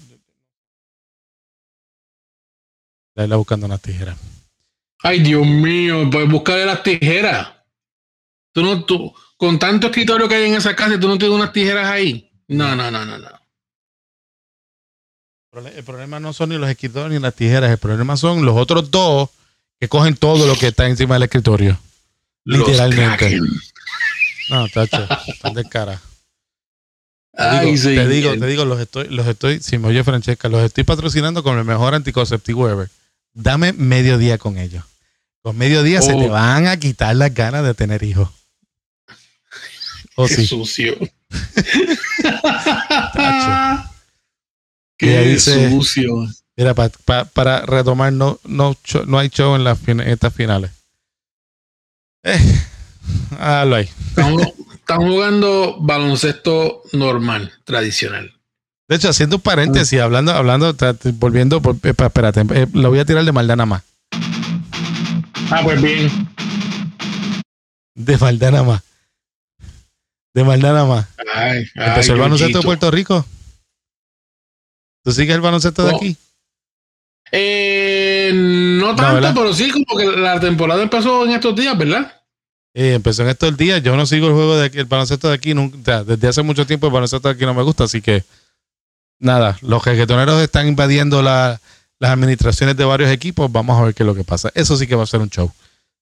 La 3.14 3.24
isla 3.24 3.36
buscando 3.36 3.66
unas 3.66 3.80
tijeras. 3.80 4.18
Ay, 5.02 5.20
Dios 5.20 5.46
mío, 5.46 6.08
pues 6.10 6.28
buscarle 6.30 6.66
las 6.66 6.82
tijeras. 6.82 7.52
Tú 8.52 8.62
no, 8.62 8.84
tú, 8.84 9.12
con 9.36 9.58
tanto 9.58 9.88
escritorio 9.88 10.28
que 10.28 10.36
hay 10.36 10.44
en 10.50 10.54
esa 10.54 10.76
casa, 10.76 10.98
tú 10.98 11.08
no 11.08 11.18
tienes 11.18 11.34
unas 11.36 11.52
tijeras 11.52 11.86
ahí. 11.86 12.30
No, 12.48 12.76
no, 12.76 12.90
no, 12.90 13.04
no, 13.04 13.18
no. 13.18 13.43
El 15.56 15.84
problema 15.84 16.18
no 16.20 16.32
son 16.32 16.48
ni 16.50 16.58
los 16.58 16.68
escritorios 16.68 17.10
ni 17.12 17.18
las 17.18 17.34
tijeras. 17.34 17.70
El 17.70 17.78
problema 17.78 18.16
son 18.16 18.44
los 18.44 18.56
otros 18.56 18.90
dos 18.90 19.30
que 19.80 19.88
cogen 19.88 20.16
todo 20.16 20.46
lo 20.46 20.56
que 20.56 20.68
está 20.68 20.86
encima 20.88 21.14
del 21.14 21.24
escritorio. 21.24 21.78
Los 22.44 22.66
Literalmente. 22.66 23.38
No, 24.50 24.68
tacho, 24.68 25.06
están 25.28 25.54
de 25.54 25.64
cara. 25.68 26.00
Te 27.36 27.42
Ay, 27.42 27.72
digo, 27.76 27.82
te 27.82 28.08
digo, 28.08 28.30
te 28.38 28.46
digo, 28.46 28.64
los 28.64 28.80
estoy, 28.80 29.08
los 29.08 29.26
estoy, 29.26 29.60
si 29.60 29.78
me 29.78 29.88
oye 29.88 30.04
Francesca, 30.04 30.48
los 30.48 30.62
estoy 30.62 30.84
patrocinando 30.84 31.42
con 31.42 31.58
el 31.58 31.64
mejor 31.64 31.94
anticonceptivo 31.94 32.68
ever. 32.68 32.90
Dame 33.32 33.72
medio 33.72 34.18
día 34.18 34.38
con 34.38 34.58
ellos. 34.58 34.84
Con 35.42 35.56
medio 35.58 35.82
día 35.82 36.00
se 36.02 36.14
Oh. 36.14 36.18
te 36.18 36.28
van 36.28 36.66
a 36.68 36.76
quitar 36.78 37.16
las 37.16 37.32
ganas 37.34 37.64
de 37.64 37.74
tener 37.74 38.02
hijos. 38.02 38.28
Oh, 40.16 40.26
Qué 40.28 40.34
sí. 40.36 40.46
sucio. 40.46 40.96
Tacho. 43.14 43.93
Qué 44.98 45.20
dice- 45.22 45.70
sucio. 45.70 46.26
Mira, 46.56 46.72
pa- 46.74 46.90
pa- 47.04 47.24
para 47.24 47.66
retomar, 47.66 48.12
no, 48.12 48.38
no, 48.44 48.76
no 49.06 49.18
hay 49.18 49.28
show 49.28 49.56
en, 49.56 49.64
las 49.64 49.86
en 49.88 50.00
estas 50.00 50.32
finales. 50.32 50.70
Eh, 52.22 52.38
hágalo 53.38 53.76
ahí. 53.76 53.88
Estamos, 54.08 54.42
estamos 54.74 55.04
jugando 55.10 55.76
baloncesto 55.80 56.82
normal, 56.92 57.52
tradicional. 57.64 58.32
De 58.88 58.96
hecho, 58.96 59.08
haciendo 59.08 59.36
un 59.36 59.42
paréntesis, 59.42 59.98
hablando, 59.98 60.32
hablando, 60.32 60.76
volviendo, 61.14 61.60
por, 61.60 61.74
eh, 61.82 61.94
espérate, 61.96 62.42
eh, 62.50 62.66
lo 62.72 62.90
voy 62.90 62.98
a 63.00 63.04
tirar 63.04 63.24
de 63.24 63.32
maldad 63.32 63.56
nada 63.56 63.66
más. 63.66 63.82
Ah, 65.50 65.60
pues 65.64 65.80
bien. 65.82 66.10
De 67.94 68.16
maldad 68.18 68.52
nada 68.52 68.64
más. 68.64 68.82
De 70.34 70.44
maldad 70.44 70.72
nada 70.72 70.84
más. 70.84 71.06
Ay, 71.34 71.64
ay, 71.76 71.88
Empezó 71.88 72.12
el 72.12 72.20
baloncesto 72.20 72.58
de. 72.58 72.64
Puerto 72.64 72.90
Rico. 72.90 73.24
¿Tú 75.04 75.12
sigues 75.12 75.34
el 75.34 75.40
baloncesto 75.42 75.84
de 75.84 75.90
aquí? 75.96 76.16
Eh, 77.30 78.30
no 78.34 78.94
tanto, 78.94 79.20
pero 79.34 79.52
sí, 79.52 79.70
como 79.70 79.98
que 79.98 80.06
la 80.18 80.38
temporada 80.40 80.82
empezó 80.82 81.24
en 81.24 81.32
estos 81.32 81.54
días, 81.56 81.76
¿verdad? 81.76 82.12
Eh, 82.74 82.94
empezó 82.94 83.22
en 83.22 83.28
estos 83.28 83.56
días. 83.56 83.82
Yo 83.82 83.96
no 83.96 84.06
sigo 84.06 84.26
el 84.28 84.32
juego 84.32 84.56
de 84.56 84.66
aquí, 84.66 84.78
el 84.78 84.84
baloncesto 84.86 85.28
de 85.28 85.34
aquí. 85.34 85.54
nunca- 85.54 86.04
desde 86.04 86.28
hace 86.28 86.42
mucho 86.42 86.66
tiempo 86.66 86.86
el 86.86 86.92
baloncesto 86.92 87.28
de 87.28 87.34
aquí 87.34 87.44
no 87.44 87.54
me 87.54 87.62
gusta, 87.62 87.84
así 87.84 88.00
que 88.00 88.24
nada. 89.20 89.58
Los 89.62 89.84
reggaetoneros 89.84 90.40
están 90.42 90.68
invadiendo 90.68 91.22
la- 91.22 91.60
las 92.00 92.10
administraciones 92.10 92.76
de 92.76 92.84
varios 92.84 93.10
equipos. 93.10 93.50
Vamos 93.50 93.78
a 93.80 93.84
ver 93.84 93.94
qué 93.94 94.02
es 94.02 94.06
lo 94.06 94.14
que 94.14 94.24
pasa. 94.24 94.50
Eso 94.54 94.76
sí 94.76 94.86
que 94.86 94.94
va 94.96 95.04
a 95.04 95.06
ser 95.06 95.20
un 95.20 95.30
show. 95.30 95.50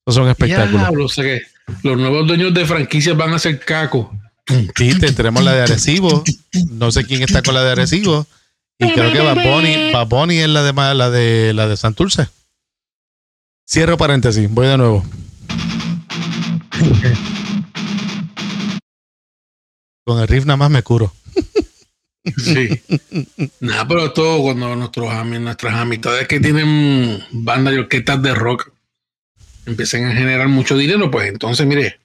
Eso 0.07 0.21
son 0.21 0.29
espectáculos. 0.29 0.81
Diablo, 0.81 1.05
o 1.05 1.09
sea 1.09 1.25
que 1.25 1.43
los 1.83 1.97
nuevos 1.97 2.27
dueños 2.27 2.53
de 2.55 2.65
franquicias 2.67 3.17
van 3.17 3.35
a 3.35 3.39
ser 3.39 3.61
cacos. 3.61 4.07
Sí, 4.77 4.99
te- 4.99 5.13
tenemos 5.13 5.45
la 5.45 5.53
de 5.55 5.63
Arecibo. 5.63 6.25
No 6.71 6.91
sé 6.91 7.05
quién 7.07 7.23
está 7.23 7.43
con 7.43 7.55
la 7.55 7.63
de 7.63 7.73
Arecibo. 7.73 8.27
Y 8.83 8.93
creo 8.95 9.13
que 9.13 9.21
Bad 9.21 9.45
Bunny, 9.45 9.93
Bad 9.93 10.07
Bunny 10.09 10.39
es 10.39 10.49
la 10.49 10.63
de, 10.63 10.73
la 10.95 11.11
de 11.11 11.53
la 11.55 11.69
de 11.69 11.77
Santurce. 11.77 12.29
Cierro 13.69 13.97
paréntesis, 13.97 14.49
voy 14.51 14.67
de 14.67 14.77
nuevo. 14.77 15.05
Con 20.05 20.21
el 20.21 20.29
riff 20.29 20.45
nada 20.45 20.57
más 20.57 20.71
me 20.71 20.83
curo. 20.83 21.13
Sí. 22.45 22.69
Nada, 23.61 23.87
pero 23.89 24.13
todo 24.13 24.43
cuando 24.43 24.75
nuestros 24.77 25.09
ami- 25.09 25.41
nuestras 25.41 25.75
amistades 25.75 26.29
que 26.29 26.41
tienen 26.41 27.23
bandas 27.31 27.75
y 27.75 27.79
orquestas 27.79 28.23
de 28.23 28.35
rock 28.35 28.71
empiezan 29.67 30.05
a 30.07 30.13
generar 30.13 30.49
mucho 30.49 30.77
dinero, 30.77 31.11
pues 31.11 31.29
entonces, 31.29 31.67
mire, 31.67 32.01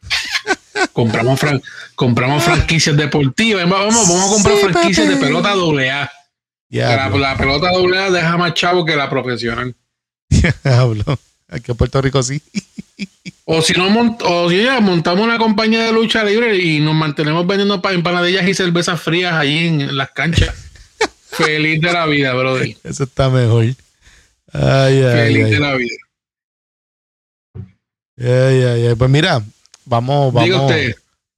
compramos 0.94 1.40
fran- 1.40 1.62
compramos 1.96 2.44
franquicias 2.46 2.96
deportivas. 2.98 3.68
Vamos, 3.70 4.08
vamos 4.08 4.26
a 4.26 4.34
comprar 4.34 4.56
Sí, 4.58 4.62
franquicias 4.64 5.10
de 5.10 5.18
pelota 5.18 5.54
doble 5.54 5.92
A. 5.92 6.12
La, 6.70 7.36
pelota 7.38 7.72
doble 7.72 7.98
A 7.98 8.12
deja 8.12 8.38
más 8.38 8.54
chavo 8.54 8.86
que 8.86 8.96
la 8.96 9.10
profesional. 9.10 9.76
hablo. 10.64 11.04
Aquí 11.50 11.72
en 11.72 11.78
Puerto 11.78 12.02
Rico 12.02 12.22
sí. 12.24 12.42
O 13.46 13.62
si 13.62 13.74
no, 13.74 13.90
mont- 13.90 14.22
o 14.26 14.50
si 14.50 14.62
ya 14.64 14.82
montamos 14.82 15.24
una 15.24 15.38
compañía 15.38 15.86
de 15.86 15.94
lucha 15.94 16.24
libre 16.26 16.58
y 16.58 16.80
nos 16.82 16.94
mantenemos 16.94 17.48
vendiendo 17.48 17.82
pa- 17.82 17.94
empanadillas 17.94 18.46
y 18.48 18.54
cervezas 18.54 19.00
frías 19.02 19.34
allí 19.34 19.68
en 19.68 19.96
las 19.96 20.12
canchas. 20.12 20.54
Feliz 21.30 21.80
de 21.80 21.94
la 21.94 22.06
vida, 22.06 22.34
brother. 22.34 22.76
Eso 22.84 23.04
está 23.06 23.30
mejor. 23.30 23.64
Ay, 23.64 23.76
ay, 24.54 25.02
Feliz 25.02 25.46
ay. 25.46 25.52
de 25.52 25.60
la 25.60 25.76
vida. 25.76 25.96
Pues 28.98 29.10
mira, 29.10 29.42
vamos, 29.86 30.34
vamos. 30.34 30.74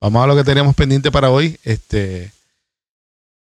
Vamos 0.00 0.24
a 0.24 0.26
lo 0.26 0.34
que 0.36 0.44
teníamos 0.44 0.74
pendiente 0.74 1.12
para 1.12 1.30
hoy. 1.30 1.58
Este, 1.62 2.32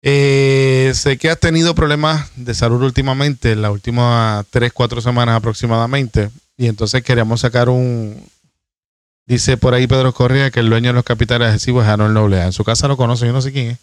eh, 0.04 0.92
sé 0.94 1.18
que 1.18 1.30
has 1.30 1.40
tenido 1.40 1.74
problemas 1.74 2.30
de 2.36 2.54
salud 2.54 2.84
últimamente, 2.84 3.54
en 3.54 3.62
las 3.62 3.72
últimas 3.72 4.46
tres, 4.50 4.74
cuatro 4.74 5.02
semanas 5.02 5.36
aproximadamente. 5.38 6.30
Y 6.58 6.68
entonces 6.68 7.02
queríamos 7.04 7.42
sacar 7.42 7.70
un. 7.70 8.22
Dice 9.26 9.56
por 9.56 9.74
ahí 9.74 9.88
Pedro 9.88 10.14
Correa 10.14 10.52
que 10.52 10.60
el 10.60 10.70
dueño 10.70 10.90
de 10.90 10.94
los 10.94 11.06
capitales 11.06 11.48
adhesivos 11.48 11.84
es 11.86 11.90
Arnold 11.90 12.14
Noblea. 12.14 12.46
En 12.46 12.52
su 12.52 12.66
casa 12.66 12.90
lo 12.90 12.98
conoce, 12.98 13.26
yo 13.26 13.32
no 13.32 13.42
sé 13.42 13.54
quién 13.54 13.72
es. 13.72 13.78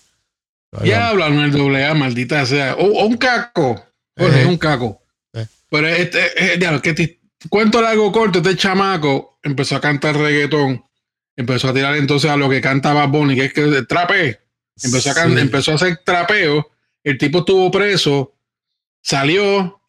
Ya 0.85 1.09
hablan 1.09 1.38
el 1.38 1.96
maldita 1.96 2.44
sea. 2.46 2.74
O, 2.74 2.85
o 2.85 3.06
un 3.06 3.16
caco. 3.16 3.83
Jorge, 4.16 4.42
es 4.42 4.46
un 4.46 4.59
caco. 4.59 5.02
Eh. 5.33 5.46
Pero 5.70 5.88
este, 5.88 6.20
eh, 6.37 6.59
diablo, 6.59 6.83
que 6.83 6.92
te- 6.92 7.18
cuento 7.48 7.80
largo 7.80 8.12
corto, 8.12 8.38
este 8.38 8.56
chamaco 8.56 9.38
empezó 9.42 9.76
a 9.76 9.80
cantar 9.80 10.16
reggaetón. 10.16 10.85
Empezó 11.35 11.70
a 11.70 11.74
tirar 11.74 11.96
entonces 11.96 12.30
a 12.30 12.37
lo 12.37 12.50
que 12.50 12.61
cantaba 12.61 13.06
Bonnie, 13.06 13.35
que 13.35 13.44
es 13.46 13.52
que 13.54 13.83
trape. 13.88 14.38
Empezó 14.82 15.10
a, 15.10 15.14
Sí. 15.14 15.20
empezó 15.38 15.72
a 15.72 15.74
hacer 15.76 16.00
trapeo. 16.04 16.70
El 17.04 17.18
tipo 17.18 17.38
estuvo 17.40 17.70
preso, 17.70 18.34
salió 19.02 19.80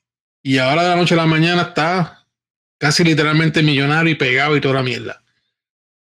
y 0.44 0.58
ahora 0.58 0.84
de 0.84 0.90
la 0.90 0.96
noche 0.96 1.14
a 1.14 1.18
la 1.18 1.26
mañana 1.26 1.62
está 1.64 2.26
casi 2.78 3.04
literalmente 3.04 3.62
millonario 3.62 4.12
y 4.12 4.16
pegado 4.16 4.56
y 4.58 4.62
toda 4.62 4.76
la 4.76 4.84
mierda. 4.84 5.22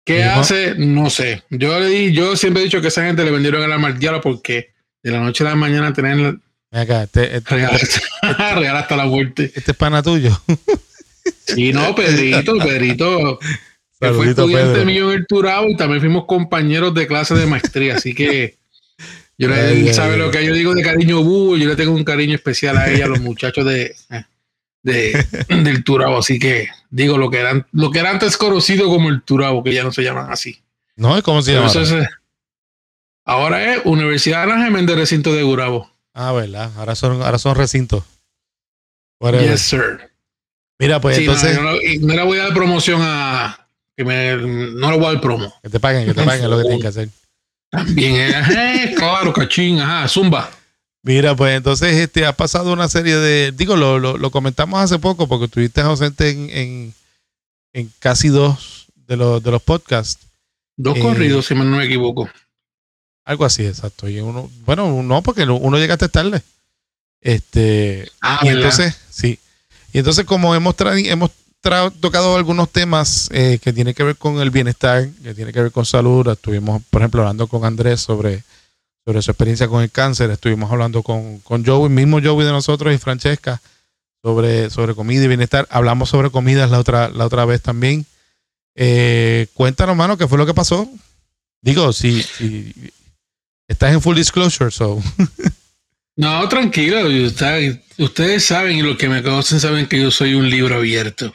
¿Qué 0.05 0.23
hace? 0.23 0.75
No 0.77 1.09
sé. 1.09 1.43
Yo 1.49 1.79
le 1.79 1.87
di, 1.87 2.11
yo 2.13 2.35
siempre 2.35 2.61
he 2.61 2.65
dicho 2.65 2.81
que 2.81 2.89
esa 2.89 3.03
gente 3.05 3.23
le 3.25 3.31
vendieron 3.31 3.63
el 3.63 3.71
alma 3.71 3.87
al 3.87 3.99
diablo 3.99 4.21
porque 4.21 4.73
de 5.03 5.11
la 5.11 5.19
noche 5.19 5.43
a 5.43 5.49
la 5.49 5.55
mañana 5.55 5.93
tener 5.93 6.37
acá, 6.71 7.03
este, 7.03 7.37
este- 7.37 7.55
real, 7.55 7.79
real 8.55 8.77
hasta 8.77 8.95
la 8.95 9.05
muerte. 9.05 9.51
este 9.55 9.71
es 9.71 9.77
pana 9.77 10.01
tuyo. 10.03 10.29
Y 11.57 11.73
no, 11.73 11.93
Pedrito, 11.95 12.55
Pedrito, 12.57 13.39
que 13.39 13.45
fue 13.99 14.07
Saludito, 14.09 14.41
estudiante 14.43 14.73
Pedro. 14.73 14.85
mío 14.85 15.11
en 15.11 15.17
el 15.19 15.27
Turabo 15.27 15.69
y 15.69 15.75
también 15.75 15.99
fuimos 16.01 16.25
compañeros 16.25 16.93
de 16.93 17.07
clase 17.07 17.33
de 17.33 17.45
maestría, 17.47 17.95
así 17.95 18.13
que 18.13 18.57
yo 19.37 19.49
le, 19.49 19.87
él 19.87 19.93
sabe 19.93 20.17
lo 20.17 20.31
que 20.31 20.45
yo 20.45 20.53
digo 20.53 20.73
de 20.73 20.81
cariño 20.83 21.21
búho, 21.23 21.57
yo 21.57 21.67
le 21.67 21.75
tengo 21.75 21.91
un 21.93 22.03
cariño 22.03 22.35
especial 22.35 22.77
a 22.77 22.89
ella, 22.89 23.05
a 23.05 23.09
los 23.09 23.19
muchachos 23.19 23.65
de, 23.65 23.95
de 24.83 25.25
del 25.49 25.83
Turabo, 25.83 26.19
así 26.19 26.39
que 26.39 26.69
digo 26.89 27.17
lo 27.17 27.29
que 27.29 27.39
eran, 27.39 27.65
lo 27.71 27.91
que 27.91 27.99
era 27.99 28.11
antes 28.11 28.37
conocido 28.37 28.87
como 28.87 29.09
el 29.09 29.23
Turabo, 29.23 29.63
que 29.63 29.73
ya 29.73 29.83
no 29.83 29.91
se 29.91 30.03
llaman 30.03 30.31
así. 30.31 30.61
¿No? 30.95 31.21
¿Cómo 31.23 31.41
se 31.41 31.53
llama? 31.53 31.71
eh, 31.73 32.07
ahora 33.25 33.73
es 33.73 33.81
Universidad 33.85 34.43
Ana 34.43 34.63
Geméndez 34.63 34.95
recinto 34.95 35.33
de 35.33 35.43
Gurabo. 35.43 35.91
Ah, 36.13 36.31
¿verdad? 36.31 36.71
Ahora 36.77 36.95
son, 36.95 37.21
ahora 37.21 37.37
son 37.37 37.55
recintos. 37.55 38.03
Yes, 39.19 39.61
sir. 39.61 40.11
Mira, 40.79 40.99
pues 41.01 41.17
Sí, 41.17 41.25
no, 41.25 41.33
entonces, 41.33 41.61
no, 41.61 41.75
y 41.81 41.97
no 41.99 42.13
le 42.13 42.23
voy 42.23 42.37
a 42.37 42.43
dar 42.43 42.53
promoción 42.53 43.01
a 43.01 43.67
que 43.95 44.03
me, 44.03 44.35
no 44.35 44.91
le 44.91 44.97
voy 44.97 45.05
a 45.07 45.11
dar 45.13 45.21
promo. 45.21 45.53
que 45.63 45.69
te 45.69 45.79
paguen, 45.79 46.05
que 46.05 46.13
te 46.13 46.23
paguen 46.23 46.49
lo 46.49 46.57
que 46.57 46.63
tienen 46.63 46.81
que 46.81 46.87
hacer. 46.87 47.09
También, 47.75 48.15
eh, 48.51 48.93
claro, 48.97 49.33
cachín, 49.33 49.79
ajá, 49.79 50.07
zumba. 50.07 50.49
Mira, 51.03 51.35
pues 51.35 51.55
entonces 51.55 51.93
este 51.95 52.25
ha 52.25 52.33
pasado 52.33 52.73
una 52.73 52.89
serie 52.89 53.15
de, 53.17 53.51
digo, 53.51 53.75
lo, 53.75 53.99
lo, 53.99 54.17
lo 54.17 54.31
comentamos 54.31 54.79
hace 54.79 54.97
poco 54.97 55.27
porque 55.27 55.45
estuviste 55.45 55.81
ausente 55.81 56.29
en, 56.31 56.49
en, 56.49 56.93
en 57.73 57.91
casi 57.99 58.29
dos 58.29 58.87
de 59.07 59.15
los, 59.17 59.43
de 59.43 59.51
los 59.51 59.61
podcasts. 59.61 60.25
Dos 60.77 60.97
Eh, 60.97 61.01
corridos, 61.01 61.45
si 61.45 61.53
no 61.55 61.63
me 61.63 61.85
equivoco. 61.85 62.27
Algo 63.23 63.45
así, 63.45 63.65
exacto. 63.65 64.09
Y 64.09 64.19
uno, 64.19 64.49
bueno, 64.65 65.01
no, 65.03 65.21
porque 65.21 65.43
uno 65.43 65.77
llegaste 65.77 66.09
tarde. 66.09 66.41
Este, 67.21 68.09
Ah, 68.21 68.39
y 68.41 68.47
¿verdad? 68.47 68.63
entonces, 68.63 68.97
sí. 69.09 69.39
Y 69.93 69.99
entonces, 69.99 70.25
como 70.25 70.53
hemos, 70.55 70.75
tra- 70.75 70.99
hemos 71.07 71.31
tocado 71.99 72.35
algunos 72.35 72.69
temas 72.69 73.29
eh, 73.31 73.59
que 73.61 73.73
tienen 73.73 73.93
que 73.93 74.03
ver 74.03 74.15
con 74.17 74.39
el 74.39 74.51
bienestar, 74.51 75.09
que 75.23 75.33
tienen 75.33 75.53
que 75.53 75.61
ver 75.61 75.71
con 75.71 75.85
salud, 75.85 76.27
estuvimos, 76.27 76.81
por 76.89 77.01
ejemplo, 77.01 77.21
hablando 77.21 77.47
con 77.47 77.65
Andrés 77.65 78.01
sobre, 78.01 78.43
sobre 79.03 79.21
su 79.21 79.31
experiencia 79.31 79.67
con 79.67 79.81
el 79.81 79.91
cáncer, 79.91 80.29
estuvimos 80.29 80.71
hablando 80.71 81.03
con, 81.03 81.39
con 81.39 81.65
Joey, 81.65 81.89
mismo 81.89 82.19
Joey 82.21 82.45
de 82.45 82.51
nosotros 82.51 82.93
y 82.93 82.97
Francesca, 82.97 83.61
sobre, 84.23 84.69
sobre 84.69 84.95
comida 84.95 85.23
y 85.23 85.27
bienestar. 85.27 85.67
Hablamos 85.69 86.09
sobre 86.09 86.29
comidas 86.29 86.69
la 86.69 86.79
otra, 86.79 87.09
la 87.09 87.25
otra 87.25 87.45
vez 87.45 87.61
también. 87.61 88.05
Eh, 88.75 89.47
cuéntanos, 89.53 89.95
mano, 89.95 90.17
qué 90.17 90.27
fue 90.27 90.37
lo 90.37 90.45
que 90.45 90.53
pasó. 90.53 90.89
Digo, 91.61 91.93
si, 91.93 92.21
si 92.21 92.73
estás 93.67 93.93
en 93.93 94.01
full 94.01 94.15
disclosure, 94.15 94.71
so. 94.71 95.01
No, 96.17 96.47
tranquilo, 96.47 97.07
usted- 97.25 97.79
ustedes 97.97 98.45
saben 98.45 98.77
y 98.77 98.81
los 98.81 98.97
que 98.97 99.09
me 99.09 99.21
conocen 99.21 99.59
saben 99.59 99.87
que 99.87 100.01
yo 100.01 100.11
soy 100.11 100.33
un 100.33 100.49
libro 100.49 100.75
abierto. 100.75 101.33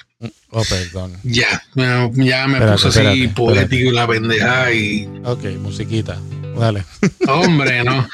Oh, 0.51 0.64
perdón. 0.64 1.16
Ya, 1.23 1.62
ya 1.75 2.47
me 2.49 2.55
Espérate, 2.59 2.83
puse 2.83 3.09
así 3.09 3.29
poético 3.29 3.90
y 3.90 3.93
la 3.95 4.07
pendeja 4.09 4.73
y 4.73 5.09
Ok, 5.25 5.45
musiquita. 5.59 6.19
Dale. 6.59 6.85
Hombre, 7.29 7.85
no. 7.85 8.09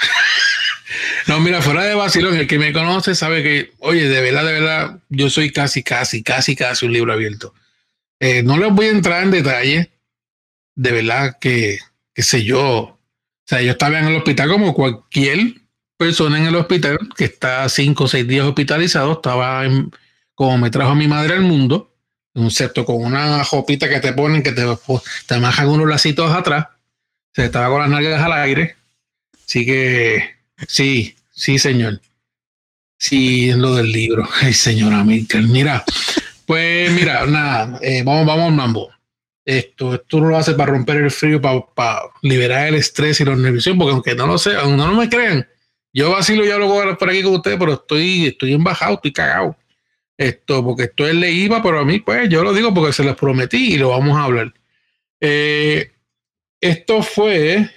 No, 1.27 1.41
mira, 1.41 1.61
fuera 1.63 1.85
de 1.85 1.95
vacilón, 1.95 2.37
el 2.37 2.47
que 2.47 2.59
me 2.59 2.73
conoce 2.73 3.15
sabe 3.15 3.43
que, 3.43 3.73
oye, 3.79 4.09
de 4.09 4.21
verdad, 4.21 4.45
de 4.45 4.53
verdad, 4.53 4.99
yo 5.09 5.31
soy 5.31 5.51
casi, 5.51 5.83
casi, 5.83 6.23
casi, 6.23 6.55
casi 6.55 6.87
un 6.87 6.93
libro 6.93 7.13
abierto. 7.13 7.55
Eh, 8.21 8.43
no 8.43 8.57
les 8.59 8.71
voy 8.73 8.87
a 8.87 8.91
entrar 8.91 9.23
en 9.25 9.31
detalle. 9.31 9.91
De 10.75 10.93
verdad 10.93 11.37
que, 11.41 11.79
qué 12.15 12.23
sé 12.23 12.45
yo. 12.45 12.63
O 12.69 12.99
sea, 13.47 13.63
yo 13.63 13.73
estaba 13.73 13.99
en 13.99 14.07
el 14.07 14.17
hospital 14.17 14.49
como 14.51 14.75
cualquier 14.75 15.55
persona 15.97 16.39
en 16.39 16.47
el 16.47 16.57
hospital 16.57 16.99
que 17.17 17.25
está 17.25 17.69
cinco 17.69 18.05
o 18.05 18.09
seis 18.09 18.27
días 18.27 18.47
hospitalizado. 18.47 19.13
Estaba 19.13 19.65
como 20.35 20.59
me 20.59 20.71
trajo 20.71 20.95
mi 20.95 21.09
madre 21.09 21.35
al 21.35 21.43
mundo, 21.43 21.95
un 22.35 22.51
con 22.85 22.97
una 22.97 23.43
jopita 23.45 23.89
que 23.89 24.01
te 24.01 24.13
ponen, 24.13 24.43
que 24.43 24.53
te, 24.53 24.63
te 25.27 25.35
unos 25.37 25.89
lacitos 25.89 26.31
atrás. 26.33 26.67
Se 27.33 27.47
estaba 27.47 27.69
con 27.69 27.81
las 27.81 27.91
nalgas 27.91 28.23
al 28.23 28.33
aire. 28.33 28.77
Así 29.47 29.65
que 29.65 30.37
sí, 30.69 31.17
sí, 31.31 31.59
señor. 31.59 32.01
Sí, 32.99 33.51
es 33.51 33.57
lo 33.57 33.75
del 33.75 33.93
libro. 33.93 34.29
Ay, 34.43 34.53
señora 34.53 35.05
Milker. 35.05 35.43
Mira, 35.43 35.85
pues 36.47 36.91
mira, 36.93 37.27
nada, 37.29 37.79
eh, 37.83 38.03
vamos, 38.05 38.27
vamos 38.27 38.53
mambo. 38.53 38.91
Esto, 39.45 39.95
esto 39.95 40.21
lo 40.21 40.37
hace 40.37 40.55
para 40.55 40.73
romper 40.73 40.97
el 40.97 41.11
frío, 41.11 41.41
para, 41.41 42.01
liberar 42.23 42.67
el 42.67 42.75
estrés 42.75 43.21
y 43.21 43.25
la 43.25 43.37
nervios, 43.37 43.65
porque 43.79 43.93
aunque 43.93 44.15
no 44.17 44.27
lo 44.27 44.39
sé, 44.39 44.57
aunque 44.57 44.77
no 44.77 44.95
me 44.95 45.09
crean, 45.09 45.47
yo 45.97 46.11
vacilo 46.11 46.45
y 46.45 46.51
hablo 46.51 46.69
por 46.99 47.09
aquí 47.09 47.23
con 47.23 47.37
ustedes, 47.37 47.59
pero 47.59 47.73
estoy, 47.73 48.27
estoy 48.27 48.53
embajado, 48.53 48.97
estoy 48.97 49.15
cagado. 49.15 49.57
Esto, 50.19 50.63
porque 50.63 50.85
esto 50.85 51.09
él 51.09 51.21
le 51.21 51.33
iba, 51.33 51.63
pero 51.63 51.81
a 51.81 51.87
mí, 51.87 52.01
pues, 52.01 52.29
yo 52.29 52.45
lo 52.45 52.53
digo 52.53 52.75
porque 52.75 52.93
se 52.93 53.03
les 53.03 53.15
prometí 53.15 53.73
y 53.73 53.79
lo 53.79 53.89
vamos 53.89 54.15
a 54.15 54.25
hablar. 54.25 54.53
Eh, 55.23 55.91
esto 56.61 57.03
fue 57.03 57.71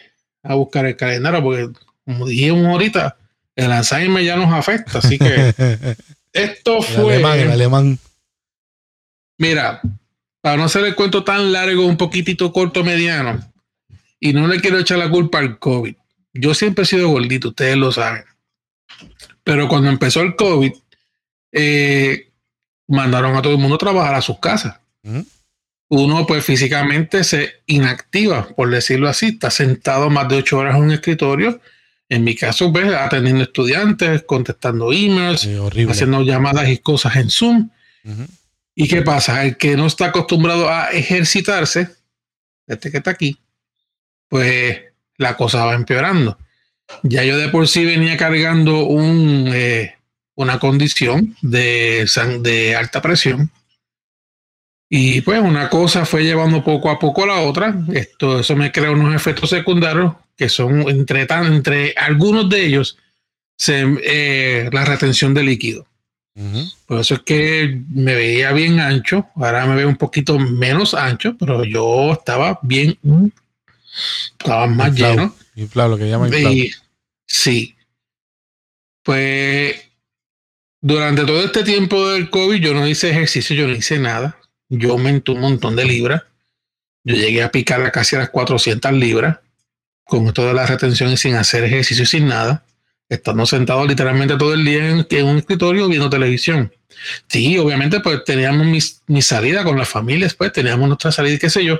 a 0.43 0.55
buscar 0.55 0.85
el 0.85 0.97
calendario, 0.97 1.41
porque 1.41 1.69
como 2.03 2.27
dijimos 2.27 2.65
ahorita, 2.65 3.15
el 3.55 3.71
Alzheimer 3.71 4.23
ya 4.25 4.35
nos 4.35 4.51
afecta, 4.51 4.99
así 4.99 5.17
que 5.17 5.53
esto 6.33 6.81
fue. 6.81 7.15
El 7.15 7.23
alemán, 7.23 7.39
el 7.39 7.51
alemán. 7.51 7.99
Mira, 9.37 9.81
para 10.41 10.57
no 10.57 10.65
hacer 10.65 10.83
el 10.83 10.95
cuento 10.95 11.23
tan 11.23 11.53
largo, 11.53 11.85
un 11.85 11.95
poquitito 11.95 12.51
corto, 12.51 12.83
mediano, 12.83 13.39
y 14.19 14.33
no 14.33 14.45
le 14.45 14.59
quiero 14.59 14.77
echar 14.77 14.97
la 14.97 15.09
culpa 15.09 15.39
al 15.39 15.57
COVID. 15.57 15.95
Yo 16.33 16.53
siempre 16.53 16.83
he 16.83 16.87
sido 16.87 17.09
gordito, 17.09 17.49
ustedes 17.49 17.77
lo 17.77 17.91
saben. 17.91 18.23
Pero 19.43 19.67
cuando 19.67 19.89
empezó 19.89 20.21
el 20.21 20.35
COVID, 20.35 20.71
eh, 21.51 22.29
mandaron 22.87 23.35
a 23.35 23.41
todo 23.41 23.53
el 23.53 23.59
mundo 23.59 23.75
a 23.75 23.79
trabajar 23.79 24.15
a 24.15 24.21
sus 24.21 24.39
casas. 24.39 24.79
Uno, 25.87 26.27
pues 26.27 26.45
físicamente 26.45 27.23
se 27.23 27.61
inactiva, 27.65 28.47
por 28.49 28.69
decirlo 28.69 29.09
así, 29.09 29.27
está 29.27 29.49
sentado 29.49 30.09
más 30.09 30.29
de 30.29 30.37
ocho 30.37 30.59
horas 30.59 30.75
en 30.75 30.83
un 30.83 30.91
escritorio. 30.91 31.59
En 32.09 32.23
mi 32.23 32.35
caso, 32.35 32.71
pues, 32.71 32.93
atendiendo 32.93 33.43
estudiantes, 33.43 34.23
contestando 34.23 34.91
emails, 34.91 35.47
haciendo 35.89 36.21
llamadas 36.21 36.69
y 36.69 36.77
cosas 36.77 37.15
en 37.15 37.29
Zoom. 37.29 37.69
¿Y 38.75 38.87
qué 38.87 39.01
pasa? 39.01 39.43
El 39.43 39.57
que 39.57 39.75
no 39.75 39.87
está 39.87 40.05
acostumbrado 40.05 40.69
a 40.69 40.89
ejercitarse, 40.91 41.89
este 42.67 42.91
que 42.91 42.97
está 42.97 43.11
aquí, 43.11 43.37
pues 44.27 44.88
la 45.19 45.37
cosa 45.37 45.65
va 45.65 45.75
empeorando. 45.75 46.39
Ya 47.03 47.23
yo 47.23 47.37
de 47.37 47.49
por 47.49 47.67
sí 47.67 47.85
venía 47.85 48.17
cargando 48.17 48.85
un, 48.85 49.51
eh, 49.53 49.95
una 50.35 50.57
condición 50.57 51.35
de, 51.43 52.09
de 52.41 52.75
alta 52.75 53.01
presión. 53.01 53.51
Y 54.89 55.21
pues 55.21 55.39
una 55.39 55.69
cosa 55.69 56.03
fue 56.05 56.23
llevando 56.23 56.63
poco 56.63 56.89
a 56.89 56.97
poco 56.97 57.23
a 57.23 57.27
la 57.27 57.41
otra. 57.41 57.75
Esto, 57.93 58.39
eso 58.39 58.55
me 58.55 58.71
crea 58.71 58.89
unos 58.89 59.13
efectos 59.13 59.51
secundarios 59.51 60.13
que 60.35 60.49
son 60.49 60.89
entre, 60.89 61.27
tan, 61.27 61.53
entre 61.53 61.93
algunos 61.95 62.49
de 62.49 62.65
ellos 62.65 62.97
se, 63.55 63.85
eh, 64.03 64.69
la 64.71 64.85
retención 64.85 65.33
de 65.33 65.43
líquido. 65.43 65.85
Por 66.85 67.01
eso 67.01 67.15
es 67.15 67.19
que 67.23 67.81
me 67.89 68.15
veía 68.15 68.53
bien 68.53 68.79
ancho. 68.79 69.27
Ahora 69.35 69.65
me 69.65 69.75
veo 69.75 69.89
un 69.89 69.97
poquito 69.97 70.39
menos 70.39 70.93
ancho, 70.93 71.35
pero 71.37 71.65
yo 71.65 72.13
estaba 72.13 72.59
bien 72.61 72.97
estaba 74.37 74.67
más 74.67 74.93
lleno. 74.93 75.35
Inflado, 75.55 75.89
lo 75.89 75.97
que 75.97 76.09
llaman 76.09 76.33
inflado. 76.33 76.55
sí. 77.25 77.75
Pues 79.03 79.75
durante 80.81 81.25
todo 81.25 81.43
este 81.43 81.63
tiempo 81.63 82.09
del 82.09 82.29
COVID 82.29 82.61
yo 82.61 82.73
no 82.73 82.87
hice 82.87 83.09
ejercicio, 83.09 83.55
yo 83.55 83.67
no 83.67 83.73
hice 83.73 83.99
nada. 83.99 84.37
Yo 84.69 84.91
aumenté 84.91 85.31
un 85.31 85.41
montón 85.41 85.75
de 85.75 85.85
libras. 85.85 86.23
Yo 87.03 87.15
llegué 87.15 87.43
a 87.43 87.51
picar 87.51 87.81
a 87.81 87.91
casi 87.91 88.15
a 88.15 88.19
las 88.19 88.29
400 88.29 88.93
libras 88.93 89.39
con 90.03 90.31
toda 90.33 90.53
la 90.53 90.65
retención 90.65 91.11
y 91.11 91.17
sin 91.17 91.35
hacer 91.35 91.63
ejercicio 91.63 92.03
y 92.03 92.07
sin 92.07 92.27
nada. 92.27 92.63
Estando 93.09 93.45
sentado 93.45 93.85
literalmente 93.85 94.37
todo 94.37 94.53
el 94.53 94.63
día 94.63 94.89
en, 94.89 95.25
un 95.25 95.37
escritorio 95.37 95.87
viendo 95.87 96.09
televisión. 96.09 96.71
Sí, 97.27 97.57
obviamente 97.57 97.99
pues 98.01 98.23
teníamos 98.23 98.67
mi, 99.07 99.21
salida 99.21 99.63
con 99.63 99.77
las 99.77 99.89
familias, 99.89 100.35
pues 100.35 100.51
teníamos 100.51 100.87
nuestra 100.87 101.11
salida 101.11 101.35
y 101.35 101.39
qué 101.39 101.49
sé 101.49 101.63
yo 101.63 101.79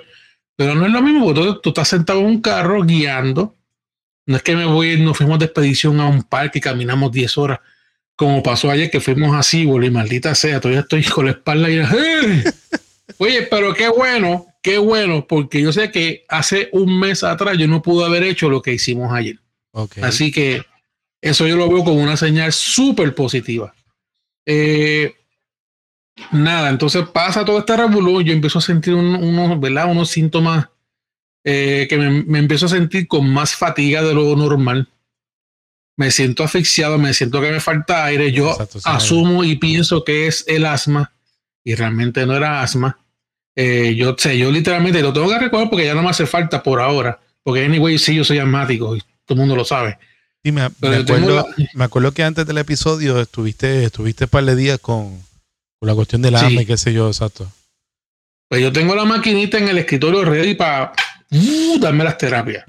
pero 0.59 0.75
no 0.75 0.85
es 0.85 0.91
lo 0.91 1.01
mismo, 1.01 1.33
porque 1.33 1.57
tú, 1.63 1.69
estás 1.69 1.87
sentado 1.87 2.19
en 2.19 2.25
un 2.25 2.41
carro 2.41 2.83
guiando. 2.83 3.55
No 4.25 4.35
es 4.35 4.43
que 4.43 4.57
me 4.57 4.65
voy, 4.65 4.99
nos 4.99 5.15
fuimos 5.15 5.39
de 5.39 5.45
expedición 5.45 6.01
a 6.01 6.07
un 6.07 6.21
parque 6.21 6.57
y 6.57 6.61
caminamos 6.61 7.13
10 7.13 7.37
horas, 7.37 7.59
como 8.17 8.43
pasó 8.43 8.69
ayer 8.69 8.91
que 8.91 8.99
fuimos 8.99 9.33
así, 9.33 9.61
y 9.61 9.89
maldita 9.89 10.35
sea, 10.35 10.59
todavía 10.59 10.81
estoy 10.81 11.03
con 11.15 11.27
la 11.27 11.31
espalda 11.31 11.69
y 11.69 11.79
Oye, 13.19 13.43
pero 13.43 13.73
qué 13.73 13.87
bueno, 13.87 14.47
qué 14.61 14.77
bueno, 14.79 15.25
porque 15.29 15.61
yo 15.61 15.71
sé 15.71 15.91
que 15.91 16.25
hace 16.27 16.67
un 16.73 16.99
mes 16.99 17.23
atrás 17.23 17.57
yo 17.57 17.69
no 17.69 17.81
pude 17.81 18.05
haber 18.05 18.23
hecho 18.23 18.49
lo 18.49 18.61
que 18.61 18.73
hicimos 18.73 19.13
ayer. 19.13 19.39
Así 20.01 20.29
que 20.29 20.65
eso 21.21 21.47
yo 21.47 21.55
lo 21.55 21.69
veo 21.69 21.85
como 21.85 22.03
una 22.03 22.17
señal 22.17 22.51
súper 22.51 23.15
positiva. 23.15 23.73
Eh, 24.45 25.13
nada, 26.31 26.69
entonces 26.69 27.07
pasa 27.13 27.45
todo 27.45 27.59
este 27.59 27.75
revolú, 27.75 28.21
yo 28.21 28.33
empiezo 28.33 28.59
a 28.59 28.61
sentir 28.61 28.93
unos, 28.93 29.59
¿verdad? 29.59 29.89
unos 29.89 30.09
síntomas 30.09 30.69
eh, 31.43 31.87
que 31.89 31.97
me, 31.97 32.39
empiezo 32.39 32.65
a 32.65 32.69
sentir 32.69 33.07
con 33.07 33.29
más 33.29 33.55
fatiga 33.55 34.03
de 34.03 34.13
lo 34.13 34.35
normal. 34.35 34.87
Me 35.97 36.11
siento 36.11 36.43
asfixiado, 36.43 36.97
me 36.97 37.13
siento 37.13 37.41
que 37.41 37.51
me 37.51 37.59
falta 37.59 38.05
aire. 38.05 38.31
Yo 38.31 38.55
asumo 38.85 39.43
y 39.43 39.57
pienso 39.57 40.03
que 40.03 40.27
es 40.27 40.45
el 40.47 40.65
asma 40.65 41.11
y 41.63 41.75
realmente 41.75 42.25
no 42.25 42.35
era 42.35 42.61
asma. 42.61 42.99
Eh, 43.55 43.95
yo 43.95 44.15
sé, 44.17 44.37
yo 44.37 44.49
literalmente 44.51 45.01
lo 45.01 45.11
tengo 45.11 45.27
que 45.29 45.39
recordar 45.39 45.69
porque 45.69 45.85
ya 45.85 45.93
no 45.93 46.03
me 46.03 46.09
hace 46.09 46.25
falta 46.25 46.63
por 46.63 46.79
ahora. 46.79 47.19
Porque 47.43 47.65
anyway, 47.65 47.97
sí, 47.97 48.15
yo 48.15 48.23
soy 48.23 48.39
asmático 48.39 48.95
y 48.95 48.99
todo 49.25 49.35
el 49.35 49.37
mundo 49.37 49.55
lo 49.55 49.65
sabe. 49.65 49.97
Sí, 50.43 50.53
me, 50.53 50.61
acuerdo, 50.61 51.45
me 51.73 51.83
acuerdo 51.83 52.13
que 52.13 52.23
antes 52.23 52.45
del 52.45 52.59
episodio 52.59 53.19
estuviste, 53.19 53.83
estuviste 53.83 54.23
un 54.25 54.29
par 54.29 54.45
de 54.45 54.55
días 54.55 54.79
con, 54.79 55.19
por 55.79 55.87
la 55.87 55.95
cuestión 55.95 56.21
del 56.21 56.35
hambre, 56.35 56.65
qué 56.65 56.77
sé 56.77 56.93
yo, 56.93 57.07
exacto. 57.07 57.49
Pues 58.49 58.61
yo 58.61 58.73
tengo 58.73 58.95
la 58.95 59.05
maquinita 59.05 59.57
en 59.57 59.69
el 59.69 59.77
escritorio 59.77 60.25
ready 60.25 60.55
para 60.55 60.91
uh, 61.31 61.79
darme 61.79 62.03
las 62.03 62.17
terapias. 62.17 62.65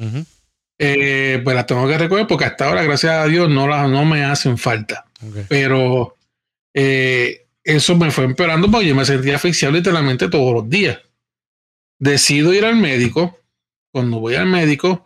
Eh, 0.78 1.40
pues 1.42 1.56
las 1.56 1.66
tengo 1.66 1.86
que 1.88 1.98
recoger 1.98 2.26
porque 2.26 2.44
hasta 2.44 2.68
ahora, 2.68 2.84
gracias 2.84 3.12
a 3.12 3.26
Dios, 3.26 3.50
no, 3.50 3.66
las, 3.66 3.88
no 3.90 4.04
me 4.04 4.24
hacen 4.24 4.56
falta. 4.56 5.06
Pero 5.48 6.16
eh, 6.72 7.46
eso 7.64 7.96
me 7.96 8.10
fue 8.10 8.24
empeorando 8.24 8.70
porque 8.70 8.86
yo 8.86 8.94
me 8.94 9.04
sentía 9.04 9.36
asfixiado 9.36 9.74
literalmente 9.74 10.28
todos 10.28 10.54
los 10.54 10.68
días. 10.68 10.98
Decido 11.98 12.54
ir 12.54 12.64
al 12.64 12.76
médico. 12.76 13.38
Cuando 13.92 14.20
voy 14.20 14.36
al 14.36 14.46
médico, 14.46 15.02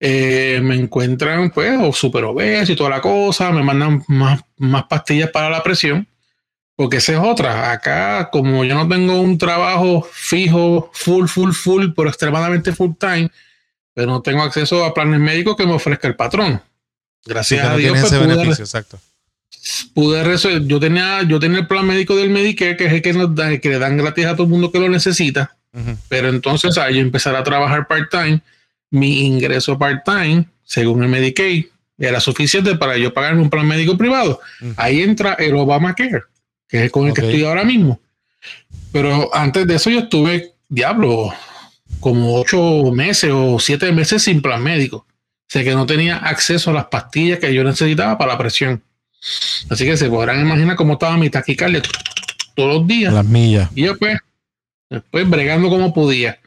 eh, 0.00 0.58
me 0.60 0.74
encuentran 0.74 1.50
pues 1.50 1.78
o 1.80 1.92
super 1.92 2.24
obeso 2.24 2.72
y 2.72 2.76
toda 2.76 2.90
la 2.90 3.00
cosa, 3.00 3.52
me 3.52 3.62
mandan 3.62 4.02
más, 4.08 4.40
más 4.56 4.84
pastillas 4.84 5.30
para 5.30 5.48
la 5.50 5.62
presión 5.62 6.08
porque 6.76 6.96
esa 6.98 7.12
es 7.12 7.18
otra. 7.18 7.72
Acá, 7.72 8.30
como 8.30 8.64
yo 8.64 8.74
no 8.74 8.88
tengo 8.88 9.20
un 9.20 9.38
trabajo 9.38 10.06
fijo, 10.10 10.90
full, 10.92 11.26
full, 11.26 11.52
full, 11.52 11.86
pero 11.94 12.08
extremadamente 12.08 12.72
full 12.72 12.92
time, 12.98 13.30
pero 13.92 14.08
no 14.08 14.22
tengo 14.22 14.42
acceso 14.42 14.84
a 14.84 14.92
planes 14.92 15.20
médicos 15.20 15.56
que 15.56 15.66
me 15.66 15.72
ofrezca 15.72 16.08
el 16.08 16.16
patrón. 16.16 16.60
Gracias 17.24 17.64
a 17.64 17.76
Dios. 17.76 17.98
Pues, 17.98 18.12
pude, 18.12 18.50
exacto. 18.50 18.98
pude 19.94 20.66
yo 20.66 20.80
tenía, 20.80 21.22
yo 21.22 21.38
tenía 21.38 21.60
el 21.60 21.66
plan 21.66 21.86
médico 21.86 22.16
del 22.16 22.30
Medicare, 22.30 22.76
que 22.76 22.86
es 22.86 22.92
el 22.92 23.02
que 23.02 23.12
nos 23.12 23.34
da, 23.34 23.56
que 23.58 23.68
le 23.68 23.78
dan 23.78 23.96
gratis 23.96 24.26
a 24.26 24.32
todo 24.32 24.44
el 24.44 24.50
mundo 24.50 24.70
que 24.70 24.80
lo 24.80 24.88
necesita. 24.88 25.56
Pero 26.08 26.28
entonces 26.28 26.78
ahí 26.78 26.96
yo 26.96 27.00
empezar 27.00 27.34
a 27.34 27.42
trabajar 27.42 27.88
part-time. 27.88 28.40
Mi 28.90 29.26
ingreso 29.26 29.76
part-time, 29.76 30.46
según 30.64 31.02
el 31.02 31.08
Medicaid, 31.08 31.66
era 31.98 32.20
suficiente 32.20 32.76
para 32.76 32.96
yo 32.96 33.12
pagarme 33.12 33.42
un 33.42 33.50
plan 33.50 33.66
médico 33.66 33.98
privado. 33.98 34.40
Ahí 34.76 35.02
entra 35.02 35.34
el 35.34 35.56
Obamacare 35.56 36.22
que 36.68 36.84
es 36.84 36.90
con 36.90 37.06
el 37.06 37.14
que 37.14 37.22
estoy 37.22 37.44
ahora 37.44 37.64
mismo. 37.64 38.00
Pero 38.92 39.34
antes 39.34 39.66
de 39.66 39.74
eso 39.74 39.90
yo 39.90 40.00
estuve, 40.00 40.52
diablo, 40.68 41.32
como 42.00 42.36
ocho 42.36 42.92
meses 42.92 43.30
o 43.32 43.58
siete 43.58 43.90
meses 43.92 44.22
sin 44.22 44.42
plan 44.42 44.62
médico. 44.62 44.98
O 44.98 45.46
sea 45.48 45.64
que 45.64 45.74
no 45.74 45.86
tenía 45.86 46.16
acceso 46.16 46.70
a 46.70 46.74
las 46.74 46.86
pastillas 46.86 47.38
que 47.38 47.52
yo 47.52 47.64
necesitaba 47.64 48.18
para 48.18 48.32
la 48.32 48.38
presión. 48.38 48.82
Así 49.70 49.84
que 49.84 49.96
se 49.96 50.08
podrán 50.08 50.40
imaginar 50.40 50.76
cómo 50.76 50.94
estaba 50.94 51.16
mi 51.16 51.30
taquicardia 51.30 51.82
todos 52.54 52.78
los 52.78 52.86
días. 52.86 53.12
Las 53.12 53.24
millas. 53.24 53.70
Y 53.74 53.84
yo 53.84 53.96
pues, 53.98 54.18
después 54.90 55.28
bregando 55.28 55.68
como 55.68 55.92
podía. 55.92 56.38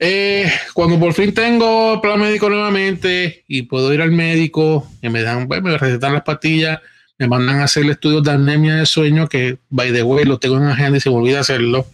Eh, 0.00 0.50
cuando 0.74 0.98
por 0.98 1.12
fin 1.12 1.34
tengo 1.34 2.00
plan 2.00 2.20
médico 2.20 2.48
nuevamente 2.48 3.44
y 3.48 3.62
puedo 3.62 3.92
ir 3.92 4.00
al 4.00 4.12
médico 4.12 4.88
me 5.02 5.22
dan, 5.22 5.48
pues, 5.48 5.60
me 5.60 5.76
recetan 5.76 6.14
las 6.14 6.22
pastillas, 6.22 6.78
me 7.18 7.26
mandan 7.26 7.60
a 7.60 7.64
hacer 7.64 7.84
el 7.84 7.90
estudio 7.90 8.20
de 8.20 8.30
anemia 8.30 8.76
de 8.76 8.86
sueño, 8.86 9.28
que 9.28 9.58
by 9.70 9.92
the 9.92 10.02
way 10.02 10.24
lo 10.24 10.38
tengo 10.38 10.56
en 10.56 10.64
agenda 10.64 10.98
y 10.98 11.00
se 11.00 11.10
me 11.10 11.16
olvida 11.16 11.40
hacerlo. 11.40 11.86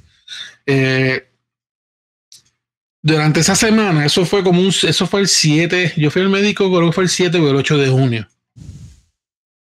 Eh, 0.67 1.27
durante 3.03 3.41
esa 3.41 3.57
semana, 3.57 4.05
eso 4.05 4.25
fue 4.25 4.43
como 4.43 4.61
un, 4.61 4.69
eso 4.69 5.07
fue 5.07 5.21
el 5.21 5.29
7, 5.29 5.95
yo 5.97 6.11
fui 6.11 6.23
al 6.23 6.29
médico, 6.29 6.71
creo 6.71 6.89
que 6.89 6.95
fue 6.95 7.05
el 7.05 7.11
7 7.11 7.39
o 7.39 7.51
el 7.51 7.57
8 7.57 7.79
de 7.79 7.89
junio. 7.89 8.29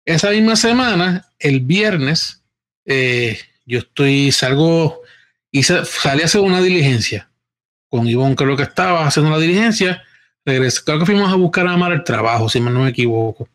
Esa 0.04 0.30
misma 0.30 0.56
semana, 0.56 1.26
el 1.38 1.60
viernes, 1.60 2.42
eh, 2.84 3.38
yo 3.66 3.80
estoy, 3.80 4.32
salgo, 4.32 5.02
y 5.50 5.62
salí 5.62 6.22
a 6.22 6.24
hacer 6.24 6.40
una 6.40 6.60
diligencia 6.60 7.30
con 7.88 8.06
Ivonne, 8.06 8.36
creo 8.36 8.56
que 8.56 8.62
estaba 8.62 9.06
haciendo 9.06 9.30
la 9.30 9.38
diligencia 9.38 10.02
creo 10.44 10.98
que 10.98 11.06
fuimos 11.06 11.32
a 11.32 11.36
buscar 11.36 11.66
a 11.66 11.72
Amar 11.72 11.92
el 11.92 12.04
trabajo, 12.04 12.48
si 12.48 12.60
no 12.60 12.70
me 12.70 12.90
equivoco. 12.90 13.48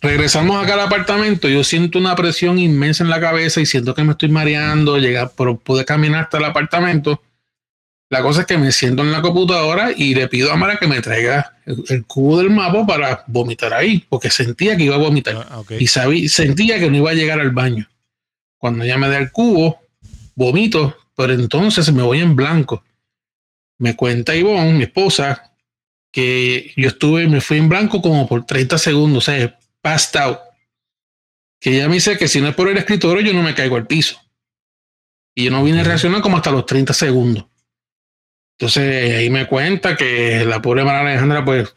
Regresamos 0.00 0.62
acá 0.62 0.74
al 0.74 0.80
apartamento, 0.80 1.48
yo 1.48 1.62
siento 1.64 1.98
una 1.98 2.16
presión 2.16 2.58
inmensa 2.58 3.04
en 3.04 3.10
la 3.10 3.20
cabeza 3.20 3.60
y 3.60 3.66
siento 3.66 3.94
que 3.94 4.04
me 4.04 4.12
estoy 4.12 4.30
mareando, 4.30 4.98
llegar, 4.98 5.32
pero 5.36 5.56
pude 5.56 5.84
caminar 5.84 6.24
hasta 6.24 6.38
el 6.38 6.44
apartamento. 6.44 7.22
La 8.10 8.22
cosa 8.22 8.42
es 8.42 8.46
que 8.46 8.58
me 8.58 8.70
siento 8.70 9.02
en 9.02 9.12
la 9.12 9.22
computadora 9.22 9.90
y 9.96 10.14
le 10.14 10.28
pido 10.28 10.52
a 10.52 10.56
Mara 10.56 10.76
que 10.76 10.86
me 10.86 11.00
traiga 11.00 11.56
el, 11.64 12.04
cubo 12.04 12.38
del 12.38 12.50
mapa 12.50 12.86
para 12.86 13.24
vomitar 13.26 13.72
ahí, 13.72 14.04
porque 14.08 14.30
sentía 14.30 14.76
que 14.76 14.84
iba 14.84 14.94
a 14.94 14.98
vomitar. 14.98 15.46
Ah, 15.50 15.62
y 15.78 15.86
sabía, 15.86 16.28
sentía 16.28 16.78
que 16.78 16.90
no 16.90 16.98
iba 16.98 17.10
a 17.10 17.14
llegar 17.14 17.40
al 17.40 17.50
baño. 17.50 17.88
Cuando 18.58 18.84
ella 18.84 18.98
me 18.98 19.08
da 19.08 19.18
el 19.18 19.32
cubo, 19.32 19.80
vomito, 20.34 20.96
pero 21.16 21.32
entonces 21.32 21.92
me 21.92 22.02
voy 22.02 22.20
en 22.20 22.36
blanco 22.36 22.84
me 23.78 23.96
cuenta 23.96 24.34
Ivonne, 24.34 24.72
mi 24.72 24.84
esposa, 24.84 25.53
que 26.14 26.72
yo 26.76 26.86
estuve, 26.86 27.26
me 27.26 27.40
fui 27.40 27.58
en 27.58 27.68
blanco 27.68 28.00
como 28.00 28.28
por 28.28 28.46
30 28.46 28.78
segundos, 28.78 29.26
o 29.26 29.32
sea, 29.32 29.58
passed 29.82 30.20
out. 30.20 30.38
Que 31.60 31.74
ella 31.74 31.88
me 31.88 31.94
dice 31.94 32.16
que 32.16 32.28
si 32.28 32.40
no 32.40 32.46
es 32.46 32.54
por 32.54 32.68
el 32.68 32.76
escritorio, 32.76 33.20
yo 33.20 33.32
no 33.32 33.42
me 33.42 33.52
caigo 33.52 33.74
al 33.74 33.88
piso. 33.88 34.22
Y 35.34 35.46
yo 35.46 35.50
no 35.50 35.64
vine 35.64 35.80
a 35.80 35.84
reaccionar 35.84 36.22
como 36.22 36.36
hasta 36.36 36.52
los 36.52 36.66
30 36.66 36.92
segundos. 36.92 37.46
Entonces 38.56 39.16
ahí 39.16 39.28
me 39.28 39.48
cuenta 39.48 39.96
que 39.96 40.44
la 40.44 40.62
pobre 40.62 40.84
María 40.84 41.00
Alejandra, 41.00 41.44
pues, 41.44 41.74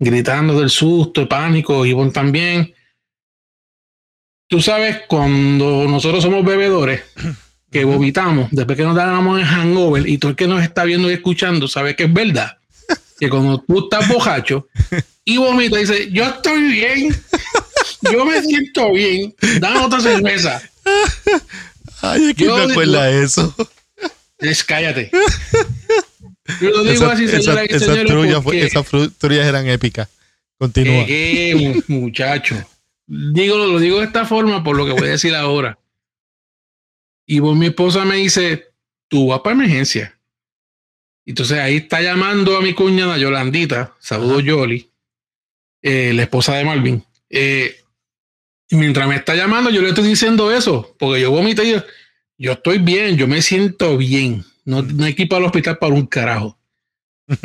gritando 0.00 0.58
del 0.58 0.70
susto, 0.70 1.20
de 1.20 1.26
pánico, 1.28 1.86
Ivonne 1.86 2.10
también. 2.10 2.74
Tú 4.48 4.60
sabes, 4.60 5.02
cuando 5.06 5.86
nosotros 5.86 6.24
somos 6.24 6.44
bebedores, 6.44 7.04
que 7.70 7.84
vomitamos, 7.84 8.48
después 8.50 8.76
que 8.76 8.82
nos 8.82 8.96
damos 8.96 9.38
en 9.38 9.46
hangover, 9.46 10.08
y 10.08 10.18
todo 10.18 10.32
el 10.32 10.36
que 10.36 10.48
nos 10.48 10.60
está 10.60 10.82
viendo 10.82 11.08
y 11.08 11.14
escuchando 11.14 11.68
sabe 11.68 11.94
que 11.94 12.04
es 12.04 12.12
verdad, 12.12 12.59
que 13.20 13.28
cuando 13.28 13.60
tú 13.60 13.84
estás 13.84 14.08
bojacho 14.08 14.66
y 15.24 15.36
vomitas, 15.36 15.80
dice, 15.80 16.10
yo 16.10 16.24
estoy 16.24 16.62
bien, 16.72 17.14
yo 18.12 18.24
me 18.24 18.42
siento 18.42 18.92
bien, 18.92 19.34
dame 19.60 19.78
otra 19.80 20.00
cerveza. 20.00 20.60
Ay, 22.02 22.32
¿quién 22.34 22.54
me 22.54 22.62
acuerda 22.72 23.04
de 23.04 23.22
eso? 23.24 23.54
Es 24.38 24.64
cállate. 24.64 25.10
Yo 26.60 26.70
lo 26.70 26.82
digo 26.82 27.04
Esa- 27.04 27.12
así, 27.12 27.28
señora 27.28 27.62
esa- 27.64 27.78
señores, 27.78 28.04
esas 28.04 28.06
trullas 28.06 28.34
fue- 28.36 28.42
porque- 28.42 28.62
esas 28.64 28.90
fru- 28.90 29.12
trullas 29.18 29.46
eran 29.46 29.68
épicas. 29.68 30.08
Continúa. 30.58 31.04
Eh, 31.06 31.50
eh, 31.50 31.54
mu- 31.88 32.00
muchacho. 32.00 32.56
Digo, 33.06 33.58
lo 33.58 33.78
digo 33.78 33.98
de 33.98 34.06
esta 34.06 34.24
forma 34.24 34.64
por 34.64 34.76
lo 34.76 34.86
que 34.86 34.92
voy 34.92 35.08
a 35.08 35.12
decir 35.12 35.34
ahora. 35.34 35.78
Y 37.26 37.38
vos, 37.38 37.56
mi 37.56 37.66
esposa 37.66 38.04
me 38.04 38.16
dice, 38.16 38.68
tú 39.08 39.28
vas 39.28 39.40
para 39.40 39.54
emergencia. 39.54 40.18
Entonces 41.30 41.58
ahí 41.58 41.76
está 41.76 42.02
llamando 42.02 42.56
a 42.56 42.60
mi 42.60 42.74
cuñada 42.74 43.16
Yolandita, 43.16 43.94
saludo 44.00 44.40
Yoli, 44.40 44.90
eh, 45.80 46.12
la 46.12 46.22
esposa 46.22 46.56
de 46.56 46.64
Malvin. 46.64 47.04
Eh, 47.28 47.76
y 48.68 48.74
mientras 48.74 49.06
me 49.06 49.14
está 49.14 49.36
llamando, 49.36 49.70
yo 49.70 49.80
le 49.80 49.90
estoy 49.90 50.08
diciendo 50.08 50.52
eso, 50.52 50.96
porque 50.98 51.20
yo 51.20 51.30
vomité 51.30 51.64
y 51.64 51.72
yo, 51.72 51.84
yo 52.36 52.52
estoy 52.52 52.78
bien, 52.78 53.16
yo 53.16 53.28
me 53.28 53.42
siento 53.42 53.96
bien. 53.96 54.44
No, 54.64 54.82
no 54.82 55.04
hay 55.04 55.14
que 55.14 55.22
ir 55.22 55.28
para 55.28 55.38
el 55.38 55.46
hospital 55.46 55.78
para 55.78 55.94
un 55.94 56.06
carajo. 56.06 56.58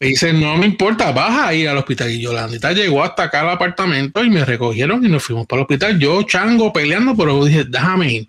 Me 0.00 0.08
dice, 0.08 0.32
no 0.32 0.56
me 0.56 0.66
importa, 0.66 1.12
vas 1.12 1.46
a 1.46 1.54
ir 1.54 1.68
al 1.68 1.78
hospital. 1.78 2.10
Y 2.10 2.20
Yolandita 2.20 2.72
llegó 2.72 3.04
hasta 3.04 3.22
acá 3.22 3.42
al 3.42 3.50
apartamento 3.50 4.24
y 4.24 4.30
me 4.30 4.44
recogieron 4.44 5.06
y 5.06 5.08
nos 5.08 5.22
fuimos 5.22 5.46
para 5.46 5.60
el 5.60 5.62
hospital. 5.62 5.96
Yo, 6.00 6.24
chango, 6.24 6.72
peleando, 6.72 7.16
pero 7.16 7.44
dije, 7.44 7.62
déjame 7.62 8.12
ir. 8.12 8.28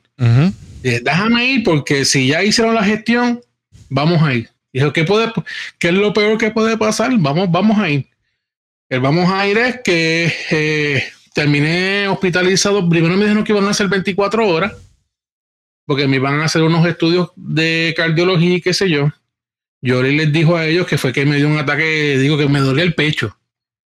Dije, 0.83 0.99
déjame 0.99 1.47
ir 1.47 1.63
porque 1.63 2.05
si 2.05 2.27
ya 2.27 2.43
hicieron 2.43 2.75
la 2.75 2.83
gestión, 2.83 3.41
vamos 3.89 4.21
a 4.21 4.35
ir. 4.35 4.52
Dijo, 4.73 4.91
¿qué, 4.91 5.03
puede, 5.03 5.31
¿qué 5.77 5.89
es 5.89 5.93
lo 5.93 6.13
peor 6.13 6.37
que 6.39 6.49
puede 6.49 6.77
pasar? 6.77 7.11
Vamos, 7.19 7.49
vamos 7.51 7.77
a 7.77 7.89
ir. 7.89 8.07
El 8.89 8.99
vamos 8.99 9.29
a 9.31 9.47
ir 9.47 9.57
es 9.57 9.81
que 9.83 10.33
eh, 10.49 11.03
terminé 11.33 12.07
hospitalizado. 12.07 12.87
Primero 12.89 13.15
me 13.15 13.23
dijeron 13.23 13.43
que 13.43 13.51
iban 13.51 13.65
a 13.65 13.69
hacer 13.69 13.87
24 13.87 14.47
horas 14.47 14.73
porque 15.85 16.07
me 16.07 16.15
iban 16.17 16.39
a 16.39 16.45
hacer 16.45 16.63
unos 16.63 16.85
estudios 16.87 17.29
de 17.35 17.93
cardiología 17.95 18.55
y 18.55 18.61
qué 18.61 18.73
sé 18.73 18.89
yo. 18.89 19.11
Yo 19.81 20.01
les 20.01 20.31
dijo 20.31 20.55
a 20.55 20.65
ellos 20.65 20.87
que 20.87 20.97
fue 20.97 21.11
que 21.11 21.25
me 21.25 21.35
dio 21.35 21.47
un 21.47 21.57
ataque, 21.57 22.17
digo 22.17 22.37
que 22.37 22.47
me 22.47 22.59
dolía 22.59 22.83
el 22.83 22.95
pecho. 22.95 23.37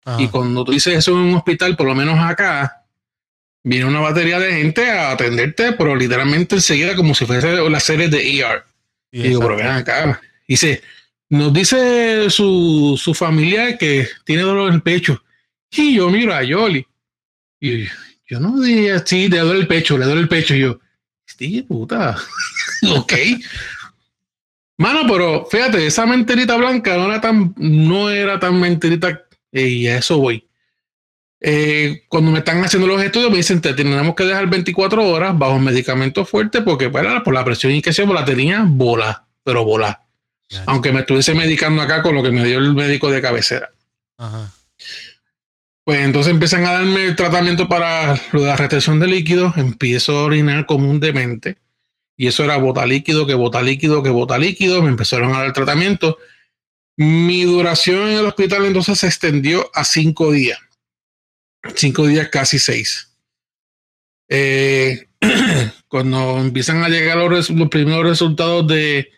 Ajá. 0.04 0.22
Y 0.22 0.28
cuando 0.28 0.64
tú 0.64 0.74
dices 0.74 0.96
eso 0.96 1.12
en 1.12 1.18
un 1.18 1.36
hospital, 1.36 1.78
por 1.78 1.88
lo 1.88 1.96
menos 1.96 2.20
acá, 2.20 2.86
viene 3.64 3.86
una 3.86 4.02
batería 4.02 4.40
de 4.40 4.52
gente 4.54 4.92
a 4.92 5.12
atenderte, 5.12 5.74
pero 5.74 5.96
literalmente 5.96 6.56
enseguida 6.56 6.96
como 6.96 7.16
si 7.16 7.26
fuese 7.26 7.56
la 7.70 7.80
serie 7.80 8.10
de 8.10 8.40
ER. 8.40 8.64
Y 9.12 9.22
Y 9.22 9.24
digo, 9.30 9.42
pero 9.42 9.56
ven 9.56 9.68
acá. 9.68 10.22
Dice, 10.48 10.82
nos 11.30 11.52
dice 11.54 12.30
su, 12.30 13.00
su 13.02 13.14
familia 13.14 13.78
que 13.78 14.08
tiene 14.24 14.44
dolor 14.44 14.70
en 14.70 14.76
el 14.76 14.82
pecho. 14.82 15.24
Y 15.72 15.96
yo 15.96 16.10
miro 16.10 16.34
a 16.34 16.44
Yoli. 16.44 16.86
Y 17.60 17.86
yo 18.28 18.40
no 18.40 18.60
dije, 18.60 19.00
sí, 19.06 19.28
le 19.28 19.40
duele 19.40 19.62
el 19.62 19.68
pecho, 19.68 19.98
le 19.98 20.06
duele 20.06 20.22
el 20.22 20.30
pecho. 20.30 20.56
Y 20.56 20.62
yo, 20.62 20.80
sí, 21.26 21.62
puta. 21.64 22.18
ok. 22.96 23.14
Mano, 24.78 25.02
pero 25.12 25.48
fíjate, 25.50 25.86
esa 25.88 26.06
mentirita 26.06 26.56
blanca 26.56 26.96
no 26.98 27.06
era 27.06 27.20
tan, 27.20 27.54
no 27.58 28.10
era 28.10 28.40
tan 28.40 28.60
mentirita. 28.60 29.26
Y 29.52 29.88
a 29.88 29.98
eso 29.98 30.20
voy. 30.20 30.48
Eh, 31.40 32.04
cuando 32.08 32.32
me 32.32 32.40
están 32.40 32.64
haciendo 32.64 32.88
los 32.88 33.02
estudios, 33.02 33.32
me 33.32 33.38
dicen, 33.38 33.62
te 33.62 33.74
tenemos 33.74 34.16
que 34.16 34.24
dejar 34.24 34.48
24 34.48 35.08
horas 35.08 35.38
bajo 35.38 35.60
medicamentos 35.60 36.28
fuertes 36.28 36.64
porque 36.64 36.88
bueno, 36.88 37.22
por 37.24 37.34
la 37.34 37.46
presión 37.46 37.74
y 37.74 37.82
que 37.82 37.94
sea, 37.94 38.06
la 38.06 38.26
tenía 38.26 38.66
bola, 38.68 39.28
pero 39.44 39.64
bola. 39.64 40.07
Aunque 40.66 40.92
me 40.92 41.02
estuviese 41.02 41.34
medicando 41.34 41.82
acá 41.82 42.02
con 42.02 42.16
lo 42.16 42.24
que 42.24 42.32
me 42.32 42.46
dio 42.46 42.58
el 42.58 42.74
médico 42.74 43.12
de 43.12 43.22
cabecera. 43.22 43.72
Ajá. 44.18 44.52
Pues 45.84 46.00
entonces 46.02 46.34
empiezan 46.34 46.66
a 46.66 46.74
darme 46.74 47.06
el 47.06 47.16
tratamiento 47.16 47.70
para 47.70 48.20
lo 48.34 48.42
de 48.42 48.48
la 48.48 48.58
retención 48.58 49.00
de 49.00 49.08
líquidos. 49.08 49.56
Empiezo 49.58 50.18
a 50.18 50.24
orinar 50.26 50.66
como 50.66 50.90
un 50.90 51.00
demente. 51.00 51.58
Y 52.18 52.28
eso 52.28 52.44
era 52.44 52.58
bota 52.58 52.86
líquido, 52.86 53.26
que 53.26 53.36
bota 53.36 53.62
líquido, 53.62 54.04
que 54.04 54.10
bota 54.10 54.38
líquido. 54.38 54.82
Me 54.82 54.90
empezaron 54.90 55.34
a 55.34 55.38
dar 55.38 55.46
el 55.48 55.54
tratamiento. 55.54 56.18
Mi 56.98 57.44
duración 57.44 58.10
en 58.10 58.18
el 58.18 58.26
hospital 58.26 58.66
entonces 58.66 59.00
se 59.00 59.08
extendió 59.08 59.70
a 59.74 59.86
cinco 59.86 60.32
días. 60.32 60.60
Cinco 61.76 62.06
días, 62.06 62.28
casi 62.30 62.60
seis. 62.60 63.16
Eh, 64.28 65.08
cuando 65.88 66.40
empiezan 66.40 66.84
a 66.84 66.90
llegar 66.90 67.18
los 67.18 67.50
primeros 67.70 68.04
resultados 68.04 68.68
de, 68.68 69.12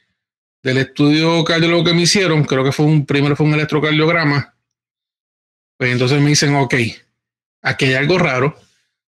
del 0.61 0.77
estudio 0.77 1.43
cardiólogo 1.43 1.85
que 1.85 1.93
me 1.93 2.01
hicieron, 2.01 2.43
creo 2.43 2.63
que 2.63 2.71
fue 2.71 2.85
un 2.85 3.05
primero 3.05 3.35
fue 3.35 3.45
un 3.45 3.53
electrocardiograma. 3.53 4.53
Pues 5.77 5.91
entonces 5.91 6.21
me 6.21 6.29
dicen, 6.29 6.55
ok, 6.55 6.75
aquí 7.61 7.85
hay 7.85 7.93
algo 7.93 8.17
raro, 8.17 8.59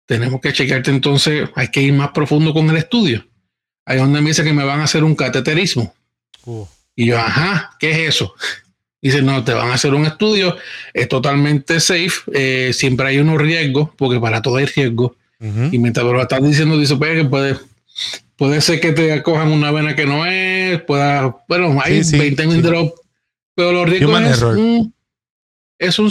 tenemos 0.07 0.41
que 0.41 0.53
chequearte 0.53 0.91
entonces, 0.91 1.49
hay 1.55 1.69
que 1.69 1.83
ir 1.83 1.93
más 1.93 2.11
profundo 2.11 2.53
con 2.53 2.71
el 2.71 2.77
estudio. 2.77 3.27
Ahí 3.85 3.97
es 3.97 4.03
donde 4.03 4.21
me 4.21 4.29
dice 4.31 4.45
que 4.45 4.53
me 4.53 4.65
van 4.65 4.81
a 4.81 4.85
hacer 4.85 5.03
un 5.03 5.17
cateterismo. 5.17 5.93
Uh, 6.45 6.65
Y 6.95 7.07
yo, 7.07 7.19
ajá, 7.19 7.77
¿qué 7.81 7.91
es 7.91 8.15
eso? 8.15 8.35
Dice, 9.03 9.23
no, 9.23 9.43
te 9.43 9.55
van 9.55 9.71
a 9.71 9.75
hacer 9.75 9.95
un 9.95 10.05
estudio, 10.05 10.57
es 10.93 11.09
totalmente 11.09 11.81
safe, 11.81 12.21
eh, 12.35 12.73
siempre 12.75 13.09
hay 13.09 13.19
unos 13.19 13.41
riesgos, 13.41 13.89
porque 13.97 14.21
para 14.21 14.43
todo 14.43 14.57
hay 14.57 14.67
riesgo. 14.67 15.17
ujú. 15.41 15.69
Y 15.73 15.79
mientras 15.79 16.05
lo 16.05 16.21
estás 16.21 16.43
diciendo, 16.43 16.79
dice, 16.79 16.97
pues 16.97 17.23
que 17.23 17.25
puede, 17.29 17.57
puede 18.41 18.63
ser 18.63 18.81
que 18.81 18.93
te 18.93 19.23
cojan 19.23 19.53
una 19.53 19.71
vena 19.71 19.95
que 19.95 20.07
no 20.07 20.25
es, 20.25 20.81
pueda, 20.85 21.45
bueno, 21.47 21.79
hay 21.85 22.03
Sí, 22.03 22.13
sí, 22.13 22.19
20 22.19 22.47
mil 22.47 22.63
sí. 22.65 22.71
los, 22.71 22.93
pero 23.55 23.73
los 23.73 23.87
riesgos 23.87 24.09
Human 24.11 24.25
es 24.25 24.39
error. 24.39 24.57
un, 24.57 24.95
es 25.79 25.99
un 25.99 26.11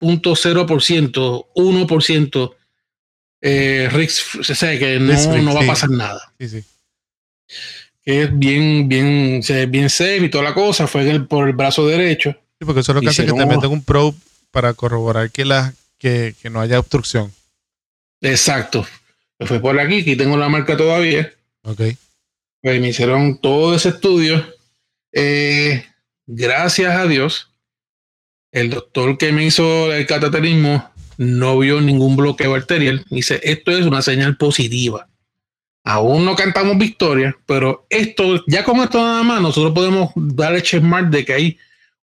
0.0.0%, 0.00 1.46
1% 1.54 2.54
eh, 3.46 3.88
risk, 3.92 4.40
o 4.40 4.42
sea, 4.42 4.78
que 4.78 4.98
no, 4.98 5.12
Risk 5.12 5.28
no 5.30 5.54
va 5.54 5.62
a 5.62 5.66
pasar 5.66 5.90
nada. 5.90 6.32
Sí, 6.40 6.48
sí. 6.48 6.64
Que 8.02 8.22
es 8.24 8.36
bien, 8.38 8.88
bien, 8.88 9.40
bien 9.68 9.88
safe 9.88 10.16
y 10.24 10.30
toda 10.30 10.42
la 10.44 10.54
cosa, 10.54 10.86
fue 10.88 11.08
el- 11.08 11.26
por 11.28 11.46
el 11.48 11.54
brazo 11.54 11.86
derecho. 11.86 12.32
Sí, 12.58 12.64
porque 12.64 12.80
eso 12.80 12.90
es 12.92 12.96
lo 12.96 13.00
que 13.02 13.08
hace 13.08 13.24
que 13.24 13.32
te 13.32 13.46
meten 13.46 13.70
un 13.70 13.84
probe 13.84 14.16
para 14.50 14.74
corroborar 14.74 15.30
que, 15.30 15.44
la, 15.44 15.74
que, 15.98 16.34
que 16.42 16.50
no 16.50 16.60
haya 16.60 16.80
obstrucción. 16.80 17.32
Exacto. 18.20 18.84
Fue 19.40 19.60
por 19.60 19.78
aquí, 19.78 20.00
aquí 20.00 20.16
tengo 20.16 20.36
la 20.36 20.48
marca 20.48 20.76
todavía. 20.76 21.32
Ok. 21.62 21.80
Pues 22.62 22.80
me 22.80 22.88
hicieron 22.88 23.38
todo 23.40 23.74
ese 23.74 23.90
estudio. 23.90 24.44
Eh, 25.12 25.84
gracias 26.26 26.96
a 26.96 27.06
Dios, 27.06 27.50
el 28.52 28.70
doctor 28.70 29.18
que 29.18 29.32
me 29.32 29.44
hizo 29.44 29.92
el 29.92 30.06
cateterismo 30.06 30.90
no 31.16 31.58
vio 31.58 31.80
ningún 31.80 32.16
bloqueo 32.16 32.54
arterial. 32.54 33.04
Dice, 33.10 33.40
esto 33.42 33.70
es 33.70 33.86
una 33.86 34.02
señal 34.02 34.36
positiva. 34.36 35.08
Aún 35.84 36.24
no 36.24 36.34
cantamos 36.34 36.78
victoria, 36.78 37.36
pero 37.44 37.86
esto, 37.90 38.42
ya 38.46 38.64
con 38.64 38.78
esto 38.78 38.98
nada 38.98 39.22
más, 39.22 39.42
nosotros 39.42 39.74
podemos 39.74 40.10
darle 40.14 40.62
checkmark 40.62 41.10
de 41.10 41.24
que 41.24 41.34
hay 41.34 41.58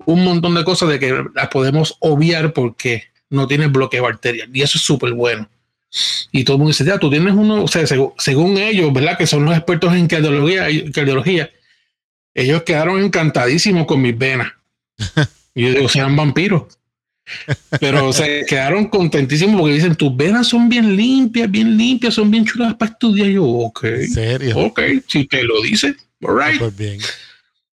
un 0.05 0.23
montón 0.23 0.55
de 0.55 0.65
cosas 0.65 0.89
de 0.89 0.99
que 0.99 1.23
las 1.33 1.47
podemos 1.47 1.95
obviar 1.99 2.51
porque 2.53 3.05
no 3.29 3.47
tiene 3.47 3.67
bloqueo 3.67 4.05
arterial. 4.05 4.49
Y 4.53 4.61
eso 4.61 4.77
es 4.77 4.83
súper 4.83 5.13
bueno. 5.13 5.47
Y 6.31 6.43
todo 6.43 6.55
el 6.55 6.59
mundo 6.59 6.69
dice, 6.71 6.85
ya, 6.85 6.97
tú 6.97 7.09
tienes 7.09 7.33
uno, 7.33 7.63
o 7.63 7.67
sea, 7.67 7.83
seg- 7.83 8.13
según 8.17 8.57
ellos, 8.57 8.91
¿verdad? 8.93 9.17
Que 9.17 9.27
son 9.27 9.43
los 9.45 9.55
expertos 9.55 9.93
en 9.93 10.07
cardiología, 10.07 10.67
cardiología 10.93 11.49
ellos 12.33 12.63
quedaron 12.63 13.03
encantadísimos 13.03 13.85
con 13.85 14.01
mis 14.01 14.17
venas. 14.17 14.51
Y 15.53 15.63
yo 15.63 15.73
digo, 15.73 15.89
sean 15.89 16.15
vampiros. 16.15 16.63
Pero 17.81 18.13
se 18.13 18.45
quedaron 18.47 18.87
contentísimos 18.87 19.59
porque 19.59 19.73
dicen, 19.73 19.95
tus 19.95 20.15
venas 20.15 20.47
son 20.47 20.69
bien 20.69 20.95
limpias, 20.95 21.51
bien 21.51 21.77
limpias, 21.77 22.13
son 22.13 22.31
bien 22.31 22.45
chulas 22.45 22.73
para 22.75 22.93
estudiar. 22.93 23.27
Y 23.29 23.33
yo, 23.33 23.43
ok, 23.43 23.85
serio. 24.13 24.57
ok, 24.57 24.79
si 25.07 25.25
te 25.27 25.43
lo 25.43 25.61
dice, 25.61 25.93
all 26.21 26.39
right. 26.41 26.57
Súper 26.57 26.71
bien. 26.71 26.99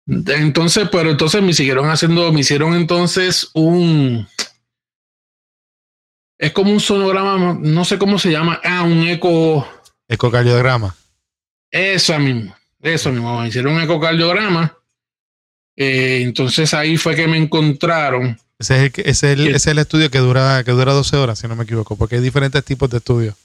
Entonces, 0.06 0.86
pero 0.92 1.10
entonces 1.10 1.42
me 1.42 1.54
siguieron 1.54 1.88
haciendo, 1.88 2.30
me 2.30 2.40
hicieron 2.40 2.74
entonces 2.74 3.48
un. 3.54 4.26
Es 6.42 6.50
como 6.50 6.72
un 6.72 6.80
sonograma, 6.80 7.56
no 7.60 7.84
sé 7.84 7.98
cómo 7.98 8.18
se 8.18 8.32
llama. 8.32 8.60
Ah, 8.64 8.82
un 8.82 9.06
eco. 9.06 9.64
Ecocardiograma. 10.08 10.96
Eso 11.70 12.18
mismo, 12.18 12.52
eso 12.80 13.12
mismo. 13.12 13.40
Me 13.40 13.46
hicieron 13.48 13.74
un 13.74 13.80
ecocardiograma. 13.80 14.76
Eh, 15.76 16.20
entonces 16.22 16.74
ahí 16.74 16.96
fue 16.96 17.14
que 17.14 17.28
me 17.28 17.36
encontraron. 17.36 18.36
Ese 18.58 18.74
es 18.76 18.82
el, 18.82 18.92
que- 18.92 19.00
ese 19.02 19.32
es 19.32 19.38
el, 19.38 19.46
ese 19.46 19.56
es 19.56 19.66
el 19.68 19.78
estudio 19.78 20.10
que 20.10 20.18
dura, 20.18 20.62
que 20.64 20.72
dura 20.72 20.92
12 20.92 21.16
horas, 21.16 21.38
si 21.38 21.46
no 21.46 21.54
me 21.54 21.62
equivoco, 21.64 21.94
porque 21.96 22.16
hay 22.16 22.20
diferentes 22.22 22.64
tipos 22.64 22.90
de 22.90 22.98
estudios. 22.98 23.36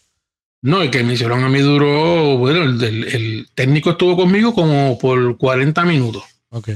No, 0.63 0.81
el 0.81 0.89
que 0.89 1.03
me 1.03 1.13
hicieron 1.13 1.43
a 1.43 1.49
mí 1.49 1.59
duró, 1.59 2.35
bueno, 2.37 2.63
el, 2.63 2.83
el 2.83 3.47
técnico 3.53 3.91
estuvo 3.91 4.15
conmigo 4.17 4.55
como 4.55 4.97
por 4.97 5.37
40 5.37 5.83
minutos. 5.85 6.23
Ok. 6.49 6.69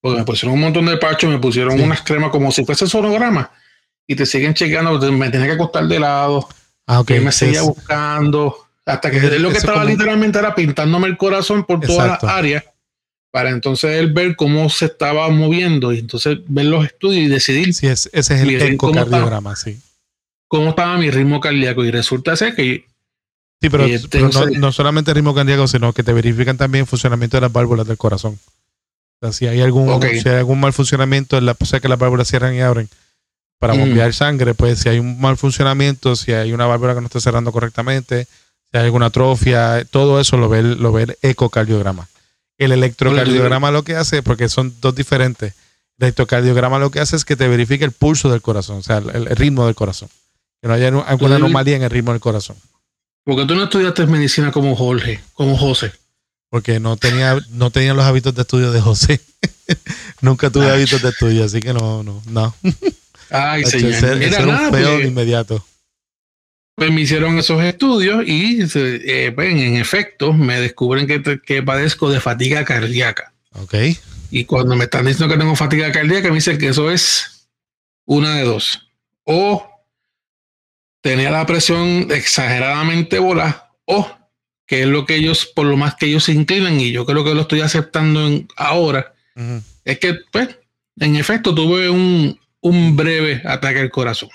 Porque 0.00 0.18
me 0.20 0.24
pusieron 0.24 0.54
un 0.54 0.62
montón 0.62 0.86
de 0.86 0.96
parchos, 0.96 1.30
me 1.30 1.38
pusieron 1.38 1.76
Sí. 1.76 1.82
unas 1.82 2.00
cremas 2.00 2.30
como 2.30 2.50
si 2.50 2.64
fuese 2.64 2.86
sonograma. 2.86 3.50
Y 4.08 4.16
te 4.16 4.26
siguen 4.26 4.54
chequeando, 4.54 4.98
te- 4.98 5.10
me 5.12 5.30
tenía 5.30 5.46
que 5.46 5.52
acostar 5.52 5.86
de 5.86 6.00
lado. 6.00 6.48
Ah, 6.90 7.00
ok. 7.00 7.06
que 7.06 7.20
me 7.20 7.30
seguía 7.30 7.60
buscando. 7.62 8.56
Hasta 8.86 9.10
que 9.10 9.18
él 9.18 9.42
lo 9.42 9.50
que 9.50 9.56
como- 9.56 9.58
estaba 9.58 9.84
literalmente 9.84 10.38
era 10.38 10.54
pintándome 10.54 11.06
el 11.06 11.18
corazón 11.18 11.64
por 11.66 11.80
todas 11.80 12.08
las 12.22 12.24
áreas. 12.24 12.64
Para 13.30 13.50
entonces 13.50 13.90
él 13.98 14.10
ver 14.14 14.34
cómo 14.36 14.70
se 14.70 14.86
estaba 14.86 15.28
moviendo 15.28 15.92
y 15.92 15.98
entonces 15.98 16.38
ver 16.46 16.64
los 16.64 16.86
estudios 16.86 17.22
y 17.24 17.28
decidir 17.28 17.74
sí, 17.74 17.86
es- 17.86 18.08
ese 18.14 18.34
es 18.36 18.40
el 18.40 18.62
ecocardiograma, 18.62 19.54
sí. 19.54 19.78
cómo 20.48 20.70
estaba 20.70 20.96
mi 20.96 21.10
ritmo 21.10 21.38
cardíaco. 21.40 21.84
Y 21.84 21.90
resulta 21.90 22.34
ser 22.36 22.54
que 22.56 22.86
Sí, 23.60 23.68
pero, 23.68 23.84
pero 24.08 24.30
no, 24.58 24.72
solamente 24.72 25.12
ritmo 25.12 25.34
cardíaco, 25.34 25.68
sino 25.68 25.92
que 25.92 26.02
te 26.02 26.14
verifican 26.14 26.56
también 26.56 26.82
el 26.84 26.88
funcionamiento 26.88 27.36
de 27.36 27.40
las 27.42 27.52
válvulas 27.52 27.86
del 27.86 27.98
corazón. 27.98 28.38
O 29.20 29.26
sea, 29.26 29.32
si 29.32 29.46
hay 29.46 29.60
algún, 29.60 30.00
si 30.00 30.26
hay 30.28 30.36
algún 30.36 30.60
mal 30.60 30.72
funcionamiento, 30.72 31.36
en 31.36 31.44
la, 31.44 31.56
o 31.58 31.64
sea, 31.66 31.80
que 31.80 31.88
las 31.88 31.98
válvulas 31.98 32.28
cierran 32.28 32.54
y 32.54 32.60
abren 32.62 32.88
para 33.58 33.74
Mm. 33.74 33.78
bombear 33.80 34.14
sangre, 34.14 34.54
pues 34.54 34.78
si 34.80 34.88
hay 34.88 34.98
un 34.98 35.20
mal 35.20 35.36
funcionamiento, 35.36 36.14
si 36.16 36.32
hay 36.32 36.52
una 36.52 36.66
válvula 36.66 36.94
que 36.94 37.00
no 37.00 37.06
está 37.06 37.20
cerrando 37.20 37.52
correctamente, 37.52 38.26
si 38.70 38.78
hay 38.78 38.84
alguna 38.84 39.06
atrofia, 39.06 39.84
todo 39.90 40.20
eso 40.20 40.36
lo 40.36 40.48
ve, 40.48 40.60
el- 40.60 40.78
lo 40.82 40.92
ve 40.92 41.04
el 41.04 41.18
ecocardiograma. 41.22 42.08
El 42.58 42.72
electrocardiograma 42.72 43.70
lo 43.70 43.82
que 43.84 43.94
hace, 43.96 44.22
porque 44.22 44.48
son 44.48 44.74
dos 44.80 44.94
diferentes, 44.94 45.54
el 45.98 46.04
electrocardiograma 46.06 46.78
lo 46.78 46.90
que 46.90 47.00
hace 47.00 47.16
es 47.16 47.24
que 47.24 47.36
te 47.36 47.48
verifique 47.48 47.84
el 47.84 47.92
pulso 47.92 48.30
del 48.30 48.42
corazón, 48.42 48.78
o 48.78 48.82
sea, 48.82 48.98
el, 48.98 49.28
el 49.28 49.36
ritmo 49.36 49.66
del 49.66 49.74
corazón. 49.74 50.08
Que 50.60 50.66
no 50.68 50.74
haya 50.74 50.88
alguna 50.88 51.36
anomalía 51.36 51.76
en 51.76 51.82
el 51.82 51.90
ritmo 51.90 52.12
del 52.12 52.20
corazón. 52.20 52.56
porque 53.24 53.44
tú 53.44 53.54
no 53.54 53.64
estudiaste 53.64 54.06
medicina 54.06 54.50
como 54.52 54.74
Jorge, 54.74 55.20
como 55.34 55.56
José. 55.56 55.92
porque 56.50 56.80
no 56.80 56.96
tenía, 56.96 57.38
no 57.50 57.70
tenía 57.70 57.92
los 57.94 58.04
hábitos 58.06 58.34
de 58.34 58.40
estudio 58.42 58.72
de 58.72 58.80
José. 58.80 59.20
Nunca 60.22 60.48
tuve 60.50 60.68
Ah. 60.70 60.72
hábitos 60.72 61.02
de 61.02 61.10
estudio, 61.10 61.44
así 61.44 61.60
que 61.60 61.72
no, 61.74 62.02
no, 62.02 62.22
no. 62.26 62.54
Ay, 63.30 63.62
Ese- 63.62 63.80
señor. 63.80 63.92
ese 63.94 64.14
Mira, 64.16 64.26
era 64.28 64.40
un 64.42 64.46
nada, 64.48 64.70
feo 64.72 64.88
pues, 64.88 64.98
de 65.02 65.08
inmediato. 65.08 65.64
pues 66.76 66.90
me 66.92 67.00
hicieron 67.02 67.38
esos 67.38 67.62
estudios 67.62 68.22
y 68.26 68.60
eh, 68.74 69.32
pues, 69.34 69.50
en 69.50 69.76
efecto 69.76 70.32
me 70.32 70.60
descubren 70.60 71.06
que, 71.06 71.40
que 71.44 71.62
padezco 71.62 72.10
de 72.10 72.20
fatiga 72.20 72.64
cardíaca. 72.64 73.32
Ok. 73.54 73.74
Y 74.30 74.44
cuando 74.44 74.76
me 74.76 74.84
están 74.84 75.06
diciendo 75.06 75.32
que 75.34 75.38
tengo 75.40 75.56
fatiga 75.56 75.90
cardíaca, 75.90 76.28
me 76.28 76.36
dicen 76.36 76.58
que 76.58 76.68
eso 76.68 76.90
es 76.90 77.48
una 78.04 78.36
de 78.36 78.44
dos. 78.44 78.88
O 79.24 79.66
tenía 81.02 81.30
la 81.30 81.46
presión 81.46 82.08
exageradamente 82.10 83.18
volada, 83.18 83.72
o 83.86 84.10
que 84.66 84.82
es 84.82 84.86
lo 84.88 85.06
que 85.06 85.16
ellos, 85.16 85.46
por 85.46 85.66
lo 85.66 85.76
más 85.76 85.94
que 85.94 86.06
ellos 86.06 86.24
se 86.24 86.32
inclinan, 86.32 86.78
y 86.80 86.92
yo 86.92 87.06
creo 87.06 87.24
que 87.24 87.34
lo 87.34 87.42
estoy 87.42 87.60
aceptando 87.62 88.26
en- 88.26 88.48
ahora, 88.56 89.14
es 89.84 89.98
que, 89.98 90.18
pues, 90.30 90.58
en 91.00 91.16
efecto, 91.16 91.54
tuve 91.54 91.88
un, 91.88 92.38
un 92.60 92.96
breve 92.96 93.42
ataque 93.44 93.80
al 93.80 93.90
corazón. 93.90 94.30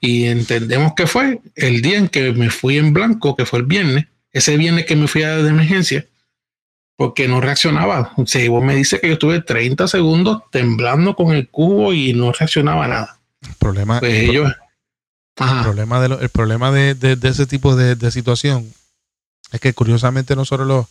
Y 0.00 0.24
entendemos 0.26 0.92
que 0.94 1.06
fue 1.06 1.40
el 1.54 1.80
día 1.82 1.98
en 1.98 2.08
que 2.08 2.32
me 2.32 2.50
fui 2.50 2.78
en 2.78 2.92
blanco, 2.92 3.36
que 3.36 3.46
fue 3.46 3.60
el 3.60 3.64
viernes, 3.66 4.06
ese 4.32 4.56
viernes 4.56 4.84
que 4.86 4.96
me 4.96 5.08
fui 5.08 5.22
a 5.22 5.36
de 5.36 5.48
emergencia, 5.48 6.06
porque 6.96 7.26
no 7.28 7.40
reaccionaba. 7.40 8.12
O 8.16 8.26
sea, 8.26 8.48
vos 8.50 8.62
me 8.62 8.74
dice 8.76 9.00
que 9.00 9.06
yo 9.08 9.12
estuve 9.14 9.40
30 9.40 9.88
segundos 9.88 10.42
temblando 10.50 11.16
con 11.16 11.34
el 11.34 11.48
cubo 11.48 11.92
y 11.92 12.12
no 12.12 12.32
reaccionaba 12.32 12.86
nada. 12.86 13.18
El 13.42 13.54
problema, 13.54 14.00
Pues 14.00 14.12
el, 14.14 14.30
ellos. 14.30 14.52
el 15.38 15.62
problema, 15.62 16.00
de, 16.00 16.08
lo- 16.08 16.20
el 16.20 16.28
problema 16.28 16.70
de, 16.70 16.94
de- 16.94 17.16
de 17.16 17.28
ese 17.28 17.46
tipo 17.46 17.74
de, 17.76 17.96
de 17.96 18.10
situación 18.10 18.72
es 19.52 19.60
que 19.60 19.72
curiosamente 19.72 20.36
nosotros 20.36 20.66
los 20.66 20.86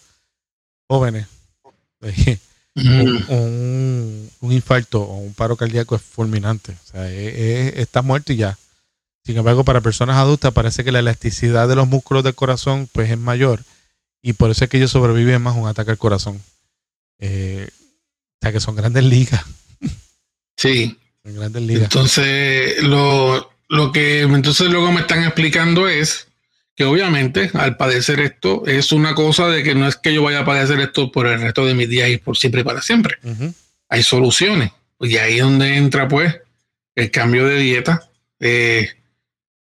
jóvenes, 0.88 1.28
eh, 2.02 2.38
un, 2.76 3.26
un- 3.30 4.30
un 4.42 4.52
infarto 4.52 5.02
o 5.02 5.18
un 5.18 5.34
paro 5.34 5.56
cardíaco 5.56 5.96
es 5.96 6.02
fulminante. 6.02 6.72
O 6.72 6.92
sea, 6.92 7.10
es- 7.12 7.36
es- 7.36 7.78
estás 7.78 8.04
muerto 8.04 8.34
y 8.34 8.38
ya. 8.38 8.58
Sin 9.26 9.38
embargo, 9.38 9.64
para 9.64 9.82
personas 9.82 10.18
adultas 10.18 10.52
parece 10.54 10.84
que 10.84 10.92
la 10.92 11.00
elasticidad 11.00 11.68
de 11.68 11.76
los 11.76 11.88
músculos 11.88 12.24
del 12.24 12.36
corazón 12.36 12.90
pues 12.92 13.10
es 13.10 13.18
mayor 13.18 13.62
y 14.22 14.34
por 14.34 14.52
eso 14.52 14.64
es 14.66 14.70
que 14.70 14.78
ellos 14.78 14.92
sobreviven 14.92 15.42
más 15.42 15.56
a 15.56 15.60
un 15.60 15.68
ataque 15.68 15.92
al 15.92 15.98
corazón. 15.98 16.42
Eh, 17.20 17.70
o 17.72 18.38
sea, 18.42 18.52
que 18.52 18.60
son 18.60 18.76
grandes 18.76 19.04
ligas. 19.06 19.44
Sí. 20.58 20.98
Son 21.24 21.36
grandes 21.36 21.62
ligas. 21.62 21.84
Entonces, 21.84 22.84
lo, 22.84 23.50
lo 23.70 23.92
que 23.94 24.22
entonces 24.22 24.70
luego 24.70 24.92
me 24.92 25.02
están 25.02 25.24
explicando 25.24 25.88
es 25.88 26.28
que 26.76 26.86
obviamente 26.86 27.52
al 27.54 27.78
padecer 27.78 28.20
esto 28.20 28.64
es 28.66 28.92
una 28.92 29.14
cosa 29.14 29.48
de 29.48 29.64
que 29.64 29.76
no 29.76 29.88
es 29.88 29.96
que 29.96 30.14
yo 30.14 30.24
vaya 30.24 30.40
a 30.40 30.46
padecer 30.46 30.80
esto 30.80 31.12
por 31.12 31.28
el 31.28 31.40
resto 31.42 31.66
de 31.66 31.76
mis 31.76 31.90
días 31.90 32.10
y 32.10 32.18
por 32.18 32.38
siempre 32.38 32.62
y 32.62 32.64
para 32.64 32.82
siempre. 32.82 33.18
Hay 33.90 34.04
soluciones. 34.04 34.72
Y 35.00 35.18
ahí 35.18 35.38
es 35.38 35.44
donde 35.44 35.76
entra 35.76 36.08
pues 36.08 36.36
el 36.96 37.12
cambio 37.12 37.46
de 37.48 37.58
dieta, 37.58 38.10
eh, 38.40 38.90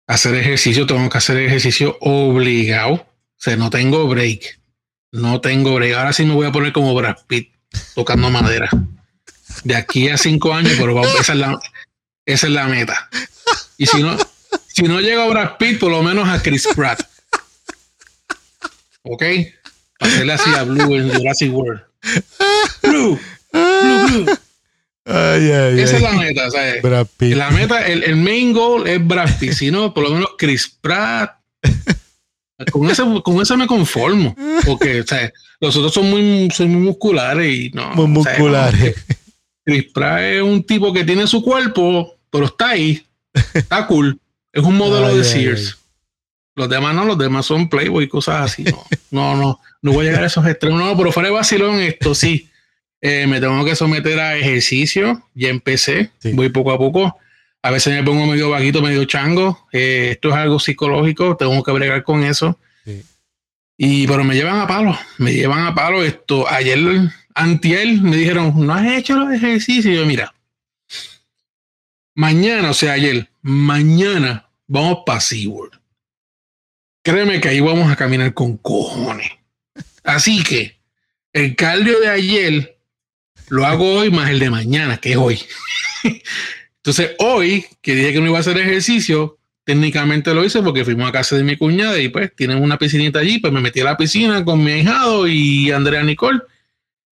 hacer 0.07 0.35
ejercicio, 0.35 0.85
tengo 0.85 1.09
que 1.09 1.17
hacer 1.17 1.37
ejercicio 1.37 1.97
obligado. 2.01 2.93
O 2.93 3.07
sea, 3.37 3.55
no 3.55 3.69
tengo 3.69 4.07
break. 4.07 4.59
No 5.11 5.41
tengo 5.41 5.73
break. 5.75 5.95
Ahora 5.95 6.13
sí 6.13 6.23
me 6.25 6.33
voy 6.33 6.47
a 6.47 6.51
poner 6.51 6.71
como 6.73 6.93
Brad 6.93 7.17
Pitt 7.27 7.51
tocando 7.95 8.29
madera. 8.29 8.69
De 9.63 9.75
aquí 9.75 10.09
a 10.09 10.17
cinco 10.17 10.53
años, 10.53 10.73
pero 10.77 10.93
vamos, 10.93 11.13
esa 11.19 11.33
es 11.33 11.39
la, 11.39 11.59
esa 12.25 12.47
es 12.47 12.53
la 12.53 12.67
meta. 12.67 13.09
Y 13.77 13.87
si 13.87 14.01
no, 14.03 14.15
si 14.81 14.87
no 14.87 14.99
llega 14.99 15.25
a 15.25 15.27
Brad 15.27 15.57
Pitt, 15.59 15.79
por 15.79 15.91
lo 15.91 16.01
menos 16.01 16.27
a 16.27 16.41
Chris 16.41 16.67
Pratt. 16.75 17.01
¿Ok? 19.03 19.23
Hacerle 19.99 20.33
así 20.33 20.49
a 20.55 20.63
Blue 20.63 20.95
en 20.95 21.13
Jurassic 21.13 21.53
World. 21.53 21.81
Blue, 22.81 23.19
Blue, 23.51 24.07
Blue. 24.07 24.25
Ay, 25.05 25.51
ay, 25.51 25.79
Esa 25.81 25.97
es 25.97 26.01
la 26.01 26.13
meta, 26.13 26.49
¿sabes? 26.49 26.81
Brad 26.81 27.05
Pitt. 27.15 27.35
La 27.35 27.51
meta, 27.51 27.85
el, 27.85 28.03
el 28.03 28.15
main 28.15 28.53
goal 28.53 28.87
es 28.87 29.05
Brad 29.05 29.29
Pitt, 29.39 29.53
si 29.53 29.69
no, 29.69 29.93
por 29.93 30.03
lo 30.03 30.11
menos 30.11 30.29
Chris 30.37 30.75
Pratt. 30.81 31.35
Con 32.71 32.89
eso, 32.89 33.21
con 33.21 33.41
eso 33.41 33.57
me 33.57 33.65
conformo, 33.67 34.35
porque 34.65 35.01
o 35.01 35.07
sea, 35.07 35.31
los 35.59 35.75
otros 35.75 35.93
son 35.93 36.09
muy, 36.09 36.49
son 36.51 36.69
muy 36.69 36.81
musculares 36.81 37.53
y 37.55 37.69
no. 37.71 37.93
Muy 37.93 38.07
musculares. 38.07 38.95
Chris 39.63 39.85
Pratt 39.93 40.21
es 40.21 40.41
un 40.41 40.63
tipo 40.63 40.91
que 40.91 41.03
tiene 41.03 41.27
su 41.27 41.43
cuerpo, 41.43 42.17
pero 42.31 42.45
está 42.45 42.69
ahí, 42.69 43.03
está 43.53 43.85
cool. 43.85 44.19
Es 44.53 44.63
un 44.63 44.75
modelo 44.77 45.07
Ay, 45.07 45.15
de 45.15 45.21
ay, 45.21 45.27
Sears. 45.27 45.77
Los 46.55 46.69
demás 46.69 46.93
no, 46.93 47.05
los 47.05 47.17
demás 47.17 47.45
son 47.45 47.69
Playboy 47.69 48.05
y 48.05 48.07
cosas 48.07 48.41
así. 48.51 48.63
No, 48.63 48.83
no, 49.11 49.35
no, 49.35 49.59
no 49.81 49.91
voy 49.93 50.05
a 50.05 50.09
llegar 50.09 50.23
a 50.23 50.27
esos 50.27 50.45
extremos. 50.45 50.79
No, 50.79 50.95
pero 50.97 51.11
fuera 51.11 51.29
de 51.29 51.35
vacilón, 51.35 51.79
esto 51.79 52.13
sí. 52.13 52.49
Eh, 53.01 53.25
me 53.27 53.39
tengo 53.39 53.63
que 53.65 53.75
someter 53.75 54.19
a 54.19 54.35
ejercicio. 54.37 55.23
Ya 55.33 55.49
empecé, 55.49 56.11
Sí. 56.19 56.33
voy 56.33 56.49
poco 56.49 56.71
a 56.71 56.77
poco. 56.77 57.17
A 57.63 57.71
veces 57.71 57.93
me 57.93 58.03
pongo 58.03 58.25
medio 58.25 58.49
vaguito, 58.49 58.81
medio 58.81 59.05
chango. 59.05 59.67
Eh, 59.71 60.09
esto 60.11 60.29
es 60.29 60.35
algo 60.35 60.59
psicológico, 60.59 61.37
tengo 61.37 61.63
que 61.63 61.71
bregar 61.71 62.03
con 62.03 62.23
eso. 62.23 62.59
Sí. 62.85 63.01
Y 63.77 64.07
pero 64.07 64.23
me 64.23 64.35
llevan 64.35 64.59
a 64.59 64.67
palo, 64.67 64.97
me 65.17 65.33
llevan 65.33 65.65
a 65.65 65.73
palo 65.73 66.03
esto. 66.03 66.47
Ayer, 66.49 66.79
antier, 67.33 67.87
me 68.01 68.17
dijeron, 68.17 68.53
no 68.55 68.73
has 68.73 68.85
hecho 68.91 69.15
los 69.15 69.31
ejercicios. 69.33 69.85
Y 69.85 69.95
yo, 69.97 70.05
mira, 70.05 70.33
mañana, 72.15 72.69
o 72.69 72.73
sea, 72.73 72.93
ayer, 72.93 73.29
mañana 73.41 74.49
vamos 74.67 74.99
para 75.05 75.19
SeaWorld. 75.19 75.79
Créeme 77.03 77.41
que 77.41 77.49
ahí 77.49 77.59
vamos 77.59 77.91
a 77.91 77.95
caminar 77.95 78.33
con 78.33 78.57
cojones. 78.57 79.31
Así 80.03 80.43
que 80.43 80.79
el 81.33 81.55
cardio 81.55 81.99
de 81.99 82.09
ayer 82.09 82.77
lo 83.49 83.65
hago 83.65 83.99
hoy 83.99 84.11
más 84.11 84.29
el 84.29 84.39
de 84.39 84.49
mañana, 84.49 84.97
que 84.97 85.11
es 85.11 85.17
hoy. 85.17 85.39
Entonces, 86.77 87.11
hoy, 87.19 87.65
que 87.81 87.95
dije 87.95 88.13
que 88.13 88.19
no 88.19 88.27
iba 88.27 88.37
a 88.37 88.41
hacer 88.41 88.57
ejercicio, 88.57 89.37
técnicamente 89.63 90.33
lo 90.33 90.43
hice 90.43 90.61
porque 90.61 90.85
fuimos 90.85 91.07
a 91.07 91.11
casa 91.11 91.35
de 91.35 91.43
mi 91.43 91.57
cuñada 91.57 91.99
y 91.99 92.09
pues 92.09 92.35
tienen 92.35 92.61
una 92.61 92.77
piscinita 92.77 93.19
allí, 93.19 93.39
pues 93.39 93.53
me 93.53 93.61
metí 93.61 93.81
a 93.81 93.85
la 93.85 93.97
piscina 93.97 94.43
con 94.43 94.63
mi 94.63 94.71
ahijado 94.71 95.27
y 95.27 95.71
Andrea 95.71 96.03
Nicole. 96.03 96.39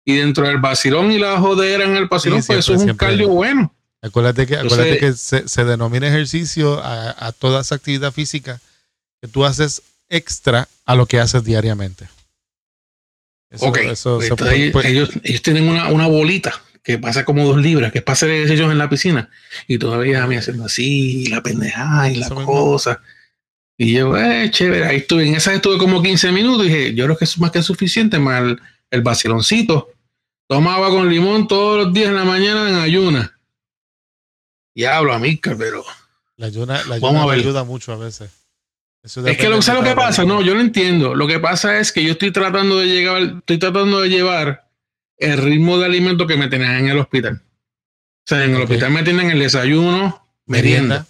Y 0.05 0.17
dentro 0.17 0.47
del 0.47 0.57
vacilón 0.57 1.13
y 1.13 1.19
la 1.19 1.39
jodera 1.39 1.85
en 1.85 1.97
el 1.97 2.07
vacilón, 2.07 2.43
Sí, 2.43 2.47
pues 2.47 2.61
eso 2.61 2.75
es 2.75 2.83
un 2.83 2.97
cardio 2.97 3.29
bueno. 3.29 3.75
Acuérdate 4.03 4.47
que, 4.47 4.55
Entonces- 4.55 4.79
acuérdate 4.79 5.01
que 5.01 5.13
se, 5.15 5.49
se 5.49 5.65
denomina 5.65 6.07
ejercicio 6.09 6.81
a, 6.83 7.27
a 7.27 7.33
toda 7.33 7.63
esa 7.63 7.75
actividad 7.75 8.13
física 8.13 8.61
que 9.21 9.29
tú 9.29 9.45
haces 9.45 9.83
extra 10.09 10.69
a 10.85 10.95
lo 10.95 11.07
que 11.07 11.19
haces 11.21 11.43
diariamente. 11.45 12.09
Eso- 13.51 13.67
ok, 13.67 13.79
eso 13.79 14.17
pues, 14.17 14.29
se 14.29 14.37
puede- 14.37 14.57
ellos, 14.57 14.73
puede- 14.73 14.89
ellos, 14.91 15.11
ellos 15.23 15.43
tienen 15.43 15.69
una, 15.69 15.89
una 15.89 16.07
bolita 16.07 16.61
que 16.83 16.99
pasa 16.99 17.25
como 17.25 17.45
dos 17.45 17.59
libras, 17.59 17.93
que 17.93 17.99
es 17.99 18.05
para 18.05 18.15
hacer 18.15 18.31
ejercicios 18.31 18.71
en 18.71 18.79
la 18.79 18.89
piscina. 18.89 19.31
Y 19.67 19.79
todavía 19.79 20.27
me 20.27 20.39
haciendo 20.39 20.65
así, 20.67 21.27
la 21.27 21.43
pendejada 21.43 22.11
y 22.11 22.17
la 22.17 22.27
Eso 22.27 22.35
mismo. 22.37 22.47
cosa. 22.53 23.01
Y 23.77 23.93
yo, 23.95 24.17
eh, 24.17 24.51
chévere, 24.51 24.87
ahí 24.87 24.97
estuve. 24.99 25.27
En 25.29 25.35
esa 25.35 25.53
estuve 25.55 25.79
como 25.79 26.03
15 26.03 26.33
minutos 26.33 26.67
y 26.67 26.71
dije, 26.71 26.95
yo 26.95 27.05
creo 27.05 27.17
que 27.17 27.25
es 27.25 27.39
más 27.39 27.51
que 27.51 27.63
suficiente, 27.63 28.19
más 28.19 28.43
el, 28.43 28.61
el 28.91 29.03
vaciloncito. 29.03 29.91
Toma 30.49 30.75
agua 30.77 30.89
con 30.91 31.09
limón 31.09 31.47
todos 31.47 31.85
los 31.85 31.93
días 31.95 32.09
en 32.09 32.17
la 32.17 32.25
mañana 32.25 32.69
en 32.71 32.77
ayuna. 32.77 33.38
Diablo, 34.79 35.13
amiga, 35.13 35.57
pero. 35.59 35.85
La 36.37 36.47
ayuna, 36.47 36.81
la 36.85 37.01
Vamos 37.01 37.25
a 37.25 37.27
ver. 37.27 37.41
ayuda 37.41 37.65
mucho 37.65 37.93
a 37.93 37.97
veces. 37.97 38.31
Eso 39.03 39.27
Es 39.27 39.37
que 39.37 39.49
lo, 39.49 39.61
¿sabes 39.61 39.83
lo 39.83 39.89
que 39.89 39.97
pasa? 39.97 40.25
No, 40.25 40.41
yo 40.41 40.55
lo 40.55 40.61
entiendo. 40.61 41.17
Lo 41.17 41.27
que 41.27 41.41
pasa 41.41 41.81
es 41.81 41.91
que 41.91 42.05
yo 42.05 42.13
estoy 42.13 42.31
tratando 42.31 42.79
de 42.79 42.87
llegar, 42.87 43.23
estoy 43.39 43.59
tratando 43.59 44.01
de 44.01 44.09
llevar 44.09 44.69
el 45.17 45.37
ritmo 45.39 45.79
de 45.79 45.87
alimento 45.87 46.29
que 46.29 46.37
me 46.37 46.47
tenían 46.47 46.77
en 46.77 46.89
el 46.91 46.99
hospital. 46.99 47.43
O 47.43 48.25
sea, 48.25 48.45
en 48.45 48.55
el 48.55 48.63
hospital 48.63 48.93
me 48.93 49.03
tienen 49.03 49.33
el 49.33 49.41
desayuno, 49.41 50.25
merienda, 50.47 51.07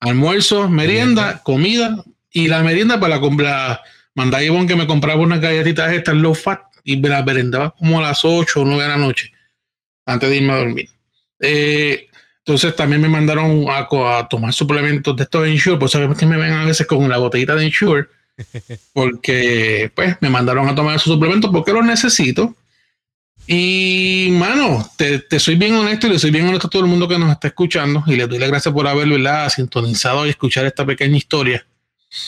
almuerzo, 0.00 0.68
merienda, 0.68 1.22
Merienda. 1.22 1.42
comida 1.44 2.04
y 2.32 2.48
la 2.48 2.64
merienda 2.64 2.98
para 2.98 3.20
la 3.20 3.82
a 4.16 4.42
Ivonne 4.42 4.66
que 4.66 4.74
me 4.74 4.88
compraba 4.88 5.20
unas 5.20 5.40
galletitas 5.40 5.92
estas 5.92 6.16
low 6.16 6.34
fat 6.34 6.60
y 6.82 6.96
me 6.96 7.08
las 7.08 7.24
merendaba 7.24 7.70
como 7.70 8.00
a 8.00 8.02
las 8.02 8.24
8 8.24 8.62
o 8.62 8.64
9 8.64 8.82
de 8.82 8.88
la 8.88 8.96
noche 8.96 9.32
antes 10.06 10.28
de 10.28 10.36
irme 10.38 10.54
a 10.54 10.56
dormir. 10.56 10.88
Eh, 11.38 12.08
entonces 12.44 12.74
también 12.74 13.00
me 13.00 13.08
mandaron 13.08 13.66
a, 13.68 13.86
a 14.18 14.28
tomar 14.28 14.52
suplementos 14.52 15.16
de 15.16 15.22
estos 15.22 15.44
de 15.44 15.52
Ensure, 15.52 15.78
por 15.78 15.88
eso 15.88 16.02
es 16.02 16.18
que 16.18 16.26
me 16.26 16.36
ven 16.36 16.52
a 16.52 16.64
veces 16.64 16.86
con 16.86 17.08
la 17.08 17.18
botellita 17.18 17.54
de 17.54 17.66
Ensure, 17.66 18.06
porque 18.92 19.92
pues 19.94 20.16
me 20.20 20.28
mandaron 20.28 20.68
a 20.68 20.74
tomar 20.74 20.96
esos 20.96 21.12
suplementos 21.12 21.50
porque 21.52 21.72
los 21.72 21.84
necesito. 21.84 22.56
Y 23.46 24.28
mano, 24.32 24.88
te, 24.96 25.18
te 25.20 25.38
soy 25.38 25.56
bien 25.56 25.74
honesto 25.74 26.06
y 26.06 26.10
le 26.10 26.18
soy 26.18 26.30
bien 26.30 26.46
honesto 26.46 26.66
a 26.68 26.70
todo 26.70 26.82
el 26.82 26.88
mundo 26.88 27.08
que 27.08 27.18
nos 27.18 27.30
está 27.30 27.48
escuchando 27.48 28.02
y 28.06 28.16
le 28.16 28.26
doy 28.26 28.38
las 28.38 28.48
gracias 28.48 28.72
por 28.72 28.86
haber 28.86 29.08
¿verdad? 29.08 29.48
sintonizado 29.48 30.26
y 30.26 30.30
escuchar 30.30 30.64
esta 30.66 30.84
pequeña 30.84 31.16
historia. 31.16 31.64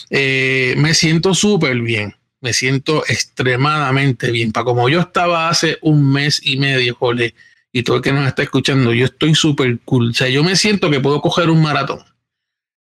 Eh, 0.09 0.75
me 0.77 0.93
siento 0.93 1.33
súper 1.33 1.77
bien, 1.79 2.15
me 2.41 2.53
siento 2.53 3.03
extremadamente 3.07 4.31
bien. 4.31 4.51
Para 4.51 4.65
como 4.65 4.87
yo 4.87 5.01
estaba 5.01 5.49
hace 5.49 5.77
un 5.81 6.11
mes 6.11 6.41
y 6.43 6.57
medio, 6.57 6.95
jole, 6.95 7.33
y 7.75 7.83
todo 7.83 7.97
el 7.97 8.01
que 8.01 8.13
nos 8.13 8.25
está 8.25 8.41
escuchando, 8.41 8.93
yo 8.93 9.03
estoy 9.03 9.35
súper 9.35 9.79
cool. 9.83 10.11
O 10.11 10.13
sea, 10.13 10.29
yo 10.29 10.45
me 10.45 10.55
siento 10.55 10.89
que 10.89 11.01
puedo 11.01 11.19
coger 11.19 11.49
un 11.49 11.61
maratón. 11.61 11.99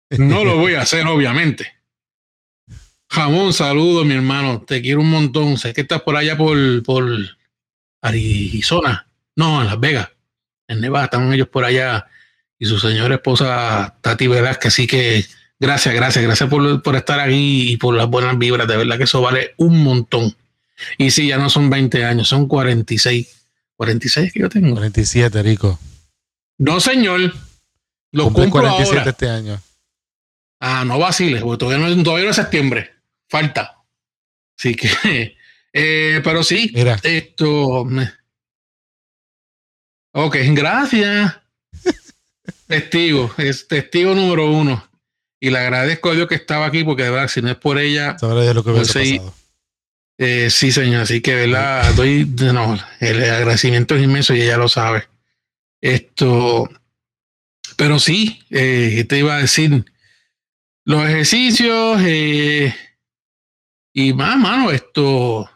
No 0.08 0.44
lo 0.44 0.56
voy 0.56 0.74
a 0.74 0.82
hacer, 0.82 1.04
obviamente. 1.08 1.66
Jamón, 3.10 3.52
saludo, 3.52 4.04
mi 4.04 4.14
hermano. 4.14 4.62
Te 4.62 4.80
quiero 4.80 5.00
un 5.00 5.10
montón. 5.10 5.58
Sé 5.58 5.72
que 5.72 5.80
estás 5.80 6.02
por 6.02 6.16
allá 6.16 6.36
por, 6.36 6.56
por 6.84 7.08
Arizona. 8.02 9.08
No, 9.34 9.62
en 9.62 9.66
Las 9.66 9.80
Vegas. 9.80 10.10
En 10.68 10.80
Nevada. 10.80 11.06
Están 11.06 11.32
ellos 11.32 11.48
por 11.48 11.64
allá. 11.64 12.06
Y 12.56 12.66
su 12.66 12.78
señora 12.78 13.16
esposa, 13.16 13.98
Tati 14.00 14.28
Velázquez. 14.28 14.68
Así 14.68 14.86
que 14.86 15.24
gracias, 15.58 15.92
gracias, 15.92 16.24
gracias 16.24 16.48
por, 16.48 16.82
por 16.82 16.94
estar 16.94 17.18
aquí 17.18 17.72
y 17.72 17.76
por 17.78 17.96
las 17.96 18.06
buenas 18.06 18.38
vibras. 18.38 18.68
De 18.68 18.76
verdad 18.76 18.96
que 18.96 19.04
eso 19.04 19.20
vale 19.20 19.54
un 19.56 19.82
montón. 19.82 20.36
Y 20.98 21.10
sí, 21.10 21.26
ya 21.26 21.36
no 21.36 21.50
son 21.50 21.68
20 21.68 22.04
años, 22.04 22.28
son 22.28 22.46
46. 22.46 23.43
46 23.76 24.32
que 24.32 24.40
yo 24.40 24.48
tengo. 24.48 24.74
47, 24.74 25.42
Rico. 25.42 25.78
No, 26.58 26.80
señor. 26.80 27.34
Lo 28.12 28.24
Cumple 28.24 28.44
cumplo 28.44 28.60
47 28.60 28.98
ahora. 28.98 29.10
este 29.10 29.28
año. 29.28 29.60
Ah, 30.60 30.84
no 30.84 30.98
vaciles, 30.98 31.42
porque 31.42 31.58
todavía 31.58 31.94
no, 31.94 32.02
todavía 32.02 32.24
no 32.26 32.30
es 32.30 32.36
septiembre. 32.36 32.92
Falta. 33.28 33.82
Así 34.58 34.74
que, 34.74 35.36
eh, 35.72 36.20
pero 36.22 36.42
sí, 36.44 36.70
Mira, 36.74 36.98
esto. 37.02 37.86
Ok, 40.12 40.36
gracias. 40.50 41.36
Testigo, 42.68 43.34
es 43.36 43.66
testigo 43.68 44.14
número 44.14 44.50
uno. 44.50 44.88
Y 45.40 45.50
le 45.50 45.58
agradezco 45.58 46.10
a 46.10 46.14
Dios 46.14 46.28
que 46.28 46.36
estaba 46.36 46.66
aquí, 46.66 46.84
porque 46.84 47.02
de 47.02 47.10
verdad, 47.10 47.28
si 47.28 47.42
no 47.42 47.50
es 47.50 47.56
por 47.56 47.78
ella, 47.78 48.16
sabrá 48.18 48.54
lo 48.54 48.64
que 48.64 48.70
hubiese 48.70 49.04
sí. 49.04 49.18
pasado. 49.18 49.34
Eh, 50.18 50.48
sí, 50.50 50.70
señor. 50.72 51.02
Así 51.02 51.20
que, 51.20 51.34
¿verdad? 51.34 51.94
Doy, 51.94 52.24
no, 52.26 52.78
el 53.00 53.22
agradecimiento 53.24 53.96
es 53.96 54.02
inmenso 54.02 54.34
y 54.34 54.42
ella 54.42 54.56
lo 54.56 54.68
sabe. 54.68 55.06
Esto, 55.80 56.68
pero 57.76 57.98
sí, 57.98 58.42
eh, 58.50 59.04
te 59.08 59.18
iba 59.18 59.36
a 59.36 59.40
decir, 59.40 59.84
los 60.84 61.04
ejercicios 61.04 62.00
eh, 62.04 62.74
y 63.92 64.12
más, 64.12 64.36
mano, 64.38 64.70
esto, 64.70 65.48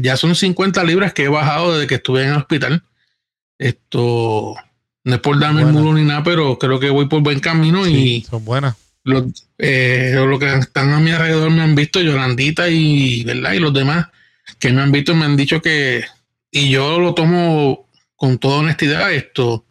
ya 0.00 0.16
son 0.16 0.34
50 0.34 0.82
libras 0.84 1.12
que 1.12 1.24
he 1.24 1.28
bajado 1.28 1.74
desde 1.74 1.86
que 1.86 1.96
estuve 1.96 2.22
en 2.22 2.30
el 2.30 2.36
hospital. 2.36 2.82
Esto, 3.58 4.56
no 5.04 5.14
es 5.14 5.20
por 5.20 5.38
darme 5.38 5.60
el 5.60 5.66
Bueno. 5.66 5.80
mulo 5.80 5.98
ni 5.98 6.04
nada, 6.06 6.22
pero 6.22 6.58
creo 6.58 6.80
que 6.80 6.88
voy 6.90 7.06
por 7.06 7.20
buen 7.22 7.40
camino 7.40 7.84
Sí, 7.84 8.16
y 8.16 8.22
son 8.22 8.44
buenas. 8.44 8.74
Los, 9.04 9.48
eh, 9.58 10.16
que 10.38 10.54
están 10.54 10.92
a 10.92 11.00
mi 11.00 11.10
alrededor 11.10 11.50
me 11.50 11.62
han 11.62 11.74
visto, 11.74 12.00
Yolandita 12.00 12.68
y, 12.68 13.24
¿verdad? 13.24 13.52
y 13.52 13.58
los 13.58 13.72
demás 13.72 14.08
que 14.58 14.72
me 14.72 14.82
han 14.82 14.92
visto 14.92 15.14
me 15.14 15.24
han 15.24 15.36
dicho 15.36 15.60
que, 15.62 16.04
y 16.50 16.70
yo 16.70 16.98
lo 16.98 17.14
tomo 17.14 17.88
con 18.16 18.38
toda 18.38 18.58
honestidad, 18.58 19.12
esto, 19.12 19.64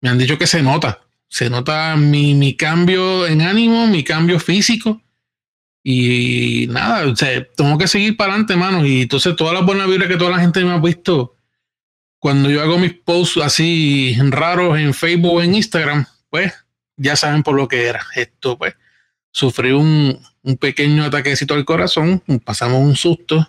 me 0.00 0.10
han 0.10 0.18
dicho 0.18 0.38
que 0.38 0.46
se 0.46 0.62
nota, 0.62 1.00
se 1.28 1.50
nota 1.50 1.96
mi, 1.96 2.34
mi 2.34 2.54
cambio 2.54 3.26
en 3.26 3.42
ánimo, 3.42 3.86
mi 3.86 4.04
cambio 4.04 4.38
físico. 4.38 5.02
Y 5.82 6.66
nada, 6.68 7.06
o 7.06 7.16
sea, 7.16 7.46
tengo 7.56 7.78
que 7.78 7.88
seguir 7.88 8.16
para 8.16 8.32
adelante, 8.32 8.56
mano. 8.56 8.84
Y 8.84 9.02
entonces 9.02 9.34
todas 9.36 9.54
las 9.54 9.64
buenas 9.64 9.88
vibras 9.88 10.08
que 10.08 10.16
toda 10.16 10.32
la 10.32 10.40
gente 10.40 10.62
me 10.62 10.72
ha 10.72 10.78
visto 10.78 11.36
cuando 12.18 12.50
yo 12.50 12.60
hago 12.60 12.78
mis 12.78 12.92
posts 12.92 13.38
así 13.38 14.16
raros 14.30 14.78
en 14.78 14.92
Facebook 14.92 15.34
o 15.34 15.42
en 15.42 15.54
Instagram, 15.54 16.04
pues 16.30 16.52
ya 16.98 17.16
saben 17.16 17.42
por 17.42 17.56
lo 17.56 17.66
que 17.68 17.86
era. 17.86 18.04
Esto, 18.14 18.58
pues, 18.58 18.74
sufrí 19.32 19.72
un, 19.72 20.20
un 20.42 20.56
pequeño 20.56 21.04
ataquecito 21.04 21.54
al 21.54 21.64
corazón, 21.64 22.22
pasamos 22.44 22.80
un 22.80 22.96
susto, 22.96 23.48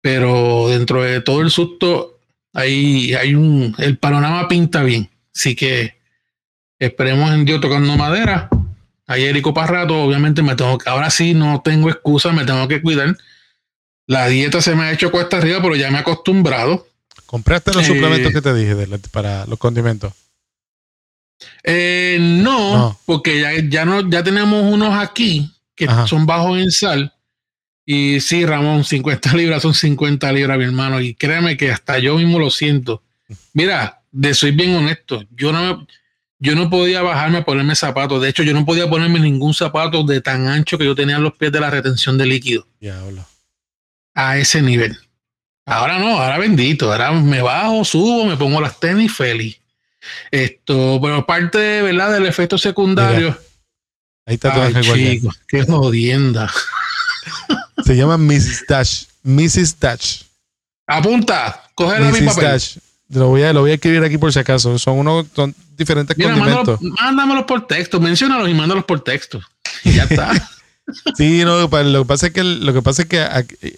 pero 0.00 0.68
dentro 0.68 1.02
de 1.02 1.20
todo 1.20 1.40
el 1.40 1.50
susto 1.50 2.20
hay, 2.52 3.14
hay 3.14 3.34
un, 3.34 3.74
el 3.78 3.98
panorama 3.98 4.48
pinta 4.48 4.82
bien. 4.82 5.10
Así 5.34 5.56
que 5.56 5.96
esperemos 6.78 7.32
en 7.32 7.44
Dios 7.44 7.60
tocando 7.60 7.96
madera. 7.96 8.48
Ayer 9.06 9.36
y 9.36 9.42
para 9.42 9.66
rato, 9.66 10.02
obviamente 10.02 10.42
me 10.42 10.54
tengo 10.54 10.78
que, 10.78 10.88
ahora 10.88 11.10
sí 11.10 11.34
no 11.34 11.60
tengo 11.62 11.90
excusa, 11.90 12.32
me 12.32 12.44
tengo 12.44 12.66
que 12.68 12.80
cuidar. 12.80 13.16
La 14.06 14.28
dieta 14.28 14.60
se 14.60 14.74
me 14.74 14.84
ha 14.84 14.92
hecho 14.92 15.10
cuesta 15.10 15.38
arriba, 15.38 15.60
pero 15.60 15.76
ya 15.76 15.90
me 15.90 15.98
he 15.98 16.00
acostumbrado. 16.00 16.86
¿Compraste 17.26 17.72
los 17.72 17.82
Eh, 17.82 17.86
suplementos 17.86 18.32
que 18.32 18.40
te 18.40 18.54
dije 18.54 18.74
de 18.74 18.98
para 19.10 19.46
los 19.46 19.58
condimentos? 19.58 20.12
Eh, 21.62 22.18
no, 22.20 22.76
No. 22.76 23.00
porque 23.06 23.40
ya, 23.40 23.50
ya 23.68 23.84
no, 23.84 24.08
ya 24.08 24.22
tenemos 24.22 24.64
unos 24.72 24.96
aquí 24.98 25.50
que 25.74 25.86
Ajá. 25.86 26.06
son 26.06 26.26
bajos 26.26 26.58
en 26.58 26.70
sal. 26.70 27.12
Y 27.86 28.20
sí, 28.20 28.46
Ramón, 28.46 28.84
50 28.84 29.32
libras 29.36 29.62
son 29.62 29.74
50 29.74 30.32
libras, 30.32 30.56
mi 30.58 30.64
hermano. 30.64 31.00
Y 31.00 31.14
créeme 31.14 31.56
que 31.56 31.70
hasta 31.70 31.98
yo 31.98 32.16
mismo 32.16 32.38
lo 32.38 32.50
siento. 32.50 33.02
Mira, 33.52 34.02
de 34.12 34.32
soy 34.34 34.52
bien 34.52 34.74
honesto, 34.76 35.24
yo 35.34 35.52
no, 35.52 35.86
yo 36.38 36.54
no 36.54 36.70
podía 36.70 37.02
bajarme 37.02 37.38
a 37.38 37.44
ponerme 37.44 37.74
zapatos. 37.74 38.22
De 38.22 38.28
hecho, 38.28 38.42
yo 38.42 38.52
no 38.52 38.64
podía 38.64 38.88
ponerme 38.88 39.18
ningún 39.20 39.54
zapato 39.54 40.02
de 40.04 40.20
tan 40.20 40.46
ancho 40.46 40.78
que 40.78 40.84
yo 40.84 40.94
tenía 40.94 41.16
en 41.16 41.22
los 41.22 41.34
pies 41.34 41.50
de 41.52 41.60
la 41.60 41.70
retención 41.70 42.16
de 42.18 42.26
líquido. 42.26 42.66
Diablo. 42.80 43.26
A 44.14 44.38
ese 44.38 44.62
nivel. 44.62 44.96
Ahora 45.66 45.98
no, 45.98 46.20
ahora 46.20 46.38
bendito. 46.38 46.92
Ahora 46.92 47.10
me 47.12 47.40
bajo, 47.42 47.84
subo, 47.84 48.26
me 48.26 48.36
pongo 48.36 48.60
las 48.60 48.78
tenis 48.78 49.12
feliz. 49.12 49.58
Esto, 50.30 50.98
pero 51.02 51.26
parte 51.26 51.82
verdad 51.82 52.12
del 52.12 52.26
efecto 52.26 52.58
secundario. 52.58 53.38
Ahí 54.26 54.34
está 54.34 54.52
ángel 54.64 54.86
guardián. 54.86 55.12
chico, 55.12 55.32
qué 55.48 55.62
jodienda. 55.64 56.52
Se 57.84 57.96
llama 57.96 58.16
Mrs. 58.16 58.64
Dash. 58.68 59.04
Mrs. 59.22 59.78
Dash. 59.78 60.22
Apunta, 60.86 61.62
coge 61.74 62.00
la 62.00 62.10
mi 62.10 62.20
papel. 62.22 62.44
Dash. 62.44 62.76
Lo 63.10 63.28
voy, 63.28 63.42
a, 63.42 63.52
lo 63.52 63.60
voy 63.60 63.72
a 63.72 63.74
escribir 63.74 64.02
aquí 64.02 64.16
por 64.18 64.32
si 64.32 64.38
acaso. 64.38 64.78
Son 64.78 64.98
unos 64.98 65.26
son 65.34 65.54
diferentes 65.76 66.16
Mira, 66.16 66.32
condimentos. 66.32 66.80
mándalo- 66.80 66.94
mándamelos 67.02 67.44
por 67.44 67.66
texto, 67.66 68.00
menciónalos 68.00 68.48
y 68.48 68.54
mándalos 68.54 68.84
por 68.84 69.02
texto. 69.02 69.40
Y 69.84 69.92
ya 69.94 70.04
está. 70.04 70.32
Sí, 71.16 71.42
no, 71.46 71.66
lo 71.66 71.70
que 72.02 72.04
pasa 72.06 72.26
es 72.26 72.34
que 72.34 72.44
lo 72.44 72.74
que 72.74 72.82
pasa 72.82 73.00
es 73.02 73.08
que 73.08 73.26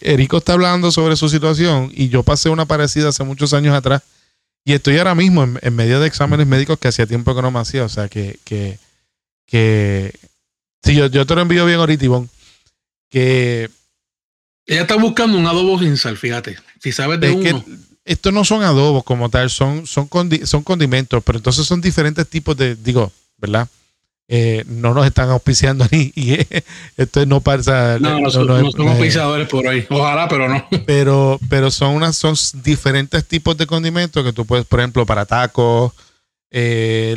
Erico 0.01 0.39
está 0.39 0.55
hablando 0.55 0.91
sobre 0.91 1.15
su 1.15 1.29
situación 1.29 1.89
y 1.95 2.09
yo 2.09 2.25
pasé 2.25 2.49
una 2.49 2.67
parecida 2.67 3.11
hace 3.11 3.23
muchos 3.23 3.55
años 3.55 3.77
atrás 3.77 4.03
y 4.67 4.75
estoy 4.75 4.99
ahora 4.99 5.15
mismo 5.15 5.45
en, 5.45 5.59
en 5.63 5.75
medio 5.75 5.99
de 6.01 6.07
exámenes 6.09 6.47
médicos 6.47 6.79
que 6.79 6.89
hacía 6.89 7.07
tiempo 7.07 7.35
que 7.35 7.41
no 7.41 7.51
me 7.51 7.61
hacía, 7.61 7.85
o 7.85 7.89
sea 7.89 8.09
que 8.09 8.39
que 8.45 8.79
que 9.47 10.13
sí, 10.85 10.95
yo, 10.95 11.07
yo 11.07 11.25
te 11.25 11.35
lo 11.35 11.41
envío 11.41 11.65
bien 11.65 11.79
ahorita, 11.79 12.05
Ivonne, 12.05 12.29
que 13.09 13.71
Ella 14.67 14.83
está 14.83 14.97
buscando 14.97 15.39
un 15.39 15.47
adobo 15.47 15.79
sin 15.79 15.97
sal, 15.97 16.17
fíjate. 16.19 16.57
Si 16.83 16.91
sabes 16.93 17.21
de 17.21 17.31
es 17.31 17.37
que 17.37 17.53
uno. 17.55 17.65
estos 18.05 18.33
no 18.33 18.45
son 18.45 18.63
adobos 18.65 19.05
como 19.05 19.31
tal, 19.31 19.49
son 19.51 19.87
son 19.87 20.09
condi- 20.11 20.45
son 20.45 20.63
condimentos, 20.65 21.23
pero 21.25 21.39
entonces 21.39 21.65
son 21.67 21.81
diferentes 21.81 22.29
tipos 22.29 22.57
de 22.57 22.75
digo, 22.75 23.13
¿verdad? 23.39 23.69
Eh, 24.29 24.65
no 24.67 24.93
nos 24.93 25.07
están 25.07 25.31
auspiciando 25.31 25.87
ni 25.93 26.13
y 26.17 26.33
eh, 26.33 26.65
esto 26.97 27.25
no 27.27 27.41
pasa 27.41 27.99
No, 28.01 28.19
no, 28.19 28.29
no 28.29 28.63
no 28.63 28.71
somos 28.73 28.99
pisadores 28.99 29.49
por 29.49 29.67
ahí. 29.69 29.87
Ojalá, 29.89 30.29
pero 30.29 30.49
no. 30.49 30.67
pero, 30.87 31.39
pero 31.49 31.71
son 31.71 31.95
unas, 31.95 32.17
son 32.17 32.35
diferentes 32.63 33.25
tipos 33.27 33.57
de 33.57 33.67
condimentos 33.67 34.25
que 34.25 34.33
tú 34.33 34.45
puedes, 34.45 34.67
por 34.67 34.81
ejemplo, 34.81 35.07
para 35.07 35.27
tacos, 35.27 35.93
eh, 36.51 37.17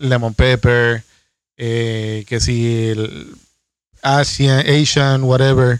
lemon 0.00 0.34
pepper, 0.34 1.04
eh, 1.56 2.24
que 2.26 2.40
si 2.40 2.88
el 2.88 3.28
Asian, 4.02 4.60
Asian, 4.60 5.22
whatever. 5.22 5.76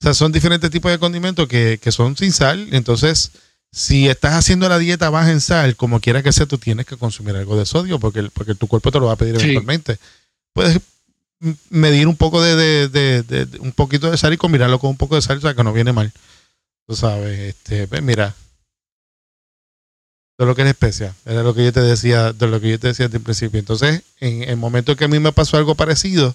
O 0.00 0.04
sea, 0.04 0.14
son 0.14 0.32
diferentes 0.32 0.70
tipos 0.70 0.90
de 0.90 0.98
condimentos 0.98 1.48
que, 1.48 1.78
que 1.82 1.92
son 1.92 2.16
sin 2.16 2.32
sal. 2.32 2.68
Entonces, 2.72 3.30
si 3.74 4.08
estás 4.08 4.34
haciendo 4.34 4.68
la 4.68 4.78
dieta 4.78 5.10
baja 5.10 5.32
en 5.32 5.40
sal, 5.40 5.74
como 5.76 5.98
quiera 6.00 6.22
que 6.22 6.32
sea, 6.32 6.46
tú 6.46 6.58
tienes 6.58 6.86
que 6.86 6.96
consumir 6.96 7.34
algo 7.34 7.56
de 7.58 7.66
sodio 7.66 7.98
porque, 7.98 8.22
porque 8.32 8.54
tu 8.54 8.68
cuerpo 8.68 8.92
te 8.92 9.00
lo 9.00 9.06
va 9.06 9.14
a 9.14 9.16
pedir 9.16 9.36
Sí. 9.36 9.42
eventualmente. 9.42 9.98
Puedes 10.52 10.78
medir 11.70 12.06
un 12.06 12.16
poco 12.16 12.40
de, 12.40 12.54
de- 12.56 12.88
de- 12.88 13.22
de- 13.24 13.46
de- 13.46 13.58
un 13.58 13.72
poquito 13.72 14.10
de 14.10 14.16
sal 14.16 14.32
y 14.32 14.36
combinarlo 14.36 14.78
con 14.78 14.90
un 14.90 14.96
poco 14.96 15.16
de 15.16 15.22
sal, 15.22 15.38
o 15.38 15.40
sea 15.40 15.54
que 15.54 15.64
no 15.64 15.72
viene 15.72 15.92
mal. 15.92 16.12
Tú 16.86 16.94
sabes, 16.94 17.38
este, 17.40 17.88
pues 17.88 18.00
mira. 18.02 18.34
De 20.38 20.46
lo 20.46 20.54
que 20.56 20.62
es 20.62 20.68
especia, 20.68 21.14
era 21.24 21.42
lo 21.44 21.54
que 21.54 21.64
yo 21.64 21.72
te 21.72 21.80
decía, 21.80 22.32
de 22.32 22.46
lo 22.48 22.60
que 22.60 22.70
yo 22.70 22.78
te 22.80 22.88
decía 22.88 23.06
desde 23.06 23.18
el 23.18 23.22
principio. 23.24 23.60
Entonces, 23.60 24.02
en 24.20 24.42
el 24.42 24.56
momento 24.56 24.96
que 24.96 25.04
a 25.04 25.08
mí 25.08 25.18
me 25.20 25.32
pasó 25.32 25.56
algo 25.56 25.76
parecido, 25.76 26.34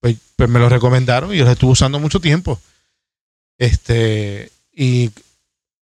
pues, 0.00 0.16
pues 0.36 0.48
me 0.48 0.58
lo 0.58 0.68
recomendaron 0.70 1.32
y 1.34 1.38
yo 1.38 1.44
lo 1.44 1.50
estuve 1.50 1.72
usando 1.72 1.98
mucho 2.00 2.20
tiempo. 2.20 2.58
Este, 3.58 4.50
y 4.72 5.10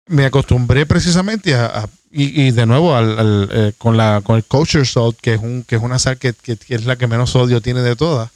me 0.07 0.25
acostumbré 0.25 0.85
precisamente 0.85 1.55
a, 1.55 1.65
a- 1.65 1.89
y, 2.11 2.43
y 2.43 2.51
de 2.51 2.65
nuevo 2.67 2.95
al, 2.95 3.17
al, 3.17 3.49
eh, 3.51 3.73
con 3.77 3.97
la 3.97 4.21
con 4.23 4.35
el 4.35 4.43
kosher 4.43 4.85
salt 4.85 5.17
que 5.19 5.33
es 5.33 5.39
un 5.41 5.63
que 5.63 5.75
es 5.77 5.81
una 5.81 5.97
sal 5.97 6.17
que, 6.19 6.33
que- 6.33 6.57
que 6.57 6.75
es 6.75 6.85
la 6.85 6.95
que 6.95 7.07
menos 7.07 7.31
sodio 7.31 7.59
tiene 7.61 7.81
de 7.81 7.95
todas 7.95 8.29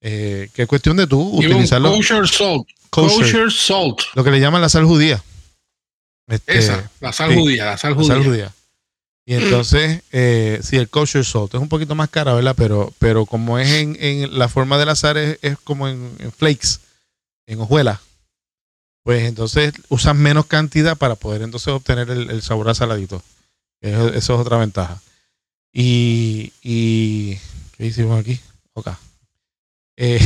eh, 0.00 0.48
que 0.54 0.62
es 0.62 0.68
cuestión 0.68 0.96
de 0.96 1.06
tú 1.08 1.20
un 1.20 1.44
utilizarlo 1.44 1.90
kosher 1.90 2.28
salt. 2.28 2.68
Kosher. 2.90 3.18
Kosher 3.18 3.50
salt. 3.52 4.00
lo 4.14 4.22
que 4.22 4.30
le 4.30 4.38
llaman 4.40 4.60
la 4.60 4.68
sal 4.68 4.84
judía 4.84 5.22
Este, 6.28 6.58
Esa, 6.58 6.88
la 7.00 7.12
sal 7.12 7.30
sí. 7.32 7.38
judía, 7.38 7.64
la 7.64 7.78
sal 7.78 7.90
la 7.92 7.96
judía. 7.96 8.14
sal 8.14 8.24
judía 8.24 8.52
y 9.28 9.34
entonces 9.34 10.02
eh, 10.12 10.60
sí 10.62 10.76
el 10.76 10.88
kosher 10.88 11.24
salt 11.24 11.54
es 11.54 11.60
un 11.60 11.68
poquito 11.68 11.94
más 11.96 12.08
cara 12.10 12.32
verdad 12.34 12.54
pero 12.56 12.92
pero 13.00 13.26
como 13.26 13.58
es 13.58 13.68
en, 13.72 13.96
en 14.00 14.38
la 14.38 14.48
forma 14.48 14.78
de 14.78 14.86
la 14.86 14.94
sal 14.94 15.16
es, 15.16 15.38
es 15.42 15.58
como 15.64 15.88
en, 15.88 16.12
en 16.20 16.30
flakes 16.30 16.78
en 17.48 17.60
hojuelas 17.60 17.98
pues 19.06 19.22
entonces 19.22 19.72
usas 19.88 20.16
menos 20.16 20.46
cantidad 20.46 20.98
para 20.98 21.14
poder 21.14 21.42
entonces 21.42 21.68
obtener 21.68 22.10
el, 22.10 22.28
el 22.28 22.42
sabor 22.42 22.68
a 22.68 22.74
saladito. 22.74 23.22
Eso, 23.80 24.08
eso 24.08 24.34
es 24.34 24.40
otra 24.40 24.56
ventaja. 24.56 25.00
Y, 25.72 26.52
y 26.60 27.38
¿qué 27.76 27.86
hicimos 27.86 28.18
aquí? 28.18 28.40
Ok. 28.72 28.88
Eh, 29.96 30.18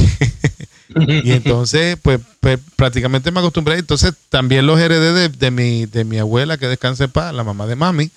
y 0.97 1.33
entonces, 1.33 1.99
pues, 2.01 2.21
pues, 2.41 2.59
prácticamente 2.75 3.31
me 3.31 3.41
acostumbré. 3.41 3.77
Entonces, 3.77 4.15
también 4.31 4.67
los 4.67 4.81
heredé 4.81 5.13
de, 5.13 5.29
de 5.29 5.51
mi, 5.51 5.85
de 5.85 6.07
mi 6.07 6.17
abuela, 6.17 6.57
que 6.57 6.67
descanse 6.67 7.05
en 7.05 7.11
paz, 7.11 7.35
la 7.35 7.45
mamá 7.45 7.67
de 7.67 7.77
mami, 7.77 8.11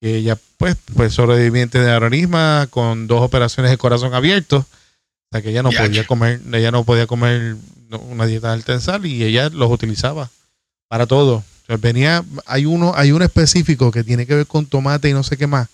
que 0.00 0.18
ella, 0.18 0.38
pues, 0.56 0.76
pues 0.94 1.14
sobreviviente 1.14 1.80
de 1.80 1.90
aneurisma, 1.90 2.68
con 2.70 3.08
dos 3.08 3.22
operaciones 3.22 3.72
de 3.72 3.76
corazón 3.76 4.14
abierto. 4.14 4.58
O 4.58 5.28
sea, 5.32 5.42
que 5.42 5.50
ella 5.50 5.64
no 5.64 5.72
podía 5.72 6.06
comer, 6.06 6.40
ella 6.52 6.70
no 6.70 6.84
podía 6.84 7.08
comer 7.08 7.56
una 7.90 8.26
dieta 8.26 8.52
alta 8.52 8.72
en 8.72 8.80
sal 8.80 9.06
y 9.06 9.22
ella 9.22 9.48
los 9.50 9.70
utilizaba 9.70 10.30
para 10.88 11.06
todo. 11.06 11.36
O 11.36 11.66
sea, 11.66 11.76
venía, 11.76 12.24
hay 12.46 12.66
uno, 12.66 12.92
hay 12.94 13.12
uno 13.12 13.24
específico 13.24 13.90
que 13.90 14.04
tiene 14.04 14.26
que 14.26 14.34
ver 14.34 14.46
con 14.46 14.66
tomate 14.66 15.08
y 15.08 15.12
no 15.12 15.22
sé 15.22 15.36
qué 15.36 15.46
más, 15.46 15.68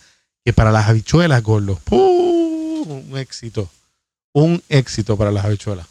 que 0.44 0.52
para 0.52 0.72
las 0.72 0.88
habichuelas, 0.88 1.42
gordo, 1.42 1.78
un 1.90 3.12
éxito. 3.16 3.68
Un 4.32 4.62
éxito 4.68 5.16
para 5.16 5.30
las 5.30 5.44
habichuelas. 5.44 5.86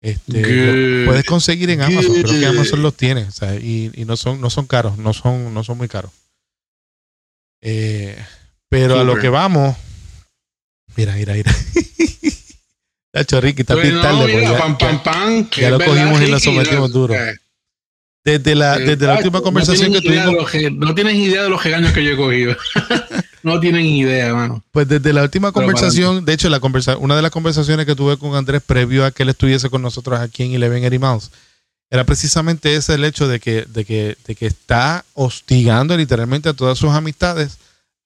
Este, 0.00 1.04
puedes 1.06 1.24
conseguir 1.24 1.70
en 1.70 1.82
Amazon, 1.82 2.22
creo 2.22 2.40
que. 2.40 2.46
Amazon 2.46 2.82
los 2.82 2.94
tiene, 2.94 3.24
o 3.24 3.32
sea, 3.32 3.56
y, 3.56 3.90
y 3.94 4.04
no 4.04 4.16
son, 4.16 4.40
no 4.40 4.48
son 4.48 4.66
caros, 4.66 4.96
no 4.96 5.12
son, 5.12 5.52
no 5.52 5.64
son 5.64 5.76
muy 5.76 5.88
caros. 5.88 6.12
Eh, 7.60 8.16
pero 8.68 9.00
a 9.00 9.04
lo 9.04 9.18
que 9.18 9.28
vamos, 9.28 9.76
mira, 10.96 11.14
mira, 11.14 11.34
mira. 11.34 11.54
Tacho, 13.18 13.40
Ricky, 13.40 13.62
está 13.62 13.74
bien 13.74 14.00
tarde, 14.00 14.32
ya- 14.42 15.70
lo 15.70 15.78
verdad, 15.78 15.94
cogimos 15.94 16.22
y 16.22 16.26
lo 16.26 16.40
sometimos 16.40 16.92
duro. 16.92 17.14
eh, 17.14 17.36
desde 18.24 18.54
la, 18.54 18.76
eh, 18.76 18.80
desde 18.80 19.06
la 19.06 19.14
última 19.16 19.40
conversación 19.40 19.92
no 19.92 20.00
que 20.00 20.06
tuvimos, 20.06 20.50
que- 20.50 20.70
no 20.70 20.94
tienes 20.94 21.14
idea 21.14 21.42
de 21.42 21.48
los 21.50 21.62
regaños 21.62 21.92
que 21.92 22.04
yo 22.04 22.10
he 22.12 22.16
cogido. 22.16 22.56
no 23.42 23.60
tienen 23.60 23.86
idea, 23.86 24.34
mano. 24.34 24.62
pues 24.72 24.88
desde 24.88 25.12
la 25.12 25.22
última 25.22 25.52
Pero 25.52 25.64
conversación, 25.66 26.24
de 26.24 26.32
hecho, 26.34 26.48
la 26.50 26.60
conversa, 26.60 26.96
una 26.98 27.16
de 27.16 27.22
las 27.22 27.30
conversaciones 27.30 27.86
que 27.86 27.94
tuve 27.94 28.18
con 28.18 28.34
Andrés 28.34 28.62
previo 28.64 29.04
a 29.06 29.10
que 29.12 29.22
él 29.22 29.28
estuviese 29.30 29.70
con 29.70 29.80
nosotros 29.80 30.18
aquí 30.20 30.42
en 30.44 30.52
Eleven 30.54 31.00
Mouse, 31.00 31.30
era 31.90 32.04
precisamente 32.04 32.74
ese 32.76 32.94
el 32.94 33.04
hecho 33.04 33.28
de 33.28 33.40
que, 33.40 33.64
de 33.66 33.84
que, 33.84 34.16
de 34.26 34.34
que 34.34 34.46
está 34.46 35.04
hostigando 35.14 35.96
literalmente 35.96 36.48
a 36.50 36.52
todas 36.52 36.76
sus 36.76 36.90
amistades 36.90 37.56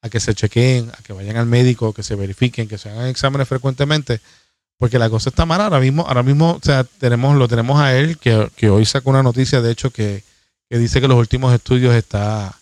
a 0.03 0.09
que 0.09 0.21
se 0.21 0.35
chequeen, 0.35 0.91
a 0.97 1.03
que 1.03 1.13
vayan 1.13 1.37
al 1.37 1.47
médico, 1.47 1.93
que 1.93 2.03
se 2.03 2.15
verifiquen, 2.17 2.69
que 2.69 2.77
se 2.79 2.91
hagan 2.91 3.07
exámenes 3.07 3.49
frecuentemente, 3.49 4.21
porque 4.83 4.99
la 4.99 5.09
cosa 5.09 5.31
está 5.31 5.47
mala 5.47 5.67
ahora 5.67 5.79
mismo, 5.79 6.05
ahora 6.09 6.25
mismo, 6.25 6.59
o 6.61 6.61
sea, 6.61 6.83
tenemos, 6.83 7.37
lo 7.37 7.47
tenemos 7.47 7.81
a 7.81 7.97
él, 7.97 8.19
que, 8.19 8.51
que 8.57 8.69
hoy 8.69 8.85
sacó 8.85 9.11
una 9.11 9.23
noticia, 9.23 9.61
de 9.61 9.71
hecho, 9.71 9.93
que, 9.93 10.25
que 10.69 10.77
dice 10.77 11.01
que 11.01 11.07
los 11.07 11.21
últimos 11.21 11.55
estudios 11.55 11.95
está, 11.95 12.59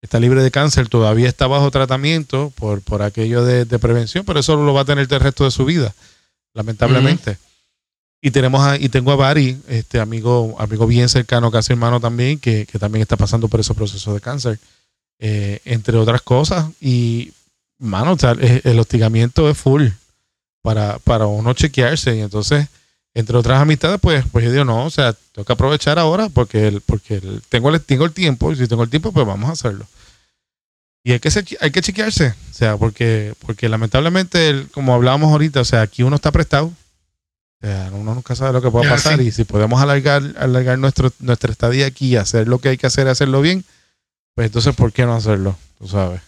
está 0.00 0.18
libre 0.18 0.42
de 0.42 0.50
cáncer, 0.50 0.88
todavía 0.88 1.28
está 1.28 1.46
bajo 1.46 1.70
tratamiento 1.70 2.52
por, 2.56 2.82
por 2.82 3.02
aquello 3.02 3.44
de, 3.44 3.64
de 3.64 3.78
prevención, 3.78 4.24
pero 4.24 4.40
eso 4.40 4.56
lo 4.56 4.74
va 4.74 4.80
a 4.80 4.84
tener 4.84 5.06
el 5.08 5.20
resto 5.20 5.44
de 5.44 5.52
su 5.52 5.64
vida, 5.64 5.94
lamentablemente. 6.52 7.38
Y 8.20 8.32
tenemos 8.32 8.60
a, 8.66 8.76
y 8.76 8.88
tengo 8.88 9.12
a 9.12 9.16
Barry, 9.16 9.56
este 9.68 10.00
amigo, 10.00 10.56
amigo 10.58 10.88
bien 10.88 11.08
cercano, 11.08 11.52
casi 11.52 11.74
hermano 11.74 12.00
también, 12.00 12.40
que, 12.40 12.66
que 12.66 12.80
también 12.80 13.02
está 13.02 13.16
pasando 13.16 13.46
por 13.46 13.60
ese 13.60 13.72
proceso 13.72 14.12
de 14.14 14.20
cáncer, 14.20 14.58
eh, 15.20 15.60
entre 15.64 15.96
otras 15.96 16.22
cosas. 16.22 16.66
Y, 16.80 17.32
mano, 17.78 18.14
o 18.14 18.18
sea, 18.18 18.32
el, 18.32 18.62
el 18.64 18.80
hostigamiento 18.80 19.48
es 19.48 19.56
full 19.56 19.90
para, 20.62 20.98
para 21.00 21.26
uno 21.26 21.52
chequearse. 21.54 22.16
Y 22.16 22.20
entonces, 22.20 22.66
entre 23.14 23.36
otras 23.36 23.60
amistades, 23.60 23.98
pues, 24.00 24.24
pues 24.32 24.44
yo 24.44 24.52
digo, 24.52 24.64
no, 24.64 24.86
o 24.86 24.90
sea, 24.90 25.12
tengo 25.32 25.44
que 25.44 25.52
aprovechar 25.52 25.98
ahora 25.98 26.28
porque, 26.28 26.68
el, 26.68 26.80
porque 26.80 27.16
el- 27.16 27.42
tengo, 27.48 27.68
el, 27.70 27.80
tengo 27.80 28.04
el 28.04 28.12
tiempo. 28.12 28.52
Y 28.52 28.56
si 28.56 28.66
tengo 28.68 28.82
el 28.84 28.90
tiempo, 28.90 29.12
pues 29.12 29.26
vamos 29.26 29.50
a 29.50 29.52
hacerlo. 29.52 29.86
Y 31.04 31.12
hay 31.12 31.20
que, 31.20 31.30
ser- 31.30 31.44
hay 31.60 31.70
que 31.72 31.82
chequearse, 31.82 32.28
o 32.50 32.54
sea, 32.54 32.76
porque, 32.76 33.34
porque 33.44 33.68
lamentablemente, 33.68 34.48
el- 34.48 34.68
como 34.70 34.94
hablábamos 34.94 35.32
ahorita, 35.32 35.60
o 35.60 35.64
sea, 35.64 35.82
aquí 35.82 36.02
uno 36.04 36.16
está 36.16 36.30
prestado. 36.30 36.66
O 36.66 37.66
sea, 37.66 37.90
uno 37.92 38.14
nunca 38.14 38.34
sabe 38.34 38.52
lo 38.52 38.62
que 38.62 38.70
pueda 38.70 38.84
pasar. 38.96 39.18
sí. 39.18 39.26
Y 39.28 39.30
si 39.32 39.44
podemos 39.44 39.80
alargar, 39.80 40.22
alargar 40.38 40.78
nuestro, 40.78 41.12
nuestra 41.20 41.50
estadía 41.52 41.86
aquí 41.86 42.08
y 42.08 42.16
hacer 42.16 42.48
lo 42.48 42.58
que 42.60 42.70
hay 42.70 42.76
que 42.78 42.86
hacer, 42.86 43.06
hacerlo 43.08 43.40
bien, 43.40 43.64
pues 44.34 44.46
entonces, 44.46 44.74
¿por 44.74 44.92
qué 44.92 45.04
no 45.06 45.14
hacerlo? 45.14 45.56
Tú 45.78 45.86
sabes. 45.88 46.20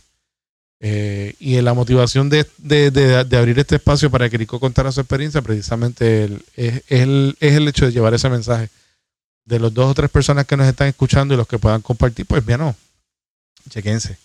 Eh, 0.80 1.34
y 1.38 1.58
la 1.62 1.72
motivación 1.72 2.28
de, 2.28 2.46
de- 2.58 2.90
de- 2.90 3.36
abrir 3.36 3.58
este 3.58 3.76
espacio 3.76 4.10
para 4.10 4.28
que 4.28 4.36
Rico 4.36 4.60
contara 4.60 4.92
su 4.92 5.00
experiencia, 5.00 5.40
precisamente 5.40 6.24
el- 6.24 6.44
es, 6.56 6.82
el, 6.88 7.36
es 7.40 7.54
el 7.54 7.68
hecho 7.68 7.86
de 7.86 7.92
llevar 7.92 8.12
ese 8.14 8.28
mensaje. 8.28 8.68
De 9.46 9.58
los 9.58 9.72
dos 9.72 9.90
o 9.90 9.94
tres 9.94 10.10
personas 10.10 10.46
que 10.46 10.56
nos 10.56 10.66
están 10.66 10.88
escuchando 10.88 11.34
y 11.34 11.36
los 11.36 11.46
que 11.46 11.58
puedan 11.58 11.82
compartir, 11.82 12.26
pues 12.26 12.44
bien, 12.44 12.60
no. 12.60 12.74
Chequense. 13.70 14.16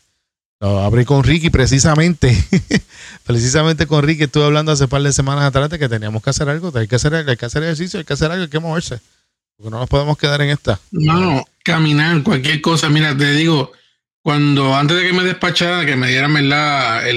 Lo 0.61 0.79
abrí 0.81 1.05
con 1.05 1.23
Ricky 1.23 1.49
precisamente. 1.49 2.35
precisamente 3.25 3.87
con 3.87 4.03
Ricky 4.03 4.23
estuve 4.23 4.43
hablando 4.45 4.71
hace 4.71 4.87
par 4.87 5.01
de 5.01 5.13
semanas 5.13 5.45
atrás 5.45 5.69
de 5.69 5.79
que 5.79 5.87
teníamos 5.89 6.21
que 6.23 6.29
hacer 6.29 6.49
algo, 6.49 6.71
hay 6.75 6.87
que 6.87 6.95
hacer, 6.95 7.13
hay 7.15 7.37
que 7.37 7.45
hacer 7.45 7.63
ejercicio, 7.63 7.99
hay 7.99 8.05
que 8.05 8.13
hacer 8.13 8.31
algo, 8.31 8.43
hay 8.43 8.49
que 8.49 8.59
moverse. 8.59 8.99
Porque 9.55 9.69
no 9.71 9.79
nos 9.79 9.89
podemos 9.89 10.17
quedar 10.17 10.41
en 10.41 10.49
esta. 10.49 10.79
Mano, 10.91 11.45
caminar, 11.63 12.23
cualquier 12.23 12.61
cosa. 12.61 12.89
Mira, 12.89 13.15
te 13.15 13.31
digo, 13.33 13.71
cuando 14.30 14.75
antes 14.75 14.95
de 14.95 15.07
que 15.07 15.13
me 15.13 15.23
despachara, 15.23 15.88
que 15.88 15.95
me 15.95 16.07
dieran 16.07 16.38
el 16.38 16.49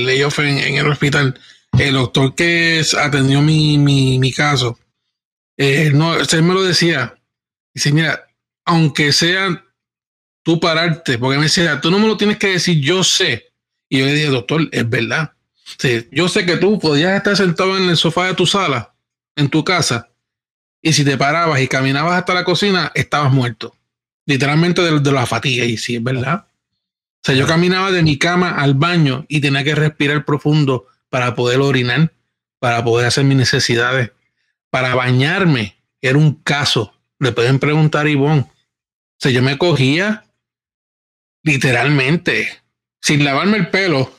layoff 0.06 0.38
en, 0.38 0.78
el 0.78 0.88
hospital, 0.88 1.38
el 1.78 1.92
doctor 1.92 2.34
que 2.34 2.82
atendió 2.98 3.42
mi, 3.42 4.32
caso, 4.34 4.78
eh, 5.58 5.88
él 5.88 6.42
me 6.42 6.54
lo 6.54 6.62
decía. 6.62 7.14
Dice, 7.74 7.92
mira, 7.92 8.26
aunque 8.64 9.12
sea 9.12 9.62
tú 10.42 10.58
pararte, 10.58 11.18
porque 11.18 11.36
me 11.36 11.44
decía, 11.44 11.82
tú 11.82 11.90
no 11.90 11.98
me 11.98 12.06
lo 12.06 12.16
tienes 12.16 12.38
que 12.38 12.46
decir, 12.46 12.80
yo 12.80 13.04
sé. 13.04 13.52
Y 13.90 13.98
yo 13.98 14.06
le 14.06 14.14
dije, 14.14 14.28
doctor, 14.28 14.66
es 14.72 14.88
verdad. 14.88 15.34
Yo 16.12 16.30
sé 16.30 16.46
que 16.46 16.56
tú 16.56 16.78
podías 16.78 17.14
estar 17.14 17.36
sentado 17.36 17.76
en 17.76 17.90
el 17.90 17.98
sofá 17.98 18.28
de 18.28 18.34
tu 18.34 18.46
sala, 18.46 18.94
en 19.36 19.50
tu 19.50 19.62
casa, 19.62 20.08
y 20.80 20.94
si 20.94 21.04
te 21.04 21.18
parabas 21.18 21.60
y 21.60 21.68
caminabas 21.68 22.14
hasta 22.14 22.32
la 22.32 22.44
cocina, 22.44 22.90
estabas 22.94 23.34
muerto. 23.34 23.76
Literalmente 24.24 24.80
de, 24.80 24.98
de 24.98 25.12
la 25.12 25.26
fatiga. 25.26 25.66
Y 25.66 25.76
sí, 25.76 25.96
es 25.96 26.02
verdad. 26.02 26.46
O 27.22 27.24
sea, 27.24 27.36
yo 27.36 27.46
caminaba 27.46 27.92
de 27.92 28.02
mi 28.02 28.18
cama 28.18 28.50
al 28.50 28.74
baño 28.74 29.26
y 29.28 29.40
tenía 29.40 29.62
que 29.62 29.76
respirar 29.76 30.24
profundo 30.24 30.86
para 31.08 31.36
poder 31.36 31.60
orinar, 31.60 32.12
para 32.58 32.82
poder 32.82 33.06
hacer 33.06 33.24
mis 33.24 33.36
necesidades, 33.36 34.10
para 34.70 34.96
bañarme. 34.96 35.76
Era 36.00 36.18
un 36.18 36.34
caso. 36.34 36.92
Le 37.20 37.30
pueden 37.30 37.60
preguntar 37.60 38.06
a 38.06 38.10
Ivonne. 38.10 38.40
O 38.40 38.50
sea, 39.20 39.30
yo 39.30 39.40
me 39.40 39.56
cogía 39.56 40.24
literalmente 41.44 42.60
sin 43.00 43.24
lavarme 43.24 43.58
el 43.58 43.68
pelo. 43.68 44.12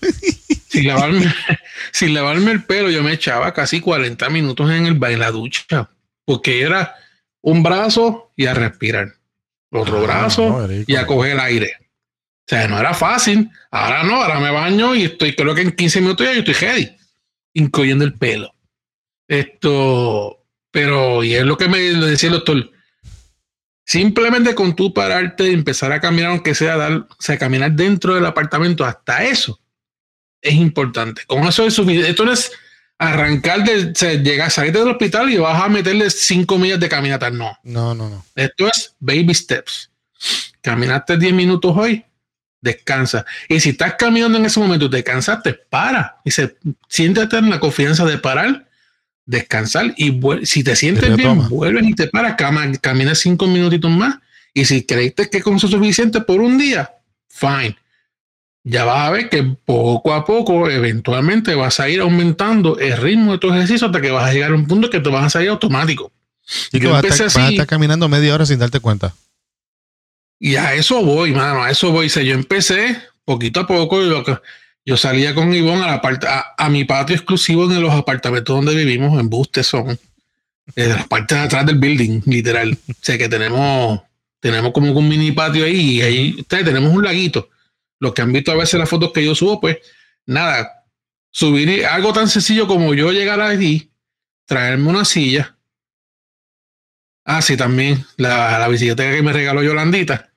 sin 0.68 0.88
lavarme, 0.88 1.32
sin 1.92 2.14
lavarme 2.14 2.50
el 2.50 2.64
pelo, 2.64 2.90
yo 2.90 3.04
me 3.04 3.12
echaba 3.12 3.54
casi 3.54 3.80
40 3.80 4.28
minutos 4.30 4.68
en 4.70 4.86
el 4.86 5.04
en 5.04 5.18
la 5.20 5.30
ducha, 5.30 5.88
porque 6.24 6.62
era 6.62 6.96
un 7.42 7.62
brazo 7.62 8.32
y 8.34 8.46
a 8.46 8.54
respirar, 8.54 9.14
otro 9.70 9.98
Ah, 9.98 10.02
brazo 10.02 10.66
no, 10.66 10.84
y 10.86 10.96
a 10.96 11.06
coger 11.06 11.32
el 11.32 11.40
aire. 11.40 11.76
O 12.50 12.52
sea, 12.52 12.66
no 12.66 12.80
era 12.80 12.94
fácil. 12.94 13.48
Ahora 13.70 14.02
no, 14.02 14.20
ahora 14.20 14.40
me 14.40 14.50
baño 14.50 14.96
y 14.96 15.04
estoy, 15.04 15.36
creo 15.36 15.54
que 15.54 15.60
en 15.60 15.70
15 15.70 16.00
minutos 16.00 16.26
ya 16.26 16.32
yo 16.32 16.40
estoy 16.40 16.54
ready, 16.54 16.96
incluyendo 17.54 18.04
el 18.04 18.14
pelo. 18.14 18.52
Esto, 19.28 20.44
pero, 20.72 21.22
y 21.22 21.36
es 21.36 21.44
lo 21.44 21.56
que 21.56 21.68
me 21.68 21.78
decía 21.78 22.28
el 22.28 22.34
doctor. 22.34 22.72
Simplemente 23.84 24.56
con 24.56 24.74
tú 24.74 24.92
pararte 24.92 25.48
y 25.48 25.54
empezar 25.54 25.92
a 25.92 26.00
caminar, 26.00 26.32
aunque 26.32 26.56
sea 26.56 26.76
dar, 26.76 26.92
o 26.92 27.16
sea, 27.20 27.38
caminar 27.38 27.70
dentro 27.70 28.16
del 28.16 28.26
apartamento, 28.26 28.84
hasta 28.84 29.22
eso 29.22 29.60
es 30.42 30.54
importante. 30.54 31.22
Con 31.28 31.44
eso 31.44 31.64
es 31.64 31.74
suficiente. 31.74 32.10
Esto 32.10 32.24
no 32.24 32.32
es 32.32 32.50
arrancar 32.98 33.62
de, 33.62 33.92
o 33.92 33.94
sea, 33.94 34.14
llegar, 34.14 34.50
salir 34.50 34.72
del 34.72 34.88
hospital 34.88 35.30
y 35.30 35.36
vas 35.36 35.62
a 35.62 35.68
meterle 35.68 36.10
cinco 36.10 36.58
millas 36.58 36.80
de 36.80 36.88
caminata. 36.88 37.30
No. 37.30 37.56
No, 37.62 37.94
no, 37.94 38.08
no. 38.08 38.26
Esto 38.34 38.66
es 38.66 38.96
baby 38.98 39.34
steps. 39.34 39.88
Caminaste 40.60 41.16
10 41.16 41.32
minutos 41.32 41.74
hoy, 41.76 42.04
descansa. 42.60 43.24
Y 43.48 43.60
si 43.60 43.70
estás 43.70 43.94
caminando 43.94 44.38
en 44.38 44.46
ese 44.46 44.60
momento, 44.60 44.88
te 44.90 45.02
cansaste, 45.02 45.54
para. 45.54 46.20
Y 46.24 46.30
se, 46.30 46.56
siéntate 46.88 47.38
en 47.38 47.50
la 47.50 47.60
confianza 47.60 48.04
de 48.04 48.18
parar, 48.18 48.68
descansar. 49.26 49.94
Y 49.96 50.20
si 50.44 50.62
te 50.64 50.76
sientes 50.76 51.16
bien, 51.16 51.48
vuelves 51.48 51.84
y 51.86 51.94
te 51.94 52.08
paras, 52.08 52.34
cam 52.36 52.76
caminas 52.76 53.18
cinco 53.18 53.46
minutitos 53.46 53.90
más. 53.90 54.18
Y 54.52 54.64
si 54.64 54.84
creíste 54.84 55.30
que 55.30 55.42
con 55.42 55.56
eso 55.56 55.66
es 55.66 55.72
suficiente 55.72 56.20
por 56.20 56.40
un 56.40 56.58
día, 56.58 56.90
fine 57.28 57.76
ya 58.62 58.84
vas 58.84 59.08
a 59.08 59.10
ver 59.10 59.28
que 59.28 59.42
poco 59.42 60.12
a 60.12 60.24
poco, 60.24 60.68
eventualmente, 60.68 61.54
vas 61.54 61.80
a 61.80 61.88
ir 61.88 62.00
aumentando 62.00 62.78
el 62.78 62.96
ritmo 62.96 63.32
de 63.32 63.38
tu 63.38 63.50
ejercicio 63.50 63.86
hasta 63.86 64.00
que 64.00 64.10
vas 64.10 64.28
a 64.28 64.32
llegar 64.32 64.52
a 64.52 64.54
un 64.54 64.66
punto 64.66 64.90
que 64.90 65.00
te 65.00 65.08
vas 65.08 65.24
a 65.24 65.30
salir 65.30 65.48
automático. 65.48 66.12
Y 66.72 66.80
que 66.80 66.88
vas 66.88 67.04
a, 67.20 67.26
estar, 67.26 67.66
caminando 67.66 68.08
media 68.08 68.34
hora 68.34 68.44
sin 68.44 68.58
darte 68.58 68.80
cuenta. 68.80 69.14
Y 70.40 70.56
a 70.56 70.74
eso 70.74 71.04
voy, 71.04 71.32
mano, 71.32 71.62
a 71.62 71.70
eso 71.70 71.92
voy. 71.92 72.08
yo 72.08 72.34
empecé 72.34 73.00
poquito 73.24 73.60
a 73.60 73.66
poco. 73.66 74.02
Yo, 74.02 74.24
yo 74.84 74.96
salía 74.96 75.34
con 75.34 75.54
Ivonne 75.54 75.84
a, 75.84 76.00
parte, 76.00 76.26
a, 76.26 76.68
mi 76.68 76.84
patio 76.84 77.14
exclusivo 77.14 77.70
en 77.70 77.80
los 77.80 77.92
apartamentos 77.92 78.56
donde 78.56 78.74
vivimos, 78.74 79.20
en 79.20 79.28
Buste 79.28 79.62
son, 79.62 79.98
en 80.74 80.88
las 80.88 81.06
partes 81.06 81.38
de 81.38 81.44
atrás 81.44 81.66
del 81.66 81.78
building, 81.78 82.22
literal. 82.26 82.76
o 82.88 82.94
sea 83.00 83.18
que 83.18 83.28
tenemos, 83.28 84.00
tenemos 84.40 84.72
como 84.72 84.90
un 84.90 85.08
mini 85.08 85.30
patio 85.30 85.64
ahí 85.64 85.98
y 85.98 86.02
ahí 86.02 86.36
ustedes 86.40 86.64
tenemos 86.64 86.92
un 86.92 87.04
laguito 87.04 87.48
los 88.00 88.14
que 88.14 88.22
han 88.22 88.32
visto 88.32 88.50
a 88.50 88.56
veces 88.56 88.80
las 88.80 88.88
fotos 88.88 89.12
que 89.12 89.24
yo 89.24 89.34
subo, 89.34 89.60
pues 89.60 89.78
nada, 90.26 90.84
subir 91.30 91.86
algo 91.86 92.12
tan 92.12 92.28
sencillo 92.28 92.66
como 92.66 92.94
yo 92.94 93.12
llegar 93.12 93.40
allí, 93.40 93.92
traerme 94.46 94.88
una 94.88 95.04
silla. 95.04 95.56
Ah, 97.24 97.42
sí, 97.42 97.56
también 97.56 98.04
la, 98.16 98.58
la 98.58 98.68
bicicleta 98.68 99.08
que 99.12 99.22
me 99.22 99.32
regaló 99.32 99.62
Yolandita, 99.62 100.29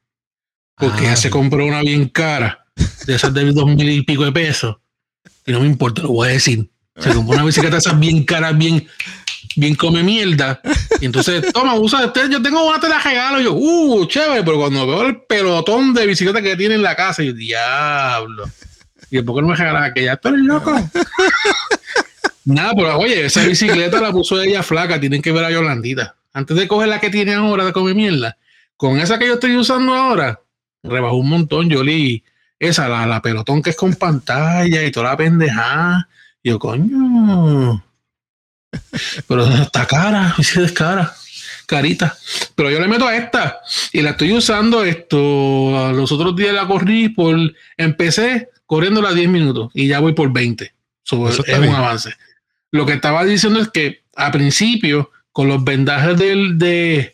porque 0.84 1.04
ya 1.04 1.16
se 1.16 1.30
ah. 1.30 1.32
compró 1.32 1.66
una 1.66 1.82
bien 1.82 2.10
cara, 2.10 2.66
de 3.06 3.16
esas 3.16 3.34
de 3.34 3.52
dos 3.52 3.66
mil 3.66 3.90
y 3.90 4.02
pico 4.02 4.26
de 4.26 4.32
pesos, 4.32 4.78
y 5.46 5.52
no 5.52 5.62
me 5.62 5.68
importa, 5.68 6.02
lo 6.02 6.10
voy 6.10 6.30
a 6.30 6.32
decir. 6.32 6.70
Se 6.98 7.12
compró 7.14 7.36
una 7.36 7.44
bicicleta 7.44 7.78
esas 7.78 8.00
bien 8.00 8.24
cara, 8.24 8.52
bien, 8.52 8.88
bien 9.56 9.74
come 9.74 10.04
mierda. 10.04 10.62
Y 11.02 11.06
entonces, 11.06 11.52
toma, 11.52 11.74
usa 11.74 12.06
este, 12.06 12.30
yo 12.30 12.40
tengo 12.42 12.68
una, 12.68 12.80
te 12.80 12.88
la 12.88 13.00
regalo. 13.00 13.42
Y 13.42 13.46
yo, 13.46 13.54
uh, 13.54 14.06
chévere, 14.06 14.44
pero 14.44 14.58
cuando 14.58 14.86
veo 14.86 15.08
el 15.08 15.22
pelotón 15.24 15.94
de 15.96 16.06
bicicleta 16.06 16.42
que 16.42 16.56
tiene 16.56 16.76
en 16.76 16.84
la 16.84 16.96
casa, 16.96 17.24
yo, 17.24 17.34
diablo. 17.34 18.46
Y 19.10 19.22
¿por 19.24 19.36
qué 19.36 19.42
no 19.42 19.48
me 19.48 19.56
regalas 19.56 19.90
aquella? 19.90 20.18
Tú 20.18 20.30
eres 20.30 20.42
loco. 20.42 20.90
Nada, 22.46 22.74
pero 22.76 23.00
oye, 23.00 23.26
esa 23.26 23.44
bicicleta 23.44 24.00
la 24.00 24.12
puso 24.12 24.40
ella 24.40 24.62
flaca, 24.62 25.00
tienen 25.00 25.22
que 25.22 25.32
ver 25.32 25.46
a 25.46 25.52
Yolandita. 25.52 26.16
Antes 26.32 26.58
de 26.58 26.68
coger 26.68 26.90
la 26.90 27.00
que 27.00 27.10
tiene 27.10 27.34
ahora 27.34 27.66
de 27.66 27.74
comer 27.74 27.96
mierda, 27.96 28.38
con 28.78 29.00
esa 29.00 29.18
que 29.18 29.28
yo 29.28 29.36
estoy 29.36 29.56
usando 29.56 29.94
ahora, 29.94 30.43
rebajó 30.84 31.16
un 31.16 31.30
montón. 31.30 31.70
Yo 31.70 31.84
leí 31.84 32.24
esa, 32.60 32.88
la, 32.88 33.06
la 33.06 33.22
pelotón 33.22 33.62
que 33.62 33.72
es 33.72 33.76
con 33.76 33.96
pantalla 33.96 34.84
y 34.84 34.92
toda 34.92 35.12
la 35.12 35.18
pendejada. 35.18 36.10
Yo, 36.44 36.60
coño, 36.60 37.84
pero 39.28 39.46
está 39.46 39.86
cara, 39.86 40.36
es 40.40 40.72
cara, 40.72 41.14
carita. 41.66 42.16
Pero 42.56 42.70
yo 42.70 42.80
le 42.80 42.88
meto 42.88 43.08
a 43.08 43.16
esta 43.16 43.60
y 43.92 44.02
la 44.02 44.12
estoy 44.12 44.34
usando 44.34 44.84
esto. 44.84 45.92
Los 45.94 46.12
otros 46.12 46.36
días 46.36 46.54
la 46.54 46.68
corrí 46.68 47.10
por. 47.10 47.38
Empecé 47.78 48.50
corriendo 48.66 49.06
a 49.06 49.14
10 49.14 49.30
minutos 49.30 49.72
y 49.74 49.88
ya 49.88 50.00
voy 50.00 50.14
por 50.14 50.32
20. 50.32 50.74
Eso 51.06 51.28
es 51.30 51.40
un 51.40 51.76
avance. 51.76 52.14
Lo 52.72 52.86
que 52.86 52.94
estaba 52.94 53.24
diciendo 53.24 53.60
es 53.60 53.70
que 53.70 54.04
a 54.16 54.32
principio, 54.32 55.12
con 55.32 55.48
los 55.48 55.64
vendajes 55.64 56.18
del, 56.18 56.58
de, 56.58 57.13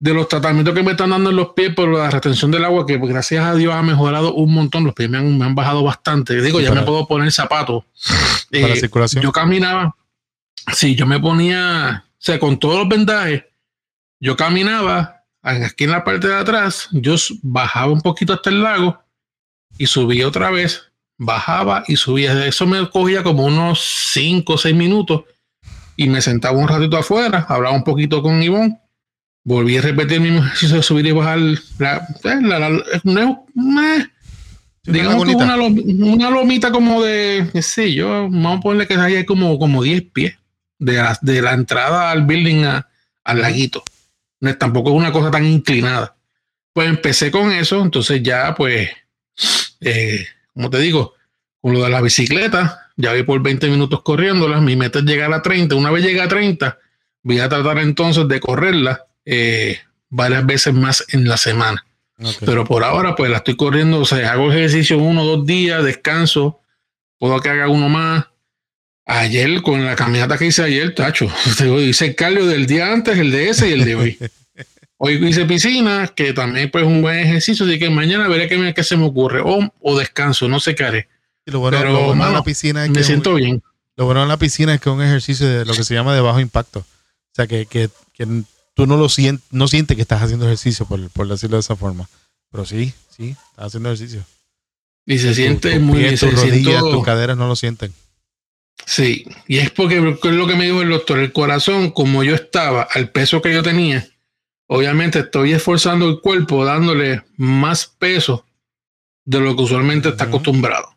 de 0.00 0.14
los 0.14 0.28
tratamientos 0.28 0.74
que 0.74 0.82
me 0.82 0.92
están 0.92 1.10
dando 1.10 1.30
en 1.30 1.36
los 1.36 1.50
pies 1.50 1.74
por 1.74 1.88
la 1.88 2.10
retención 2.10 2.50
del 2.50 2.64
agua, 2.64 2.86
que 2.86 2.98
gracias 2.98 3.44
a 3.44 3.54
Dios 3.54 3.72
ha 3.72 3.82
mejorado 3.82 4.34
un 4.34 4.52
montón, 4.52 4.84
los 4.84 4.94
pies 4.94 5.08
me 5.08 5.18
han, 5.18 5.54
bajado 5.54 5.84
bastante. 5.84 6.40
Digo, 6.40 6.60
ya 6.60 6.72
me 6.72 6.82
puedo 6.82 7.06
poner 7.06 7.30
zapatos. 7.30 7.84
Para 8.50 8.72
eh, 8.72 8.76
circulación. 8.76 9.22
Yo 9.22 9.30
caminaba, 9.30 9.94
Sí, 10.74 10.94
yo 10.94 11.06
me 11.06 11.18
ponía, 11.18 12.04
o 12.06 12.16
sea, 12.18 12.38
con 12.38 12.58
todos 12.58 12.78
los 12.78 12.88
vendajes, 12.88 13.44
yo 14.20 14.36
caminaba 14.36 15.24
aquí 15.42 15.84
en 15.84 15.90
la 15.90 16.04
parte 16.04 16.28
de 16.28 16.36
atrás, 16.36 16.88
yo 16.92 17.16
bajaba 17.42 17.92
un 17.92 18.00
poquito 18.00 18.32
hasta 18.32 18.50
el 18.50 18.62
lago 18.62 19.02
y 19.78 19.86
subía 19.86 20.28
otra 20.28 20.50
vez, 20.50 20.92
bajaba 21.16 21.84
y 21.88 21.96
subía. 21.96 22.46
Eso 22.46 22.66
me 22.66 22.88
cogía 22.90 23.22
como 23.22 23.44
unos 23.44 23.80
5 24.12 24.52
o 24.52 24.58
6 24.58 24.74
minutos 24.74 25.24
y 25.96 26.08
me 26.08 26.20
sentaba 26.20 26.58
un 26.58 26.68
ratito 26.68 26.96
afuera, 26.96 27.46
hablaba 27.48 27.74
un 27.74 27.84
poquito 27.84 28.22
con 28.22 28.42
Ivonne, 28.42 28.78
volví 29.44 29.76
a 29.78 29.82
repetir 29.82 30.14
el 30.14 30.22
mismo 30.22 30.38
ejercicio 30.40 30.76
de 30.76 30.82
subir 30.82 31.06
y 31.06 31.12
bajar 31.12 31.38
la, 31.78 32.08
digamos 34.84 35.24
que 35.24 35.34
una, 35.34 35.56
una, 35.56 36.30
lomita 36.30 36.70
como 36.70 37.02
de, 37.02 37.48
qué 37.52 37.62
sé 37.62 37.92
yo, 37.92 38.28
vamos 38.30 38.58
a 38.58 38.60
ponerle 38.60 38.86
que 38.86 38.94
hay 38.94 39.24
como, 39.24 39.58
como 39.58 39.82
10 39.82 40.02
pies 40.12 40.34
de 40.78 40.94
la, 40.94 41.18
de 41.20 41.42
la 41.42 41.52
entrada 41.52 42.10
al 42.10 42.24
building 42.24 42.64
al 43.24 43.40
laguito. 43.40 43.82
No, 44.40 44.56
tampoco 44.56 44.90
es 44.90 44.96
una 44.96 45.12
cosa 45.12 45.30
tan 45.30 45.44
inclinada. 45.44 46.16
Pues 46.72 46.88
empecé 46.88 47.30
con 47.30 47.52
eso, 47.52 47.82
entonces 47.82 48.22
ya 48.22 48.54
pues, 48.54 48.88
eh, 49.80 50.26
como 50.54 50.70
te 50.70 50.78
digo, 50.78 51.14
con 51.60 51.74
lo 51.74 51.82
de 51.82 51.90
la 51.90 52.00
bicicleta, 52.00 52.88
ya 52.96 53.12
voy 53.12 53.22
por 53.22 53.42
20 53.42 53.68
minutos 53.68 54.02
corriéndola, 54.02 54.60
mi 54.60 54.76
meta 54.76 55.00
es 55.00 55.04
llegar 55.04 55.32
a 55.32 55.42
30, 55.42 55.74
una 55.74 55.90
vez 55.90 56.04
llegue 56.04 56.20
a 56.20 56.28
30, 56.28 56.78
voy 57.22 57.40
a 57.40 57.48
tratar 57.48 57.78
entonces 57.78 58.26
de 58.28 58.40
correrla 58.40 59.04
eh, 59.32 59.78
varias 60.08 60.44
veces 60.44 60.74
más 60.74 61.04
en 61.08 61.28
la 61.28 61.36
semana. 61.36 61.86
Pero 62.44 62.64
por 62.64 62.84
ahora 62.84 63.14
pues 63.14 63.30
la 63.30 63.38
estoy 63.38 63.56
corriendo, 63.56 64.00
o 64.00 64.04
sea, 64.04 64.32
hago 64.32 64.52
ejercicio 64.52 64.98
uno 64.98 65.24
dos 65.24 65.46
días, 65.46 65.82
descanso, 65.84 66.60
puedo 67.18 67.40
que 67.40 67.48
haga 67.48 67.68
uno 67.68 67.88
más, 67.88 68.26
Ayer, 69.06 69.60
con 69.62 69.84
la 69.84 69.96
caminata 69.96 70.38
que 70.38 70.46
hice 70.46 70.62
ayer, 70.62 70.94
tacho, 70.94 71.26
hice 71.80 72.06
el 72.06 72.14
cardio 72.14 72.46
del 72.46 72.66
día 72.66 72.92
antes, 72.92 73.18
el 73.18 73.32
de 73.32 73.48
ese 73.48 73.68
y 73.68 73.72
el 73.72 73.84
de 73.84 73.94
hoy. 73.96 74.18
Hoy 75.02 75.14
hice 75.26 75.46
piscina, 75.46 76.08
que 76.14 76.34
también 76.34 76.70
pues 76.70 76.84
un 76.84 77.00
buen 77.00 77.18
ejercicio, 77.18 77.64
así 77.64 77.78
que 77.78 77.88
mañana 77.88 78.28
veré 78.28 78.48
qué, 78.48 78.84
se 78.84 78.98
me 78.98 79.06
ocurre. 79.06 79.40
O, 79.40 79.72
o, 79.80 79.98
descanso, 79.98 80.46
no 80.46 80.60
sé 80.60 80.74
qué 80.74 80.84
haré. 80.84 81.08
lo 81.46 81.58
bueno, 81.58 81.78
Pero, 81.78 82.14
la 82.14 82.42
piscina 82.44 82.84
es 82.84 82.90
me 82.90 83.02
siento 83.02 83.34
bien. 83.34 83.62
Lo 83.96 84.04
bueno 84.04 84.22
en 84.22 84.28
la 84.28 84.36
piscina 84.36 84.74
es 84.74 84.80
que 84.80 84.90
es 84.90 84.94
un 84.94 85.02
ejercicio 85.02 85.48
de 85.48 85.64
lo 85.64 85.72
que 85.72 85.84
se 85.84 85.94
llama 85.94 86.14
de 86.14 86.20
bajo 86.20 86.38
impacto. 86.38 86.80
O 86.80 87.34
sea, 87.34 87.46
que, 87.46 87.64
que, 87.64 87.88
que 88.12 88.26
tú 88.80 88.86
no 88.86 88.96
lo 88.96 89.10
sientes, 89.10 89.46
no 89.50 89.68
sientes 89.68 89.94
que 89.94 90.00
estás 90.00 90.22
haciendo 90.22 90.46
ejercicio, 90.46 90.86
por, 90.86 91.10
por, 91.10 91.28
decirlo 91.28 91.58
de 91.58 91.60
esa 91.60 91.76
forma. 91.76 92.08
Pero 92.50 92.64
sí, 92.64 92.94
sí, 93.14 93.36
estás 93.50 93.66
haciendo 93.66 93.90
ejercicio. 93.90 94.24
Y 95.04 95.18
se 95.18 95.34
siente 95.34 95.78
muy 95.78 95.98
bien. 95.98 96.16
Tus 96.16 96.32
rodillas, 96.32 96.80
tus 96.80 97.04
caderas 97.04 97.36
no 97.36 97.46
lo 97.46 97.56
sienten. 97.56 97.92
Sí, 98.86 99.26
y 99.46 99.58
es 99.58 99.70
porque 99.70 99.98
es 99.98 100.34
lo 100.34 100.46
que 100.46 100.56
me 100.56 100.64
dijo 100.64 100.80
el 100.80 100.88
doctor, 100.88 101.18
el 101.18 101.30
corazón, 101.30 101.90
como 101.90 102.24
yo 102.24 102.34
estaba, 102.34 102.82
al 102.82 103.10
peso 103.10 103.42
que 103.42 103.52
yo 103.52 103.62
tenía, 103.62 104.08
obviamente 104.66 105.18
estoy 105.18 105.52
esforzando 105.52 106.08
el 106.08 106.20
cuerpo 106.20 106.64
dándole 106.64 107.22
más 107.36 107.86
peso 107.86 108.46
de 109.26 109.40
lo 109.40 109.54
que 109.56 109.62
usualmente 109.62 110.08
está 110.08 110.24
acostumbrado. 110.24 110.96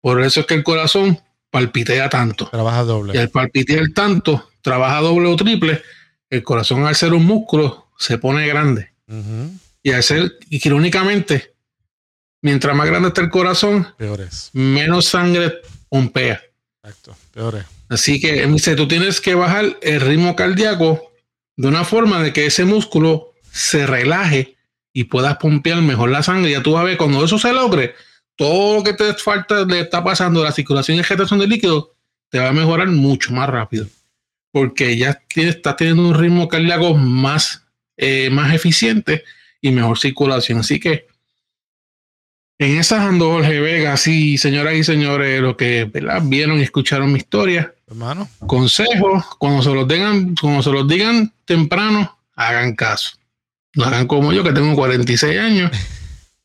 Por 0.00 0.22
eso 0.22 0.40
es 0.40 0.46
que 0.46 0.54
el 0.54 0.64
corazón 0.64 1.20
palpitea 1.50 2.08
tanto. 2.08 2.48
Trabaja 2.48 2.84
doble. 2.84 3.12
Y 3.14 3.18
al 3.18 3.28
palpitear 3.28 3.84
tanto, 3.94 4.48
trabaja 4.62 5.00
doble 5.00 5.28
o 5.28 5.36
triple, 5.36 5.82
el 6.30 6.42
corazón 6.42 6.86
al 6.86 6.94
ser 6.94 7.12
un 7.12 7.24
músculo 7.24 7.88
se 7.98 8.18
pone 8.18 8.46
grande. 8.46 8.92
Y 9.82 9.92
al 9.92 10.02
ser, 10.02 10.38
y 10.50 10.66
irónicamente, 10.66 11.54
mientras 12.42 12.76
más 12.76 12.86
grande 12.86 13.08
está 13.08 13.20
el 13.22 13.30
corazón, 13.30 13.88
menos 14.52 15.06
sangre 15.06 15.54
pompea. 15.88 16.42
Exacto, 16.82 17.16
peor 17.32 17.64
Así 17.88 18.20
que, 18.20 18.46
dice, 18.46 18.76
tú 18.76 18.86
tienes 18.86 19.20
que 19.20 19.34
bajar 19.34 19.78
el 19.80 20.00
ritmo 20.00 20.36
cardíaco 20.36 21.10
de 21.56 21.68
una 21.68 21.84
forma 21.84 22.22
de 22.22 22.32
que 22.32 22.46
ese 22.46 22.64
músculo 22.64 23.32
se 23.50 23.86
relaje 23.86 24.56
y 24.92 25.04
puedas 25.04 25.38
pompear 25.38 25.80
mejor 25.80 26.10
la 26.10 26.22
sangre. 26.22 26.50
Ya 26.50 26.62
tú 26.62 26.72
vas 26.72 26.82
a 26.82 26.84
ver, 26.84 26.98
cuando 26.98 27.24
eso 27.24 27.38
se 27.38 27.52
logre, 27.52 27.94
todo 28.36 28.76
lo 28.76 28.84
que 28.84 28.92
te 28.92 29.14
falta, 29.14 29.64
le 29.64 29.80
está 29.80 30.04
pasando, 30.04 30.44
la 30.44 30.52
circulación 30.52 30.96
y 30.96 31.00
ejecución 31.00 31.38
de 31.38 31.46
líquido, 31.46 31.94
te 32.28 32.38
va 32.38 32.48
a 32.48 32.52
mejorar 32.52 32.88
mucho 32.88 33.32
más 33.32 33.48
rápido. 33.48 33.86
Porque 34.50 34.96
ya 34.96 35.20
estás 35.34 35.76
teniendo 35.76 36.08
un 36.08 36.14
ritmo 36.14 36.48
cardíaco 36.48 36.94
más, 36.94 37.66
eh, 37.96 38.30
más 38.30 38.54
eficiente 38.54 39.24
y 39.60 39.70
mejor 39.70 39.98
circulación. 39.98 40.60
Así 40.60 40.80
que 40.80 41.06
en 42.60 42.76
esas 42.78 43.00
ando 43.00 43.30
Jorge 43.30 43.60
Vega, 43.60 43.96
sí, 43.96 44.36
señoras 44.36 44.74
y 44.74 44.82
señores, 44.82 45.40
lo 45.40 45.56
que 45.56 45.88
vieron 46.24 46.58
y 46.58 46.62
escucharon 46.62 47.12
mi 47.12 47.18
historia. 47.18 47.72
Hermano. 47.86 48.28
Consejos, 48.46 49.24
cuando 49.38 49.62
se 49.62 49.72
los 49.72 49.86
digan, 49.86 50.34
cuando 50.34 50.62
se 50.62 50.72
los 50.72 50.88
digan 50.88 51.32
temprano, 51.44 52.18
hagan 52.34 52.74
caso. 52.74 53.16
No 53.74 53.84
hagan 53.84 54.08
como 54.08 54.32
yo, 54.32 54.42
que 54.42 54.52
tengo 54.52 54.74
46 54.74 55.38
años. 55.38 55.70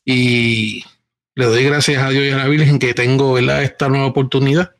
Y 0.06 0.84
le 1.34 1.46
doy 1.46 1.64
gracias 1.64 2.02
a 2.02 2.10
Dios 2.10 2.26
y 2.26 2.30
a 2.30 2.36
la 2.36 2.46
Virgen 2.46 2.78
que 2.78 2.92
tengo 2.92 3.32
¿verdad? 3.32 3.62
esta 3.62 3.88
nueva 3.88 4.04
oportunidad. 4.04 4.72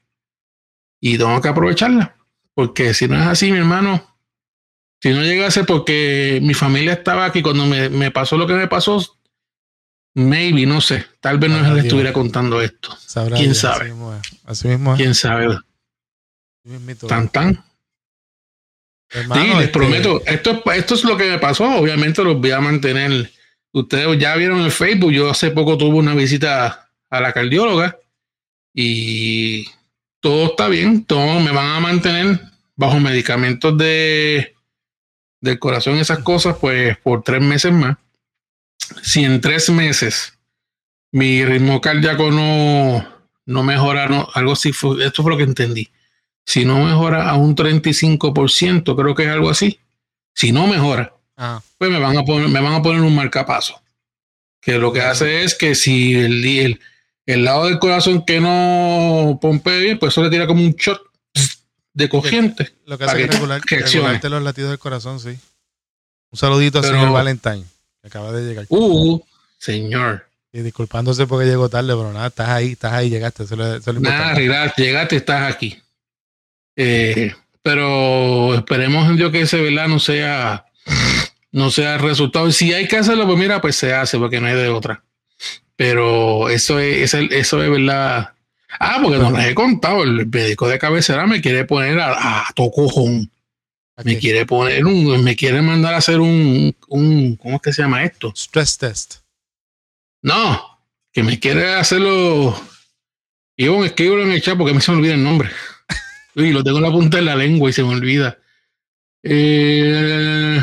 Y 1.00 1.16
tengo 1.16 1.40
que 1.40 1.48
aprovecharla. 1.48 2.14
Porque 2.54 2.94
si 2.94 3.08
no 3.08 3.16
es 3.20 3.26
así, 3.26 3.50
mi 3.50 3.58
hermano, 3.58 4.16
si 5.02 5.10
no 5.10 5.22
llegase 5.22 5.64
porque 5.64 6.38
mi 6.42 6.54
familia 6.54 6.92
estaba 6.94 7.24
aquí 7.26 7.42
cuando 7.42 7.66
me, 7.66 7.88
me 7.88 8.10
pasó 8.10 8.36
lo 8.36 8.46
que 8.46 8.54
me 8.54 8.68
pasó, 8.68 9.04
maybe, 10.14 10.64
no 10.66 10.80
sé. 10.80 11.04
Tal 11.20 11.38
vez 11.38 11.50
no 11.50 11.58
Ah, 11.58 11.74
les 11.74 11.84
estuviera 11.84 12.12
contando 12.12 12.62
esto. 12.62 12.96
Sabrá 12.96 13.36
¿Quién 13.36 13.50
Dios, 13.50 13.58
sabe? 13.58 13.84
Así 13.84 13.90
mismo 13.92 14.14
es. 14.14 14.22
Así 14.44 14.68
mismo 14.68 14.92
es. 14.92 14.96
¿Quién 14.98 15.14
sabe? 15.14 15.46
Así. 15.46 17.06
Tan, 17.08 17.28
tan. 17.28 17.64
Hermano, 19.10 19.42
sí, 19.42 19.48
les 19.48 19.58
este, 19.58 19.72
prometo, 19.72 20.22
esto, 20.26 20.62
es- 20.66 20.78
esto 20.78 20.94
es 20.94 21.04
lo 21.04 21.16
que 21.16 21.28
me 21.30 21.38
pasó. 21.38 21.64
Obviamente 21.76 22.24
los 22.24 22.40
voy 22.40 22.50
a 22.52 22.60
mantener. 22.60 23.30
Ustedes 23.72 24.18
ya 24.18 24.34
vieron 24.36 24.60
en 24.60 24.70
Facebook, 24.70 25.10
yo 25.12 25.28
hace 25.30 25.50
poco 25.50 25.76
tuve 25.76 25.96
una 25.98 26.14
visita 26.14 26.90
a 27.10 27.20
la 27.20 27.32
cardióloga 27.32 27.98
y 28.72 29.66
todo 30.24 30.46
está 30.46 30.68
bien, 30.68 31.04
todo 31.04 31.38
me 31.38 31.50
van 31.50 31.66
a 31.66 31.80
mantener 31.80 32.40
bajo 32.76 32.98
medicamentos 32.98 33.76
de 33.76 34.54
del 35.40 35.58
corazón, 35.58 35.98
esas 35.98 36.20
cosas, 36.20 36.56
pues 36.58 36.96
por 36.96 37.22
tres 37.22 37.42
meses 37.42 37.70
más. 37.70 37.98
Si 39.02 39.22
en 39.22 39.42
tres 39.42 39.68
meses 39.68 40.38
mi 41.12 41.44
ritmo 41.44 41.82
cardíaco 41.82 42.30
no, 42.30 43.06
no 43.44 43.62
mejora, 43.62 44.08
no, 44.08 44.26
algo 44.32 44.52
así 44.52 44.72
fue, 44.72 45.04
esto 45.04 45.22
fue 45.22 45.32
lo 45.32 45.36
que 45.36 45.44
entendí 45.44 45.90
si 46.46 46.64
no 46.64 46.84
mejora 46.84 47.28
a 47.28 47.36
un 47.36 47.56
35%, 47.56 48.96
creo 48.96 49.14
que 49.14 49.24
es 49.24 49.28
algo 49.28 49.50
así. 49.50 49.80
Si 50.34 50.52
no 50.52 50.66
mejora, 50.66 51.14
ah, 51.36 51.62
pues 51.78 51.90
me 51.90 51.98
van 51.98 52.16
a 52.16 52.24
poner, 52.24 52.48
me 52.48 52.60
van 52.60 52.74
a 52.74 52.82
poner 52.82 53.02
un 53.02 53.14
marcapaso. 53.14 53.80
Que 54.60 54.78
lo 54.78 54.92
que 54.92 55.02
hace 55.02 55.44
es 55.44 55.54
que 55.54 55.74
si 55.74 56.14
el, 56.14 56.44
el, 56.44 56.80
el 57.26 57.44
lado 57.44 57.66
del 57.66 57.78
corazón 57.78 58.24
que 58.24 58.40
no 58.40 59.38
pompea 59.40 59.76
bien, 59.78 59.98
pues 59.98 60.12
eso 60.12 60.22
le 60.22 60.30
tira 60.30 60.46
como 60.46 60.62
un 60.62 60.72
shot 60.72 61.00
de 61.94 62.08
corriente. 62.08 62.74
lo 62.86 62.98
que 62.98 63.04
hace 63.04 63.16
que 63.16 63.26
regular, 63.28 63.60
regularte 63.66 64.28
los 64.28 64.42
latidos 64.42 64.70
del 64.70 64.78
corazón, 64.78 65.20
sí. 65.20 65.38
Un 66.30 66.38
saludito 66.38 66.78
al 66.78 66.84
señor 66.84 67.12
Valentine, 67.12 67.64
que 68.02 68.08
acaba 68.08 68.32
de 68.32 68.42
llegar. 68.46 68.66
Uh, 68.68 69.20
señor. 69.58 70.26
Y 70.52 70.60
disculpándose 70.60 71.26
porque 71.26 71.46
llegó 71.46 71.68
tarde, 71.68 71.94
pero 71.94 72.12
nada, 72.12 72.26
estás 72.28 72.48
ahí, 72.48 72.72
estás 72.72 72.92
ahí, 72.92 73.10
llegaste. 73.10 73.44
Eso 73.44 73.54
es 73.54 73.58
lo- 73.58 73.74
eso 73.76 73.90
es 73.90 73.94
lo 73.96 74.00
Nada, 74.00 74.34
relax, 74.34 74.76
llegaste, 74.76 75.16
estás 75.16 75.52
aquí. 75.52 75.78
Eh, 76.76 77.32
pero 77.62 78.54
esperemos 78.54 79.08
en 79.08 79.16
Dios 79.16 79.30
que 79.32 79.42
ese 79.42 79.60
verdad 79.60 79.88
no 79.88 79.98
sea, 79.98 80.66
no 81.52 81.70
sea 81.70 81.94
el 81.94 82.00
resultado. 82.02 82.48
Y 82.48 82.52
si 82.52 82.72
hay 82.72 82.86
que 82.88 82.96
hacerlo, 82.98 83.26
pues 83.26 83.38
mira, 83.38 83.60
pues 83.60 83.76
se 83.76 83.94
hace, 83.94 84.18
porque 84.18 84.40
no 84.40 84.46
hay 84.48 84.54
de 84.54 84.68
otra. 84.68 85.02
Pero 85.76 86.48
eso 86.48 86.78
es, 86.78 87.14
es- 87.14 87.30
eso 87.30 87.62
es 87.62 87.70
verdad. 87.70 88.32
Ah, 88.80 88.98
porque 89.02 89.18
no 89.18 89.30
les 89.30 89.46
he 89.46 89.54
contado, 89.54 90.02
el 90.02 90.26
médico 90.26 90.68
de 90.68 90.78
cabecera 90.78 91.26
me 91.26 91.40
quiere 91.40 91.64
poner 91.64 91.98
a, 92.00 92.48
a 92.48 92.52
tocojón. 92.54 93.30
Me 94.02 94.18
quiere 94.18 94.44
poner 94.44 94.84
un, 94.84 95.22
me 95.22 95.36
quiere 95.36 95.62
mandar 95.62 95.94
a 95.94 95.98
hacer 95.98 96.18
un, 96.18 96.74
un, 96.88 97.36
¿cómo 97.36 97.56
es 97.56 97.62
que 97.62 97.72
se 97.72 97.82
llama 97.82 98.02
esto? 98.02 98.32
Stress 98.36 98.76
test. 98.78 99.14
No, 100.22 100.60
que 101.12 101.22
me 101.22 101.38
quiere 101.38 101.74
hacerlo. 101.74 102.60
Ivonne, 103.56 103.86
escríbelo 103.86 104.24
en 104.24 104.32
el 104.32 104.42
chat 104.42 104.56
porque 104.58 104.72
a 104.72 104.74
mí 104.74 104.80
se 104.80 104.90
me 104.90 104.98
olvida 104.98 105.14
el 105.14 105.22
nombre. 105.22 105.48
Uy, 106.34 106.52
lo 106.52 106.64
tengo 106.64 106.78
en 106.78 106.84
la 106.84 106.90
punta 106.90 107.18
de 107.18 107.22
la 107.22 107.36
lengua 107.36 107.70
y 107.70 107.72
se 107.72 107.84
me 107.84 107.90
olvida. 107.90 108.36
Eh, 109.22 110.60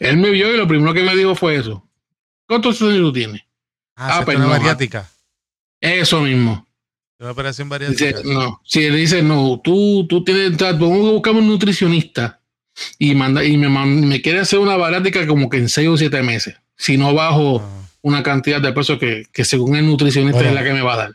él 0.00 0.16
me 0.18 0.30
vio 0.30 0.52
y 0.52 0.56
lo 0.58 0.68
primero 0.68 0.92
que 0.92 1.02
me 1.02 1.16
dijo 1.16 1.34
fue 1.34 1.56
eso. 1.56 1.82
¿Cuántos 2.46 2.80
años 2.82 2.98
tú 2.98 3.12
tienes? 3.12 3.42
Ah, 4.00 4.04
Ah, 4.06 4.08
hacerte 4.10 4.24
pues 4.26 4.38
no, 4.38 4.48
bariátrica. 4.48 5.08
Eso 5.80 6.20
mismo. 6.20 6.66
Una 7.20 7.32
operación 7.32 7.68
Dice, 7.68 7.84
bariátrica. 8.12 8.22
no, 8.24 8.60
si 8.64 8.84
él 8.84 8.94
dice, 8.96 9.22
no, 9.22 9.60
tú, 9.62 10.06
tú 10.08 10.22
tienes, 10.22 10.56
vamos 10.56 11.08
a 11.08 11.12
buscar 11.12 11.32
un 11.34 11.48
nutricionista 11.48 12.40
y, 12.96 13.14
manda, 13.16 13.42
y 13.44 13.56
me, 13.56 13.68
me 13.68 14.22
quiere 14.22 14.38
hacer 14.40 14.60
una 14.60 14.76
bariátrica 14.76 15.26
como 15.26 15.50
que 15.50 15.56
en 15.56 15.68
seis 15.68 15.88
o 15.88 15.96
siete 15.96 16.22
meses. 16.22 16.54
Si 16.76 16.96
no 16.96 17.12
bajo 17.14 17.60
Ah. 17.60 17.68
una 18.02 18.22
cantidad 18.22 18.60
de 18.60 18.72
peso 18.72 18.98
que, 19.00 19.24
que 19.32 19.44
según 19.44 19.74
el 19.74 19.84
nutricionista 19.86 20.36
Bueno. 20.38 20.50
es 20.50 20.54
la 20.54 20.62
que 20.64 20.72
me 20.72 20.82
va 20.82 20.94
a 20.94 20.96
dar. 20.96 21.10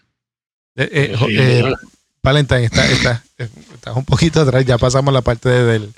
Eh, 0.75 0.89
eh, 0.91 1.15
Sí, 1.17 1.25
eh, 1.39 1.73
Valentine, 2.21 2.65
está, 2.65 2.86
está, 2.91 3.23
eh, 3.38 3.47
estás 3.73 3.95
un 3.95 4.03
poquito 4.05 4.41
atrás. 4.41 4.65
Ya 4.65 4.77
pasamos 4.77 5.13
la 5.13 5.21
parte 5.21 5.47
de- 5.49 5.63
del 5.63 5.93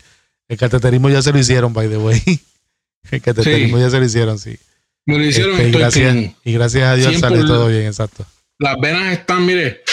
el 0.48 0.58
cateterismo, 0.58 1.10
ya 1.10 1.24
se 1.24 1.32
lo 1.32 1.40
hicieron, 1.40 1.74
by 1.74 1.90
the 1.90 1.98
way. 1.98 2.22
El 3.12 3.22
cateterismo 3.22 3.78
Sí. 3.78 3.84
ya 3.84 3.90
se 3.90 4.00
lo 4.00 4.06
hicieron, 4.06 4.38
sí. 4.40 4.58
Me 5.06 5.18
lo 5.18 5.24
hicieron, 5.26 5.54
Este, 5.54 5.70
y, 5.70 5.72
gracias, 5.72 6.16
y 6.44 6.54
gracias 6.54 6.84
a 6.84 6.96
Dios 6.96 7.10
100 7.10 7.20
sale 7.22 7.38
todo 7.44 7.68
bien, 7.68 7.86
exacto. 7.86 8.26
Las 8.60 8.76
venas 8.80 9.14
están, 9.14 9.46
mire, 9.46 9.84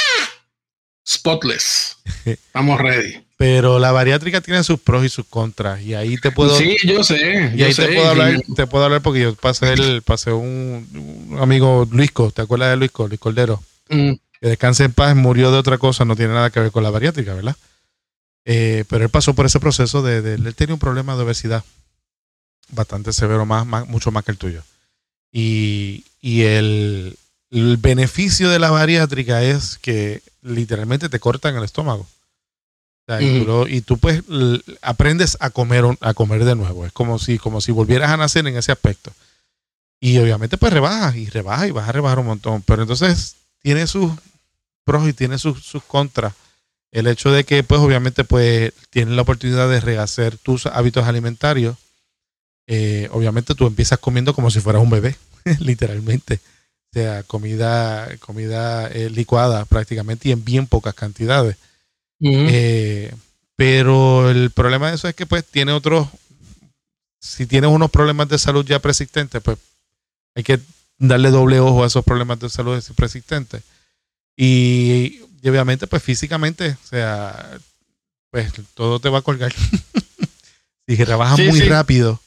spotless. 1.06 1.96
Estamos 2.24 2.80
ready. 2.80 3.24
Pero 3.36 3.78
la 3.80 3.90
bariátrica 3.90 4.40
tiene 4.40 4.62
sus 4.62 4.78
pros 4.80 5.04
y 5.04 5.08
sus 5.08 5.26
contras. 5.26 5.82
Y 5.82 5.94
ahí 5.94 6.16
te 6.16 6.30
puedo, 6.30 6.56
sí, 6.56 6.76
yo 6.84 7.02
sé. 7.02 7.50
y 7.54 7.58
yo 7.58 7.66
ahí 7.66 7.72
sé, 7.74 7.88
te 7.88 7.94
puedo 7.94 8.08
hablar, 8.08 8.40
te 8.54 8.66
puedo 8.68 8.84
hablar 8.84 9.02
porque 9.02 9.20
yo 9.20 9.34
pasé 9.34 9.72
el, 9.72 10.02
pasé 10.02 10.32
un, 10.32 11.26
un 11.30 11.38
amigo 11.40 11.86
Luisco, 11.90 12.30
¿te 12.30 12.42
acuerdas 12.42 12.70
de 12.70 12.76
Luisco? 12.76 13.08
Luis 13.08 13.18
Cordero. 13.18 13.60
Mm, 13.88 14.12
que 14.40 14.48
descanse 14.48 14.84
en 14.84 14.92
paz, 14.92 15.16
murió 15.16 15.50
de 15.50 15.58
otra 15.58 15.78
cosa, 15.78 16.04
no 16.04 16.14
tiene 16.14 16.34
nada 16.34 16.50
que 16.50 16.60
ver 16.60 16.70
con 16.70 16.84
la 16.84 16.90
bariátrica, 16.90 17.34
¿verdad? 17.34 17.56
Eh, 18.44 18.84
pero 18.88 19.04
él 19.04 19.10
pasó 19.10 19.34
por 19.34 19.46
ese 19.46 19.58
proceso 19.60 20.02
de, 20.02 20.22
de- 20.22 20.34
él 20.34 20.54
tenía 20.54 20.74
un 20.74 20.80
problema 20.80 21.16
de 21.16 21.22
obesidad 21.22 21.64
bastante 22.70 23.12
severo, 23.12 23.44
más, 23.44 23.66
más- 23.66 23.88
mucho 23.88 24.12
más 24.12 24.24
que 24.24 24.30
el 24.30 24.38
tuyo. 24.38 24.62
Y, 25.32 26.04
y 26.20 26.42
el, 26.42 27.16
el 27.50 27.76
beneficio 27.78 28.50
de 28.50 28.58
la 28.58 28.70
bariátrica 28.70 29.42
es 29.42 29.78
que 29.78 30.22
literalmente 30.42 31.08
te 31.08 31.20
cortan 31.20 31.56
el 31.56 31.64
estómago. 31.64 32.02
O 32.02 33.04
sea, 33.06 33.20
y, 33.22 33.38
tú 33.40 33.46
lo- 33.46 33.68
y 33.68 33.80
tú 33.80 33.98
pues 33.98 34.22
aprendes 34.82 35.36
a 35.40 35.50
comer, 35.50 35.84
a 36.00 36.14
comer 36.14 36.44
de 36.44 36.54
nuevo. 36.54 36.86
Es 36.86 36.92
como 36.92 37.18
si, 37.18 37.38
como 37.38 37.60
si 37.60 37.72
volvieras 37.72 38.10
a 38.10 38.16
nacer 38.16 38.46
en 38.46 38.56
ese 38.56 38.72
aspecto. 38.72 39.12
Y 40.00 40.18
obviamente 40.18 40.58
pues 40.58 40.72
rebajas 40.72 41.16
y 41.16 41.28
rebajas 41.30 41.68
y 41.68 41.72
vas 41.72 41.88
a 41.88 41.92
rebajar 41.92 42.18
un 42.18 42.26
montón. 42.26 42.62
Pero 42.62 42.82
entonces 42.82 43.36
tiene 43.62 43.86
sus 43.86 44.12
pros 44.84 45.08
y 45.08 45.12
tiene 45.12 45.38
sus, 45.38 45.62
sus 45.64 45.82
contras. 45.82 46.34
El 46.90 47.06
hecho 47.06 47.30
de 47.30 47.44
que, 47.44 47.62
pues, 47.62 47.80
obviamente, 47.80 48.22
pues, 48.22 48.70
tienes 48.90 49.14
la 49.14 49.22
oportunidad 49.22 49.66
de 49.70 49.80
rehacer 49.80 50.36
tus 50.36 50.66
hábitos 50.66 51.06
alimentarios. 51.06 51.76
Eh, 52.66 53.08
obviamente, 53.12 53.54
tú 53.54 53.66
empiezas 53.66 53.98
comiendo 53.98 54.34
como 54.34 54.50
si 54.50 54.60
fueras 54.60 54.82
un 54.82 54.90
bebé, 54.90 55.16
literalmente. 55.60 56.40
O 56.90 56.92
sea, 56.92 57.22
comida, 57.22 58.08
comida 58.18 58.88
eh, 58.88 59.10
licuada 59.10 59.64
prácticamente 59.64 60.28
y 60.28 60.32
en 60.32 60.44
bien 60.44 60.66
pocas 60.66 60.94
cantidades. 60.94 61.56
Eh, 62.20 63.12
pero 63.56 64.30
el 64.30 64.50
problema 64.50 64.88
de 64.90 64.96
eso 64.96 65.08
es 65.08 65.14
que, 65.14 65.26
pues, 65.26 65.44
tiene 65.44 65.72
otros. 65.72 66.08
Si 67.20 67.46
tienes 67.46 67.70
unos 67.70 67.90
problemas 67.90 68.28
de 68.28 68.38
salud 68.38 68.64
ya 68.64 68.80
persistentes, 68.80 69.40
pues, 69.42 69.58
hay 70.34 70.42
que 70.42 70.60
darle 70.98 71.30
doble 71.30 71.60
ojo 71.60 71.82
a 71.82 71.86
esos 71.86 72.04
problemas 72.04 72.38
de 72.40 72.48
salud 72.48 72.82
persistentes. 72.96 73.62
Y, 74.36 75.20
y 75.42 75.48
obviamente, 75.48 75.86
pues 75.86 76.02
físicamente, 76.02 76.70
o 76.82 76.86
sea, 76.86 77.58
pues 78.30 78.52
todo 78.74 78.98
te 79.00 79.08
va 79.08 79.18
a 79.18 79.22
colgar. 79.22 79.52
si 80.86 80.96
rebajas 81.04 81.36
Sí, 81.36 81.48
muy 81.48 81.60
sí. 81.60 81.68
rápido, 81.68 82.20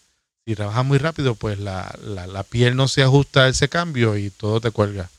si 0.46 0.54
rebajas 0.54 0.86
muy 0.86 1.00
rápido, 1.00 1.36
pues 1.36 1.60
la, 1.60 1.93
la, 2.04 2.28
la 2.28 2.43
piel 2.43 2.76
no 2.76 2.88
se 2.88 3.02
ajusta 3.02 3.43
a 3.43 3.48
ese 3.50 3.68
cambio 3.68 4.16
y 4.16 4.30
todo 4.30 4.62
te 4.62 4.72
cuelga. 4.72 5.10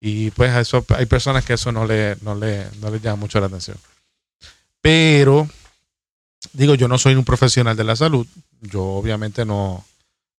Y 0.00 0.30
pues 0.30 0.50
a 0.50 0.60
eso 0.60 0.84
hay 0.90 1.06
personas 1.06 1.44
que 1.44 1.54
eso 1.54 1.72
no 1.72 1.84
le, 1.86 2.16
no 2.22 2.34
le, 2.34 2.66
no 2.80 2.90
le 2.90 3.00
llama 3.00 3.16
mucho 3.16 3.40
la 3.40 3.46
atención. 3.46 3.76
Pero, 4.80 5.48
digo, 6.52 6.74
yo 6.74 6.88
no 6.88 6.98
soy 6.98 7.16
un 7.16 7.24
profesional 7.24 7.76
de 7.76 7.84
la 7.84 7.96
salud. 7.96 8.26
Yo 8.60 8.82
obviamente 8.82 9.44
no, 9.44 9.84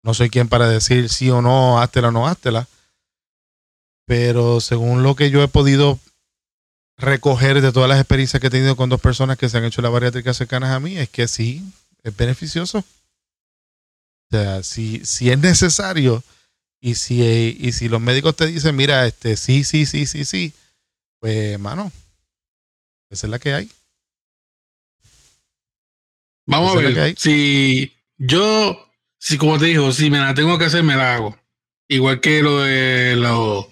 no 0.03 0.15
soy 0.15 0.31
quien 0.31 0.49
para 0.49 0.69
decir 0.69 1.09
sí 1.09 1.29
o 1.29 1.43
no, 1.43 1.81
háztela 1.81 2.09
o 2.09 2.13
no 2.13 2.27
háztela. 2.27 2.69
Pero 4.07 4.61
según 4.61 5.03
lo 5.03 5.15
que 5.15 5.31
yo 5.31 5.43
he 5.43 5.49
podido 5.49 5.99
recoger 6.97 7.61
de 7.61 7.73
todas 7.73 7.89
las 7.89 7.99
experiencias 7.99 8.41
que 8.41 8.47
he 8.47 8.51
tenido 8.51 8.77
con 8.77 8.89
dos 8.89 9.01
personas 9.01 9.39
que 9.39 9.49
se 9.49 9.59
han 9.59 9.65
hecho 9.65 9.83
la 9.83 9.89
bariátrica 9.89 10.33
cercanas 10.35 10.71
a 10.71 10.81
mí, 10.81 10.97
es 10.97 11.09
que 11.09 11.29
sí, 11.29 11.65
es 12.03 12.17
beneficioso. 12.17 12.85
O 14.33 14.37
sea, 14.37 14.63
si, 14.63 15.05
si 15.05 15.31
es 15.31 15.39
necesario 15.39 16.23
y 16.81 16.95
si, 16.95 17.23
y 17.59 17.73
si 17.73 17.89
los 17.89 18.01
médicos 18.01 18.37
te 18.37 18.47
dicen, 18.47 18.77
mira, 18.77 19.07
este, 19.07 19.37
sí, 19.37 19.65
sí, 19.65 19.87
sí, 19.87 20.07
sí, 20.07 20.25
sí, 20.25 20.53
pues, 21.19 21.59
mano, 21.59 21.91
esa 23.11 23.27
es 23.27 23.31
la 23.31 23.39
que 23.39 23.55
hay. 23.55 23.71
Vamos 26.47 26.77
a 26.77 26.81
ver. 26.81 27.19
Si 27.19 27.93
yo, 28.19 28.89
si 29.19 29.37
como 29.37 29.59
te 29.59 29.67
digo, 29.67 29.93
si 29.93 30.11
me 30.11 30.19
la 30.19 30.35
tengo 30.35 30.59
que 30.59 30.65
hacer, 30.67 30.83
me 30.83 30.97
la 30.97 31.15
hago. 31.15 31.39
Igual 31.89 32.21
que 32.21 32.43
lo 32.43 32.61
de 32.61 33.17
lo, 33.17 33.71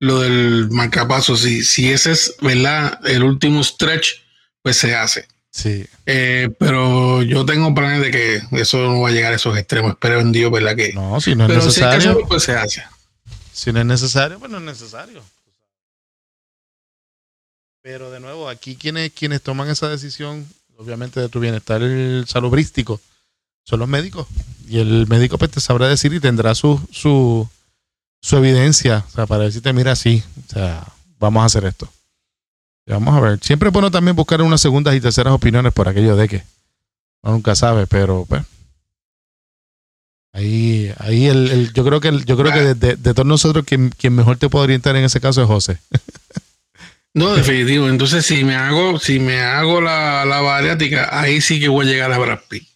lo 0.00 0.20
del 0.20 0.70
marcapaso. 0.70 1.36
Si, 1.36 1.64
si 1.64 1.90
ese 1.90 2.12
es, 2.12 2.36
¿verdad? 2.40 2.98
El 3.06 3.24
último 3.24 3.64
stretch, 3.64 4.22
pues 4.62 4.76
se 4.76 4.94
hace. 4.94 5.26
Sí. 5.54 5.86
Eh, 6.04 6.50
pero 6.58 7.22
yo 7.22 7.46
tengo 7.46 7.72
planes 7.76 8.00
de 8.02 8.10
que 8.10 8.42
eso 8.60 8.78
no 8.78 9.02
va 9.02 9.10
a 9.10 9.12
llegar 9.12 9.32
a 9.32 9.36
esos 9.36 9.56
extremos. 9.56 9.92
Espero 9.92 10.20
en 10.20 10.32
Dios, 10.32 10.50
¿verdad? 10.50 10.74
Que, 10.74 10.92
No, 10.92 11.20
si 11.20 11.36
no 11.36 11.44
es 11.44 11.48
pero 11.48 11.60
si 11.60 11.66
necesario. 11.68 11.98
hacerlo, 11.98 12.26
pues 12.26 12.42
se 12.42 12.52
hace. 12.56 12.82
Si 13.52 13.72
no 13.72 13.78
es 13.78 13.86
necesario, 13.86 14.40
pues 14.40 14.50
no 14.50 14.58
es 14.58 14.64
necesario. 14.64 15.22
Pero 17.82 18.10
de 18.10 18.18
nuevo, 18.18 18.48
aquí 18.48 18.74
quienes, 18.74 19.12
quienes 19.12 19.42
toman 19.42 19.68
esa 19.68 19.88
decisión, 19.88 20.44
obviamente 20.76 21.20
de 21.20 21.28
tu 21.28 21.38
bienestar 21.38 21.80
salubrístico, 22.26 23.00
son 23.62 23.78
los 23.78 23.88
médicos. 23.88 24.26
Y 24.68 24.80
el 24.80 25.06
médico 25.06 25.38
pues 25.38 25.52
te 25.52 25.60
sabrá 25.60 25.86
decir 25.86 26.12
y 26.14 26.18
tendrá 26.20 26.56
su, 26.56 26.80
su, 26.90 27.48
su 28.20 28.36
evidencia, 28.36 29.04
o 29.06 29.10
sea, 29.12 29.26
para 29.26 29.44
decirte, 29.44 29.72
mira, 29.72 29.94
sí, 29.94 30.24
o 30.48 30.52
sea, 30.52 30.84
vamos 31.20 31.42
a 31.44 31.46
hacer 31.46 31.64
esto. 31.64 31.88
Vamos 32.86 33.16
a 33.16 33.20
ver. 33.20 33.38
Siempre 33.42 33.68
es 33.68 33.72
bueno 33.72 33.90
también 33.90 34.16
buscar 34.16 34.42
unas 34.42 34.60
segundas 34.60 34.94
y 34.94 35.00
terceras 35.00 35.32
opiniones 35.32 35.72
por 35.72 35.88
aquello 35.88 36.16
de 36.16 36.28
que 36.28 36.42
uno 37.22 37.34
nunca 37.34 37.54
sabe, 37.54 37.86
pero 37.86 38.26
pues. 38.28 38.42
Ahí, 40.32 40.92
ahí 40.98 41.26
el, 41.26 41.48
el- 41.50 41.72
yo 41.72 41.84
creo 41.84 42.00
que 42.00 42.08
el- 42.08 42.24
yo 42.24 42.36
creo 42.36 42.52
que 42.52 42.60
de, 42.60 42.74
de- 42.74 42.96
de 42.96 43.14
todos 43.14 43.26
nosotros 43.26 43.64
quien, 43.64 43.90
quien 43.90 44.14
mejor 44.14 44.36
te 44.36 44.48
puede 44.48 44.64
orientar 44.64 44.96
en 44.96 45.04
ese 45.04 45.20
caso 45.20 45.42
es 45.42 45.46
José. 45.48 45.78
No, 47.16 47.32
definitivo. 47.36 47.88
Entonces, 47.88 48.26
si 48.26 48.42
me 48.42 48.56
hago, 48.56 48.98
si 48.98 49.20
me 49.20 49.40
hago 49.40 49.80
la, 49.80 50.24
la 50.24 50.40
bariátrica, 50.40 51.08
ahí 51.16 51.40
sí 51.40 51.60
que 51.60 51.68
voy 51.68 51.86
a 51.86 51.88
llegar 51.88 52.12
a 52.12 52.18
Brad 52.18 52.40
Pitt. 52.48 52.66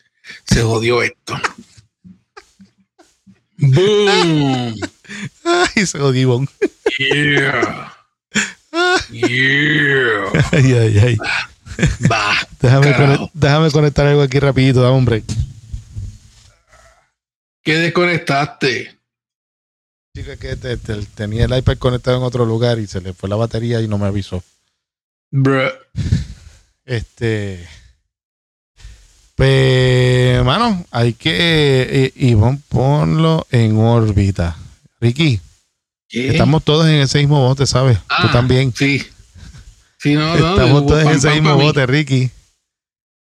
Se 0.44 0.62
jodió 0.62 1.02
esto. 1.02 1.34
Boom. 3.58 4.76
Ay, 5.44 5.84
se 5.86 5.98
lo 5.98 6.12
digo. 6.12 6.44
Yeah. 7.00 7.97
Yeah. 9.10 10.42
Ay, 10.52 10.72
ay, 10.72 10.98
ay. 10.98 11.18
Déjame, 12.60 12.94
conect- 12.96 13.30
déjame 13.34 13.70
conectar 13.70 14.06
algo 14.06 14.22
aquí 14.22 14.38
rapidito, 14.40 14.82
dame 14.82 14.96
un 14.96 15.04
break. 15.04 15.24
¿Qué 17.62 17.74
desconectaste? 17.74 18.98
Chica, 20.16 20.36
que 20.36 20.56
te- 20.56 20.76
te- 20.76 21.04
tenía 21.14 21.44
el 21.44 21.56
iPad 21.56 21.76
conectado 21.78 22.16
en 22.16 22.22
otro 22.24 22.44
lugar 22.44 22.78
y 22.78 22.86
se 22.86 23.00
le 23.00 23.12
fue 23.12 23.28
la 23.28 23.36
batería 23.36 23.80
y 23.80 23.88
no 23.88 23.98
me 23.98 24.06
avisó. 24.06 24.42
Bruh. 25.30 25.70
Este. 26.84 27.68
Pues, 29.36 30.42
mano, 30.44 30.84
hay 30.90 31.12
que. 31.12 31.82
eh, 32.06 32.12
Ivonne, 32.16 32.60
ponlo 32.68 33.46
en 33.50 33.76
órbita. 33.78 34.56
Ricky, 35.00 35.40
¿Qué? 36.08 36.28
estamos 36.28 36.64
todos 36.64 36.86
en 36.86 36.96
ese 37.00 37.18
mismo 37.18 37.40
bote, 37.46 37.66
¿sabes? 37.66 37.98
Tú 37.98 38.04
Ah, 38.08 38.30
también. 38.32 38.72
Sí. 38.74 39.04
Sí, 39.98 40.14
no, 40.14 40.36
no. 40.36 40.48
Estamos 40.56 40.86
todos 40.86 41.02
en 41.02 41.08
ese 41.10 41.30
mismo 41.34 41.56
bote, 41.56 41.84
Ricky. 41.86 42.30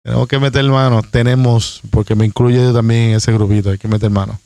Tenemos 0.02 0.28
que 0.28 0.38
meter 0.38 0.64
mano. 0.64 1.02
Tenemos, 1.02 1.80
porque 1.90 2.14
me 2.14 2.24
incluyo 2.24 2.62
yo 2.62 2.72
también 2.72 3.10
en 3.10 3.16
ese 3.16 3.32
grupito, 3.32 3.70
hay 3.70 3.78
que 3.78 3.88
meter 3.88 4.08
mano. 4.10 4.40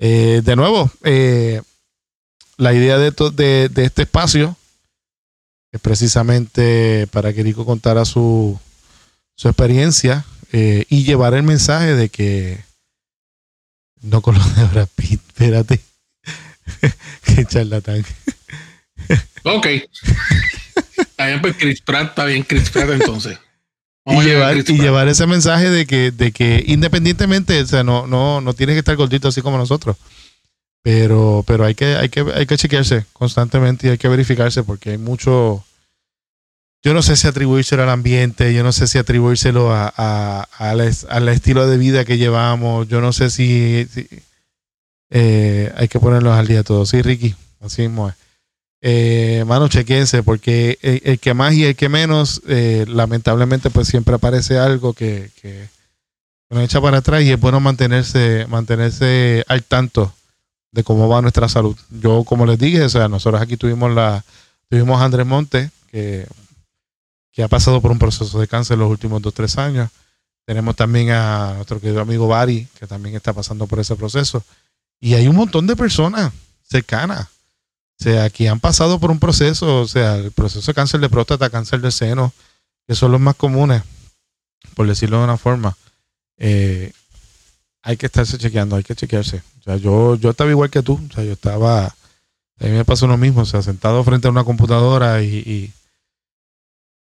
Eh, 0.00 0.40
de 0.44 0.56
nuevo, 0.56 0.90
eh, 1.04 1.60
la 2.56 2.72
idea 2.72 2.98
de, 2.98 3.12
to- 3.12 3.30
de, 3.30 3.68
de 3.68 3.84
este 3.84 4.02
espacio 4.02 4.56
es 5.72 5.80
precisamente 5.80 7.06
para 7.12 7.32
que 7.32 7.42
Rico 7.44 7.64
contara 7.64 8.04
su, 8.04 8.58
su 9.36 9.48
experiencia 9.48 10.24
eh, 10.52 10.84
y 10.88 11.04
llevar 11.04 11.34
el 11.34 11.42
mensaje 11.44 11.94
de 11.94 12.08
que 12.08 12.64
no 14.00 14.20
con 14.22 14.36
lo 14.36 14.44
de 14.44 14.64
Brad 14.64 14.88
Pitt, 14.96 15.20
espérate. 15.28 15.80
Qué 17.24 17.44
charlatán. 17.46 18.04
Ok. 19.44 19.66
Está 20.96 21.26
bien, 21.26 21.40
pues 21.40 21.56
Chris 21.58 21.80
Pratt 21.80 22.10
está 22.10 22.24
bien, 22.24 22.42
Chris 22.42 22.70
Pratt 22.70 22.90
entonces. 22.90 23.34
y 23.34 24.10
Vamos 24.10 24.24
a 24.24 24.28
llevar, 24.28 24.54
a 24.54 24.58
y 24.58 24.62
llevar 24.78 25.08
ese 25.08 25.26
mensaje 25.26 25.70
de 25.70 25.86
que, 25.86 26.10
de 26.10 26.32
que 26.32 26.62
independientemente, 26.66 27.60
o 27.60 27.66
sea, 27.66 27.82
no, 27.84 28.06
no, 28.06 28.40
no 28.40 28.54
tienes 28.54 28.74
que 28.74 28.80
estar 28.80 28.96
gordito 28.96 29.28
así 29.28 29.42
como 29.42 29.58
nosotros. 29.58 29.96
Pero, 30.82 31.44
pero 31.46 31.64
hay 31.66 31.74
que, 31.74 31.96
hay 31.96 32.08
que, 32.08 32.24
hay 32.34 32.46
que 32.46 32.56
chequearse 32.56 33.04
constantemente 33.12 33.86
y 33.86 33.90
hay 33.90 33.98
que 33.98 34.08
verificarse 34.08 34.62
porque 34.62 34.90
hay 34.90 34.98
mucho. 34.98 35.62
Yo 36.82 36.94
no 36.94 37.02
sé 37.02 37.16
si 37.16 37.26
atribuírselo 37.26 37.82
al 37.82 37.90
ambiente, 37.90 38.54
yo 38.54 38.62
no 38.62 38.72
sé 38.72 38.86
si 38.86 38.96
atribuírselo 38.96 39.70
a, 39.74 39.92
a- 39.94 40.48
al, 40.56 40.80
es- 40.80 41.04
al 41.10 41.28
estilo 41.28 41.66
de 41.66 41.76
vida 41.76 42.06
que 42.06 42.16
llevamos, 42.16 42.88
yo 42.88 43.02
no 43.02 43.12
sé 43.12 43.28
si, 43.28 43.86
si, 43.92 44.08
eh, 45.10 45.72
hay 45.76 45.88
que 45.88 46.00
ponerlos 46.00 46.34
al 46.34 46.46
día 46.46 46.62
todos. 46.62 46.88
Sí, 46.88 47.02
Ricky, 47.02 47.34
así 47.60 47.82
mismo 47.82 48.08
es. 48.08 48.14
Eh, 48.82 49.44
chequense, 49.68 50.22
porque 50.22 50.78
el, 50.80 51.18
que 51.18 51.34
más 51.34 51.52
y 51.54 51.64
el 51.64 51.76
que 51.76 51.88
menos, 51.88 52.40
eh, 52.48 52.86
lamentablemente, 52.88 53.68
pues 53.70 53.88
siempre 53.88 54.14
aparece 54.14 54.58
algo 54.58 54.94
que, 54.94 55.30
que 55.40 55.68
nos 56.48 56.64
echa 56.64 56.80
para 56.80 56.98
atrás 56.98 57.22
y 57.22 57.30
es 57.30 57.38
bueno 57.38 57.60
mantenerse, 57.60 58.46
mantenerse 58.48 59.44
al 59.48 59.64
tanto 59.64 60.14
de 60.72 60.82
cómo 60.82 61.08
va 61.08 61.20
nuestra 61.20 61.48
salud. 61.48 61.76
Yo, 61.90 62.24
como 62.24 62.46
les 62.46 62.58
dije, 62.58 62.82
o 62.82 62.88
sea, 62.88 63.08
nosotros 63.08 63.42
aquí 63.42 63.56
tuvimos 63.56 63.92
la, 63.92 64.24
tuvimos 64.68 65.00
a 65.00 65.04
Andrés 65.04 65.26
Monte, 65.26 65.70
que, 65.90 66.26
que 67.32 67.42
ha 67.42 67.48
pasado 67.48 67.80
por 67.80 67.90
un 67.90 67.98
proceso 67.98 68.40
de 68.40 68.48
cáncer 68.48 68.78
los 68.78 68.90
últimos 68.90 69.20
dos, 69.20 69.34
tres 69.34 69.58
años. 69.58 69.90
Tenemos 70.46 70.74
también 70.74 71.10
a 71.10 71.54
nuestro 71.56 71.80
querido 71.80 72.00
amigo 72.00 72.28
Bari, 72.28 72.66
que 72.78 72.86
también 72.86 73.14
está 73.14 73.32
pasando 73.32 73.66
por 73.66 73.78
ese 73.78 73.94
proceso. 73.94 74.42
Y 75.00 75.14
hay 75.14 75.28
un 75.28 75.36
montón 75.36 75.66
de 75.66 75.76
personas 75.76 76.32
cercanas 76.68 77.28
o 78.00 78.02
sea, 78.02 78.24
aquí 78.24 78.46
han 78.46 78.60
pasado 78.60 78.98
por 78.98 79.10
un 79.10 79.18
proceso, 79.18 79.82
o 79.82 79.86
sea, 79.86 80.16
el 80.16 80.32
proceso 80.32 80.70
de 80.70 80.74
cáncer 80.74 81.00
de 81.00 81.10
próstata, 81.10 81.50
cáncer 81.50 81.82
de 81.82 81.90
seno, 81.90 82.32
que 82.88 82.94
son 82.94 83.12
los 83.12 83.20
más 83.20 83.36
comunes, 83.36 83.82
por 84.74 84.86
decirlo 84.86 85.18
de 85.18 85.24
una 85.24 85.36
forma. 85.36 85.76
Eh, 86.38 86.92
hay 87.82 87.98
que 87.98 88.06
estarse 88.06 88.38
chequeando, 88.38 88.76
hay 88.76 88.84
que 88.84 88.94
chequearse. 88.94 89.42
O 89.60 89.62
sea, 89.64 89.76
yo, 89.76 90.14
yo 90.16 90.30
estaba 90.30 90.48
igual 90.48 90.70
que 90.70 90.82
tú, 90.82 90.98
o 91.10 91.14
sea, 91.14 91.24
yo 91.24 91.32
estaba, 91.32 91.84
a 91.84 91.94
mí 92.64 92.70
me 92.70 92.86
pasó 92.86 93.06
lo 93.06 93.18
mismo, 93.18 93.42
o 93.42 93.44
sea, 93.44 93.60
sentado 93.60 94.02
frente 94.02 94.28
a 94.28 94.30
una 94.30 94.44
computadora 94.44 95.22
y, 95.22 95.70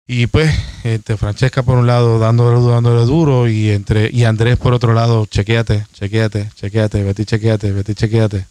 y, 0.06 0.26
pues, 0.28 0.54
este, 0.84 1.16
Francesca 1.16 1.62
por 1.62 1.78
un 1.78 1.86
lado 1.86 2.18
dándole, 2.18 2.64
dándole 2.70 3.04
duro 3.06 3.48
y 3.48 3.70
entre 3.70 4.10
y 4.12 4.24
Andrés 4.24 4.56
por 4.56 4.72
otro 4.72 4.92
lado, 4.94 5.26
chequeate, 5.26 5.86
chequeate, 5.92 6.50
chequeate, 6.54 7.02
Betty, 7.02 7.24
chequeate, 7.24 7.72
Betty, 7.72 7.94
chequeate. 7.94 8.46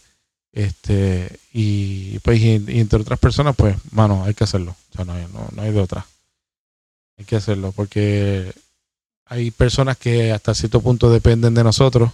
Este, 0.52 1.40
y 1.54 2.20
pues, 2.20 2.42
y, 2.42 2.56
entre 2.80 3.00
otras 3.00 3.20
personas, 3.20 3.56
pues, 3.56 3.76
mano, 3.92 4.24
hay 4.26 4.34
que 4.34 4.44
hacerlo. 4.44 4.76
O 4.92 4.96
sea, 4.96 5.06
no 5.06 5.14
hay, 5.14 5.26
no, 5.34 5.48
no 5.54 5.62
hay 5.62 5.72
de 5.72 5.80
otra. 5.80 6.06
Hay 7.18 7.26
que 7.26 7.38
hacerlo 7.38 7.72
porque 7.72 8.54
hay 9.26 9.52
personas 9.52 9.98
que 9.98 10.32
hasta 10.32 10.54
cierto 10.54 10.82
punto 10.82 11.10
dependen 11.10 11.54
de 11.54 11.64
nosotros. 11.64 12.12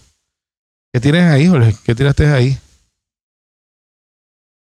¿Qué 0.94 1.00
tienes 1.00 1.24
ahí, 1.24 1.48
Jorge? 1.48 1.76
¿Qué 1.84 1.96
tiraste 1.96 2.28
ahí? 2.28 2.58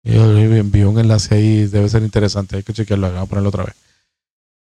Y 0.04 0.16
Jorge 0.16 0.48
me 0.48 0.58
envió 0.58 0.90
un 0.90 0.98
enlace 0.98 1.34
ahí, 1.34 1.66
debe 1.66 1.88
ser 1.88 2.02
interesante, 2.02 2.56
hay 2.56 2.62
que 2.62 2.72
chequearlo, 2.72 3.08
vamos 3.08 3.26
a 3.26 3.26
ponerlo 3.26 3.48
otra 3.48 3.64
vez. 3.64 3.74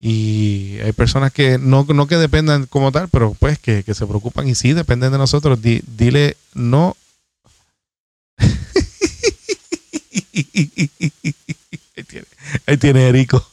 Y 0.04 0.80
hay 0.84 0.94
personas 0.94 1.32
que 1.32 1.60
no, 1.60 1.86
no 1.88 2.08
que 2.08 2.16
dependan 2.18 2.66
como 2.66 2.92
tal, 2.92 3.08
pero 3.10 3.36
pues 3.38 3.60
que, 3.60 3.84
que 3.84 3.94
se 3.94 4.08
preocupan 4.08 4.48
y 4.48 4.56
sí 4.56 4.74
dependen 4.74 5.12
de 5.12 5.20
nosotros. 5.20 5.62
Di- 5.62 5.84
dile 5.86 6.38
no 6.56 6.98
ahí 11.98 12.04
tiene, 12.08 12.26
ahí 12.66 12.78
tiene 12.78 13.08
Erico. 13.10 13.46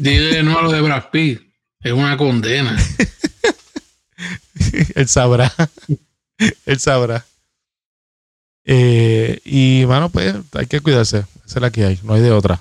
Dile 0.00 0.42
no 0.42 0.58
a 0.58 0.62
lo 0.62 0.72
de 0.72 0.80
Brad 0.80 1.10
Pitt. 1.10 1.42
Es 1.80 1.92
una 1.92 2.16
condena. 2.16 2.76
Él 4.94 5.08
sabrá. 5.08 5.52
Él 6.66 6.80
sabrá. 6.80 7.24
Eh, 8.64 9.40
y 9.44 9.84
bueno, 9.84 10.10
pues 10.10 10.34
hay 10.52 10.66
que 10.66 10.80
cuidarse. 10.80 11.18
Esa 11.46 11.58
es 11.58 11.62
la 11.62 11.70
que 11.70 11.84
hay. 11.84 12.00
No 12.02 12.14
hay 12.14 12.22
de 12.22 12.32
otra. 12.32 12.60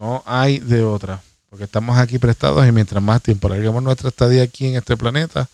No 0.00 0.22
hay 0.26 0.58
de 0.58 0.82
otra. 0.82 1.22
Porque 1.48 1.64
estamos 1.64 1.98
aquí 1.98 2.18
prestados 2.18 2.66
y 2.66 2.72
mientras 2.72 3.02
más 3.02 3.22
tiempo 3.22 3.48
larguemos 3.48 3.82
nuestra 3.82 4.08
estadía 4.08 4.42
aquí 4.44 4.66
en 4.66 4.76
este 4.76 4.96
planeta, 4.96 5.48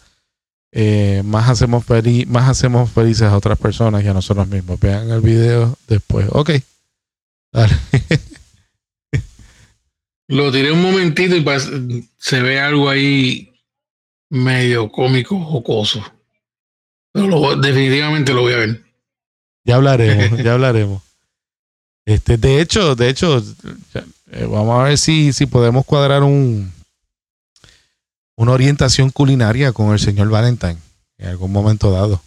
eh, 0.73 1.23
más 1.25 1.49
hacemos 1.49 1.85
feliz, 1.85 2.27
más 2.29 2.49
hacemos 2.49 2.91
felices 2.91 3.23
a 3.23 3.37
otras 3.37 3.59
personas 3.59 4.05
y 4.05 4.09
a 4.09 4.15
nosotros 4.15 4.47
mismos. 4.47 4.79
Vean 4.79 5.11
el 5.11 5.21
video 5.21 5.77
después. 5.89 6.27
Ok. 6.31 6.51
Dale. 7.53 7.75
Lo 10.29 10.51
tiré 10.53 10.73
un 10.73 10.83
momentito 10.83 11.37
y 11.37 12.09
se 12.19 12.43
ve 12.43 12.61
algo 12.61 12.89
ahí 12.91 13.53
medio 14.29 14.91
cómico, 14.91 15.39
jocoso. 15.43 16.03
Pero 17.13 17.29
lo- 17.29 17.57
definitivamente 17.57 18.33
lo 18.35 18.43
voy 18.43 18.53
a 18.53 18.57
ver. 18.59 18.85
Ya 19.65 19.77
hablaremos, 19.77 20.43
ya 20.43 20.53
hablaremos. 20.55 21.03
Este, 22.05 22.37
de 22.37 22.61
hecho, 22.61 22.95
de 22.97 23.09
hecho, 23.09 23.43
eh, 24.31 24.45
vamos 24.51 24.81
a 24.81 24.85
ver 24.85 24.99
si, 24.99 25.33
si 25.33 25.47
podemos 25.47 25.85
cuadrar 25.85 26.23
un 26.23 26.73
una 28.39 28.53
orientación 28.53 29.11
culinaria 29.11 29.73
con 29.73 29.93
el 29.93 29.99
señor 29.99 30.29
Valentine 30.29 30.77
en 31.19 31.29
algún 31.29 31.53
momento 31.53 31.91
dado. 31.91 32.21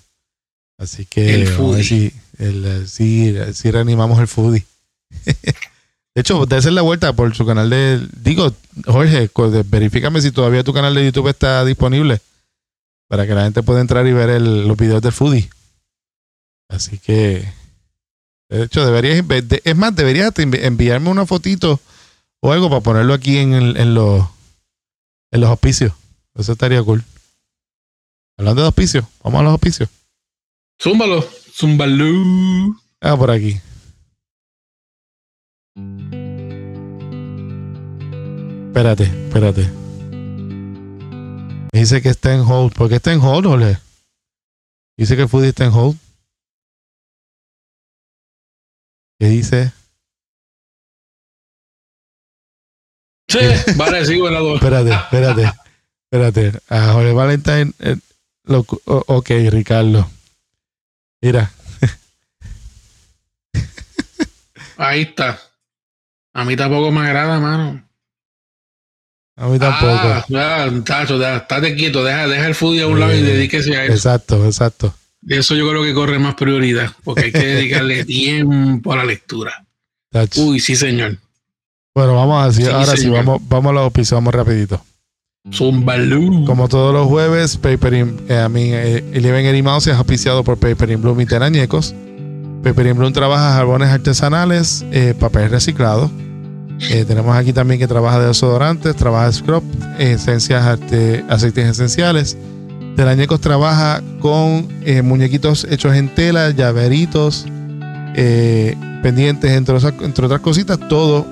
Así 0.80 1.06
que 1.06 1.36
El 1.36 1.44
vamos 1.46 1.60
a 1.74 1.78
ver 1.78 1.84
foodie. 1.84 1.84
si, 1.84 2.14
el, 2.40 2.66
eh, 2.66 2.88
si, 2.88 3.36
si 3.54 3.70
reanimamos 3.72 4.20
el 4.20 4.28
foodie. 4.28 4.66
De 6.16 6.22
hecho, 6.22 6.46
dése 6.48 6.72
la 6.72 6.82
vuelta 6.82 7.14
por 7.14 7.34
su 7.36 7.46
canal 7.46 7.70
de. 7.70 8.06
Digo, 8.18 8.52
Jorge, 8.86 9.30
verifícame 9.66 10.22
si 10.22 10.32
todavía 10.32 10.64
tu 10.64 10.74
canal 10.74 10.96
de 10.96 11.06
YouTube 11.06 11.28
está 11.30 11.64
disponible. 11.64 12.20
Para 13.08 13.26
que 13.28 13.36
la 13.36 13.44
gente 13.44 13.62
pueda 13.64 13.80
entrar 13.82 14.06
y 14.08 14.12
ver 14.14 14.30
el- 14.30 14.68
los 14.68 14.76
videos 14.76 15.02
del 15.04 15.12
foodie. 15.14 15.50
Así 16.68 16.98
que. 16.98 17.48
De 18.50 18.64
hecho, 18.64 18.86
deberías. 18.86 19.24
Es 19.64 19.76
más, 19.76 19.96
deberías 19.96 20.34
enviarme 20.38 21.10
una 21.10 21.26
fotito 21.26 21.80
o 22.42 22.52
algo 22.52 22.70
para 22.70 22.82
ponerlo 22.82 23.14
aquí 23.14 23.38
en, 23.38 23.54
el- 23.54 23.78
en 23.78 23.94
los. 23.94 24.26
En 25.32 25.42
los 25.42 25.50
auspicios. 25.50 25.94
Eso 26.36 26.54
estaría 26.54 26.82
cool. 26.84 27.04
Hablando 28.38 28.62
de 28.62 28.68
auspicios, 28.68 29.06
vamos 29.24 29.42
a 29.42 29.44
los 29.44 29.52
auspicios. 29.52 29.90
Zúmbalo. 30.82 31.22
Zúmbalo. 31.22 32.76
Ah, 33.02 33.16
por 33.18 33.30
aquí. 33.32 33.60
Espérate, 38.68 39.04
espérate. 39.04 39.70
Dice 41.74 42.02
que 42.02 42.10
está 42.10 42.34
en 42.34 42.42
hold. 42.42 42.74
¿Por 42.74 42.90
qué 42.90 42.96
está 42.96 43.12
en 43.14 43.20
hold, 43.22 43.46
Ole? 43.46 43.78
Dice 44.98 45.16
que 45.16 45.24
el 45.24 45.30
foodie 45.30 45.50
está 45.50 45.66
en 45.66 45.74
hold. 45.74 45.98
¿Qué 49.20 49.28
dice? 49.28 49.74
Sí, 53.28 53.40
vale, 53.76 54.06
sigo 54.06 54.28
en 54.28 54.34
la 54.34 54.40
dos. 54.40 54.56
Espérate, 54.56 54.92
espérate. 54.92 55.52
Espérate. 56.12 56.60
A 56.70 56.94
Jorge 56.94 57.12
Valentine. 57.14 57.72
eh, 57.80 57.96
lo- 58.46 58.66
ok, 58.86 59.30
Ricardo. 59.52 60.10
Mira. 61.22 61.52
Ahí 64.78 65.02
está. 65.02 65.40
A 66.34 66.46
mí 66.46 66.56
tampoco 66.56 66.90
me 66.92 67.02
agrada, 67.02 67.40
mano. 67.40 67.84
A 69.36 69.48
mí 69.48 69.60
tampoco. 69.60 69.92
Ah, 69.92 70.26
ya, 70.30 70.84
tacho, 70.84 71.20
ya, 71.20 71.38
estate 71.38 71.76
quieto, 71.76 72.04
deja, 72.04 72.28
deja 72.28 72.48
el 72.48 72.56
foodie 72.56 72.82
a 72.84 72.88
un 72.88 73.00
lado 73.00 73.14
y 73.14 73.20
Eh, 73.20 73.24
dedíquese 73.24 73.76
a 73.76 73.84
eso. 73.86 73.94
Exacto, 73.94 74.46
exacto. 74.46 74.94
De 75.22 75.38
eso 75.38 75.56
yo 75.56 75.70
creo 75.70 75.84
que 75.84 75.94
corre 75.94 76.18
más 76.20 76.36
prioridad, 76.36 76.92
porque 77.04 77.26
hay 77.26 77.32
que 77.32 77.46
dedicarle 77.46 78.06
tiempo 78.06 78.94
a 78.94 78.98
la 78.98 79.06
lectura. 79.06 79.66
Uy, 80.38 80.60
sí, 80.60 80.76
señor. 80.76 81.18
Bueno, 81.94 82.16
vamos 82.16 82.44
a 82.44 82.48
decir, 82.48 82.66
Sí, 82.66 82.72
ahora 82.72 82.96
sí, 82.96 83.10
vamos, 83.10 83.42
vamos 83.50 83.70
a 83.72 83.74
los 83.74 83.84
auspicios, 83.84 84.18
vamos 84.18 84.34
rapidito. 84.34 84.82
Zumbalú. 85.54 86.46
Como 86.46 86.68
todos 86.68 86.94
los 86.94 87.08
jueves, 87.08 87.58
Paper 87.58 87.94
in, 87.94 88.20
eh, 88.30 88.38
a 88.40 88.50
mí, 88.50 88.70
eh, 88.74 89.04
Eleven 89.14 89.46
Eddie 89.46 89.64
Mouse 89.64 89.88
es 89.88 89.96
auspiciado 89.96 90.44
por 90.44 90.58
Paper 90.58 90.92
in 90.92 91.02
Bloom 91.02 91.20
y 91.22 91.26
Terañecos. 91.26 91.94
Paper 92.64 92.88
in 92.88 92.98
Bloom 92.98 93.14
trabaja 93.14 93.54
jabones 93.56 93.90
artesanales, 93.90 94.86
eh, 94.92 95.14
papel 95.20 95.50
reciclado. 95.50 96.12
Eh, 96.92 97.04
tenemos 97.06 97.36
aquí 97.36 97.52
también 97.52 97.80
que 97.80 97.88
trabaja 97.88 98.20
de 98.20 98.28
desodorantes, 98.28 98.96
trabaja 98.96 99.32
scrub, 99.34 99.64
eh, 99.98 100.14
esencias, 100.14 100.64
arte- 100.64 101.26
aceites 101.30 101.68
esenciales. 101.70 102.38
Terañecos 103.00 103.40
trabaja 103.40 104.04
con 104.20 104.68
eh, 104.84 105.02
muñequitos 105.02 105.66
hechos 105.72 105.96
en 105.96 106.14
tela, 106.14 106.50
llaveritos, 106.50 107.46
eh, 108.14 108.76
pendientes, 109.02 109.52
entre, 109.52 109.76
otras- 109.78 109.94
entre 110.02 110.26
otras 110.26 110.42
cositas, 110.42 110.78
todo 110.90 111.26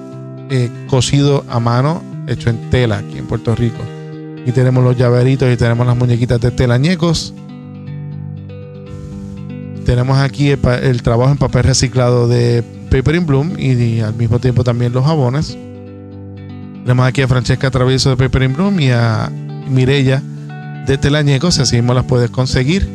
eh, 0.50 0.70
cosido 0.88 1.44
a 1.50 1.60
mano, 1.60 2.02
hecho 2.26 2.50
en 2.50 2.70
tela 2.70 3.00
aquí 3.00 3.18
en 3.18 3.28
Puerto 3.28 3.54
Rico. 3.54 3.84
Y 4.46 4.54
tenemos 4.54 4.82
los 4.82 4.96
llaveritos 4.96 5.52
y 5.52 5.58
tenemos 5.58 5.86
las 5.86 5.98
muñequitas 5.98 6.40
de 6.40 6.52
telañecos. 6.52 7.34
Tenemos 9.86 10.20
aquí 10.20 10.52
el, 10.52 11.02
trabajo 11.02 11.32
en 11.34 11.38
papel 11.38 11.66
reciclado 11.66 12.30
de 12.30 12.64
Paper 12.90 13.16
in 13.16 13.26
Bloom 13.26 13.60
y, 13.60 13.74
y 13.74 14.00
al 14.00 14.14
mismo 14.14 14.40
tiempo 14.40 14.64
también 14.64 14.94
los 14.94 15.04
jabones. 15.04 15.58
Tenemos 16.86 17.06
aquí 17.06 17.24
a 17.24 17.28
Francesca 17.28 17.70
Travieso 17.70 18.10
de 18.12 18.16
Paper 18.16 18.44
in 18.44 18.54
Bloom 18.54 18.80
y 18.80 18.92
a 18.92 19.30
Mirella 19.70 20.24
de 20.88 20.98
Telañecos, 20.98 21.60
así 21.60 21.76
mismo 21.76 21.94
las 21.94 22.06
puedes 22.06 22.30
conseguir. 22.30 22.88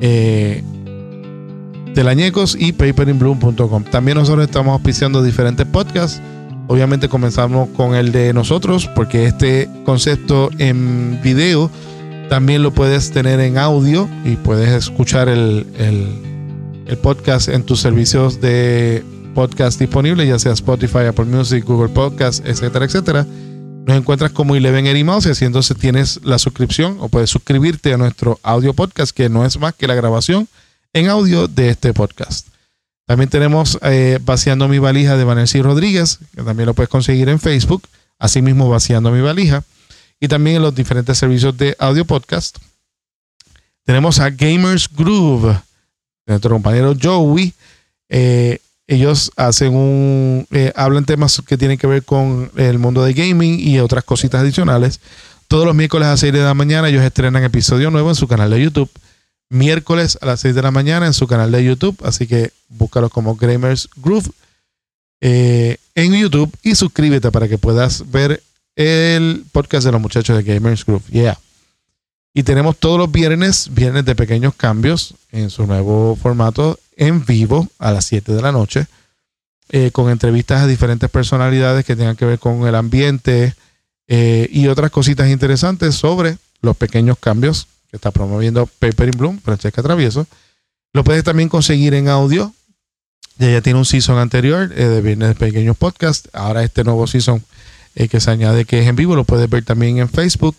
Eh, 0.00 0.62
Telañecos 1.94 2.56
y 2.58 2.72
paperinbloom.com. 2.72 3.84
También 3.84 4.18
nosotros 4.18 4.44
estamos 4.46 4.72
auspiciando 4.72 5.22
diferentes 5.22 5.64
podcasts. 5.66 6.20
Obviamente 6.66 7.08
comenzamos 7.08 7.68
con 7.70 7.94
el 7.94 8.10
de 8.10 8.32
nosotros, 8.32 8.88
porque 8.94 9.26
este 9.26 9.68
concepto 9.84 10.50
en 10.58 11.20
video 11.22 11.70
también 12.28 12.62
lo 12.62 12.72
puedes 12.72 13.10
tener 13.12 13.38
en 13.40 13.58
audio 13.58 14.08
y 14.24 14.36
puedes 14.36 14.70
escuchar 14.70 15.28
el, 15.28 15.66
el- 15.78 16.96
podcast 17.02 17.48
en 17.48 17.64
tus 17.64 17.80
servicios 17.80 18.40
de 18.40 19.02
podcast 19.34 19.80
disponibles, 19.80 20.28
ya 20.28 20.38
sea 20.38 20.52
Spotify, 20.52 20.98
Apple 21.08 21.24
Music, 21.24 21.64
Google 21.66 21.88
Podcast, 21.88 22.46
etcétera, 22.46 22.84
etcétera. 22.84 23.26
Nos 23.86 23.98
encuentras 23.98 24.32
como 24.32 24.56
Eleven 24.56 25.04
Mouse 25.04 25.26
y 25.26 25.30
así 25.30 25.44
entonces 25.44 25.76
tienes 25.76 26.20
la 26.24 26.38
suscripción 26.38 26.96
o 27.00 27.10
puedes 27.10 27.28
suscribirte 27.28 27.92
a 27.92 27.98
nuestro 27.98 28.40
audio 28.42 28.72
podcast, 28.72 29.14
que 29.14 29.28
no 29.28 29.44
es 29.44 29.58
más 29.58 29.74
que 29.74 29.86
la 29.86 29.94
grabación 29.94 30.48
en 30.94 31.10
audio 31.10 31.48
de 31.48 31.68
este 31.68 31.92
podcast. 31.92 32.48
También 33.06 33.28
tenemos 33.28 33.78
eh, 33.82 34.18
Vaciando 34.22 34.68
mi 34.68 34.78
valija 34.78 35.18
de 35.18 35.24
Vanessa 35.24 35.58
Rodríguez, 35.58 36.18
que 36.34 36.42
también 36.42 36.66
lo 36.66 36.72
puedes 36.72 36.88
conseguir 36.88 37.28
en 37.28 37.38
Facebook, 37.38 37.82
asimismo 38.18 38.70
Vaciando 38.70 39.10
mi 39.10 39.20
valija, 39.20 39.64
y 40.18 40.28
también 40.28 40.56
en 40.56 40.62
los 40.62 40.74
diferentes 40.74 41.18
servicios 41.18 41.54
de 41.58 41.76
audio 41.78 42.06
podcast. 42.06 42.56
Tenemos 43.84 44.18
a 44.18 44.30
Gamers 44.30 44.88
Groove, 44.90 45.60
nuestro 46.26 46.52
compañero 46.52 46.94
Joey. 46.98 47.52
Eh, 48.08 48.60
ellos 48.86 49.32
hacen 49.36 49.74
un, 49.74 50.46
eh, 50.50 50.72
hablan 50.76 51.04
temas 51.04 51.42
que 51.46 51.56
tienen 51.56 51.78
que 51.78 51.86
ver 51.86 52.04
con 52.04 52.50
el 52.56 52.78
mundo 52.78 53.02
de 53.04 53.14
gaming 53.14 53.58
y 53.60 53.78
otras 53.80 54.04
cositas 54.04 54.42
adicionales. 54.42 55.00
Todos 55.48 55.66
los 55.66 55.74
miércoles 55.74 56.06
a 56.06 56.12
las 56.12 56.20
6 56.20 56.32
de 56.32 56.42
la 56.42 56.54
mañana 56.54 56.88
ellos 56.88 57.02
estrenan 57.02 57.44
episodio 57.44 57.90
nuevo 57.90 58.08
en 58.08 58.14
su 58.14 58.28
canal 58.28 58.50
de 58.50 58.62
YouTube 58.62 58.90
miércoles 59.54 60.18
a 60.20 60.26
las 60.26 60.40
6 60.40 60.54
de 60.54 60.62
la 60.62 60.70
mañana 60.70 61.06
en 61.06 61.14
su 61.14 61.26
canal 61.26 61.50
de 61.50 61.64
YouTube. 61.64 61.96
Así 62.04 62.26
que 62.26 62.52
búscalo 62.68 63.08
como 63.08 63.36
Gamers 63.36 63.88
Groove 63.96 64.30
eh, 65.20 65.78
en 65.94 66.12
YouTube 66.14 66.52
y 66.62 66.74
suscríbete 66.74 67.30
para 67.30 67.48
que 67.48 67.58
puedas 67.58 68.10
ver 68.10 68.42
el 68.76 69.44
podcast 69.52 69.86
de 69.86 69.92
los 69.92 70.00
muchachos 70.00 70.36
de 70.36 70.42
Gamers 70.42 70.84
Groove. 70.84 71.06
Yeah. 71.10 71.38
Y 72.34 72.42
tenemos 72.42 72.76
todos 72.76 72.98
los 72.98 73.10
viernes, 73.12 73.70
viernes 73.72 74.04
de 74.04 74.16
pequeños 74.16 74.54
cambios 74.54 75.14
en 75.30 75.50
su 75.50 75.66
nuevo 75.66 76.16
formato 76.20 76.78
en 76.96 77.24
vivo 77.24 77.68
a 77.78 77.92
las 77.92 78.04
7 78.06 78.32
de 78.32 78.42
la 78.42 78.52
noche, 78.52 78.86
eh, 79.70 79.90
con 79.90 80.10
entrevistas 80.10 80.62
a 80.62 80.66
diferentes 80.66 81.08
personalidades 81.10 81.84
que 81.84 81.96
tengan 81.96 82.16
que 82.16 82.26
ver 82.26 82.38
con 82.38 82.66
el 82.66 82.74
ambiente 82.74 83.54
eh, 84.06 84.48
y 84.52 84.68
otras 84.68 84.90
cositas 84.90 85.28
interesantes 85.30 85.94
sobre 85.94 86.38
los 86.60 86.76
pequeños 86.76 87.18
cambios 87.18 87.66
que 87.90 87.96
está 87.96 88.10
promoviendo 88.10 88.66
Paper 88.66 89.08
in 89.08 89.18
Bloom, 89.18 89.40
Francesca 89.40 89.82
Travieso. 89.82 90.26
Lo 90.92 91.02
puedes 91.02 91.24
también 91.24 91.48
conseguir 91.48 91.94
en 91.94 92.08
audio. 92.08 92.54
Ya 93.38 93.60
tiene 93.62 93.78
un 93.78 93.84
season 93.84 94.18
anterior 94.18 94.70
eh, 94.76 94.84
de 94.84 95.00
Viernes 95.00 95.34
Pequeños 95.36 95.76
Podcast. 95.76 96.28
Ahora 96.32 96.62
este 96.62 96.84
nuevo 96.84 97.06
season 97.06 97.42
que 97.94 98.20
se 98.20 98.30
añade 98.30 98.64
que 98.64 98.80
es 98.80 98.88
en 98.88 98.96
vivo 98.96 99.14
lo 99.14 99.22
puedes 99.22 99.48
ver 99.48 99.64
también 99.64 99.98
en 99.98 100.08
Facebook, 100.08 100.56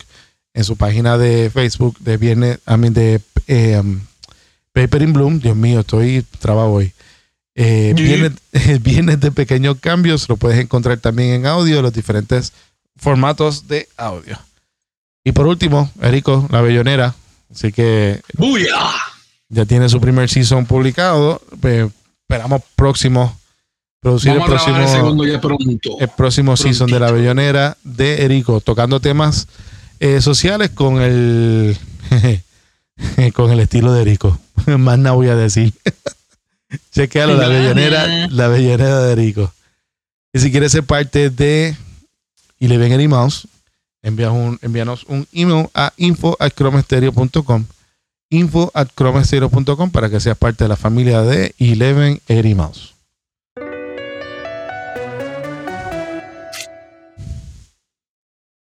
en 0.54 0.64
su 0.64 0.78
página 0.78 1.18
de 1.18 1.50
Facebook 1.50 1.98
de 2.00 2.16
Viernes, 2.16 2.60
a 2.66 2.78
mí 2.78 2.90
de 2.90 3.20
Paper 4.76 5.02
in 5.04 5.14
Bloom. 5.14 5.40
Dios 5.40 5.56
mío, 5.56 5.80
estoy 5.80 6.26
trabado 6.40 6.70
hoy. 6.70 6.92
Eh, 7.56 7.94
viernes 7.96 9.20
de 9.22 9.32
Pequeños 9.32 9.78
Cambios 9.80 10.28
lo 10.28 10.36
puedes 10.36 10.60
encontrar 10.60 10.98
también 10.98 11.30
en 11.32 11.46
audio, 11.46 11.82
los 11.82 11.94
diferentes 11.94 12.52
formatos 12.98 13.70
de 13.70 13.88
audio. 13.96 14.38
Y 15.24 15.32
por 15.32 15.48
último, 15.48 15.90
Erico, 16.02 16.46
La 16.52 16.60
Bellonera. 16.62 17.16
Así 17.50 17.72
que 17.72 18.22
¡Buya! 18.34 18.76
ya 19.48 19.66
tiene 19.66 19.88
su 19.88 20.02
primer 20.02 20.30
season 20.30 20.66
publicado. 20.66 21.42
Eh, 21.64 21.90
esperamos 22.24 22.62
próximo 22.76 23.40
producir 24.02 24.34
Vamos 24.34 24.48
el 24.50 24.54
el 24.54 24.60
próximo, 24.60 24.88
segundo 24.90 25.26
ya 25.26 25.40
pronto. 25.40 25.98
el 26.02 26.10
próximo 26.10 26.58
season 26.58 26.92
de 26.92 27.00
La 27.00 27.12
Bellonera 27.12 27.78
de 27.86 28.26
Erico, 28.26 28.60
tocando 28.60 29.00
temas 29.00 29.48
eh, 30.02 30.20
sociales 30.20 30.72
con 30.72 31.02
el 31.02 31.78
con 33.34 33.52
el 33.52 33.60
estilo 33.60 33.94
de 33.94 34.02
Erico. 34.02 34.40
Más 34.66 34.98
nada 34.98 35.16
voy 35.16 35.28
a 35.28 35.36
decir. 35.36 35.74
Chequealo, 36.92 37.36
La 37.36 37.48
Bellonera, 37.48 38.28
La 38.30 38.48
Bellonera 38.48 39.02
de 39.02 39.14
Erico. 39.14 39.54
Y 40.34 40.40
si 40.40 40.52
quieres 40.52 40.72
ser 40.72 40.84
parte 40.84 41.30
de 41.30 41.76
y 42.60 42.68
le 42.68 42.78
ven 42.78 42.92
Eddie 42.92 43.08
Mouse, 43.08 43.48
un, 44.04 44.60
envíanos 44.62 45.04
un 45.06 45.28
email 45.32 45.70
a 45.74 45.94
info 45.98 46.36
at 46.40 46.52
chromestereo.com 46.54 47.66
info 48.30 48.72
at 48.74 48.88
chromestereo.com 48.96 49.92
para 49.92 50.10
que 50.10 50.20
seas 50.20 50.38
parte 50.38 50.64
de 50.64 50.70
la 50.70 50.76
familia 50.76 51.22
de 51.22 51.54
Eleven 51.60 52.22
Eddie 52.28 52.56
Mouse. 52.56 52.94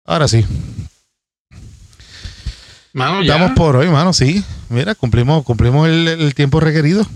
Ahora 0.05 0.29
sí, 0.29 0.45
Mano, 2.97 3.23
ya. 3.23 3.35
estamos 3.35 3.53
por 3.57 3.77
hoy, 3.77 3.89
mano, 3.89 4.13
sí. 4.15 4.43
Mira, 4.71 4.95
cumplimos, 4.95 5.45
cumplimos 5.45 5.87
el, 5.87 6.09
el 6.09 6.35
tiempo 6.35 6.61
requerido. 6.61 7.07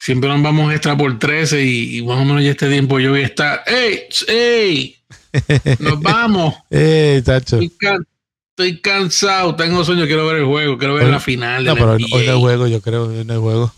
siempre 0.00 0.28
nos 0.28 0.42
vamos 0.42 0.72
extra 0.72 0.96
por 0.96 1.16
13 1.18 1.62
y, 1.62 1.98
y 1.98 2.02
más 2.02 2.18
o 2.18 2.24
menos 2.24 2.42
ya 2.42 2.50
este 2.50 2.68
tiempo 2.68 2.98
yo 2.98 3.10
voy 3.10 3.22
a 3.22 3.26
estar, 3.26 3.62
¡Ey! 3.66 4.00
¡Ey! 4.26 4.96
¡Nos 5.78 6.00
vamos! 6.00 6.54
¡Ey, 6.68 7.22
tacho! 7.22 7.60
Estoy, 7.60 7.70
can- 7.78 8.06
estoy 8.50 8.80
cansado, 8.80 9.54
tengo 9.54 9.84
sueño, 9.84 10.04
quiero 10.06 10.26
ver 10.26 10.38
el 10.38 10.46
juego, 10.46 10.78
quiero 10.78 10.94
ver 10.94 11.04
Hoy- 11.04 11.12
la 11.12 11.20
final. 11.20 11.64
No, 11.64 11.74
pero 11.74 11.92
hoy, 11.92 12.02
NBA. 12.04 12.16
hoy 12.16 12.26
no 12.26 12.32
hay 12.32 12.40
juego, 12.40 12.66
yo 12.66 12.80
creo. 12.80 13.04
Hoy 13.06 13.24
no 13.24 13.32
hay 13.34 13.38
juego. 13.40 13.72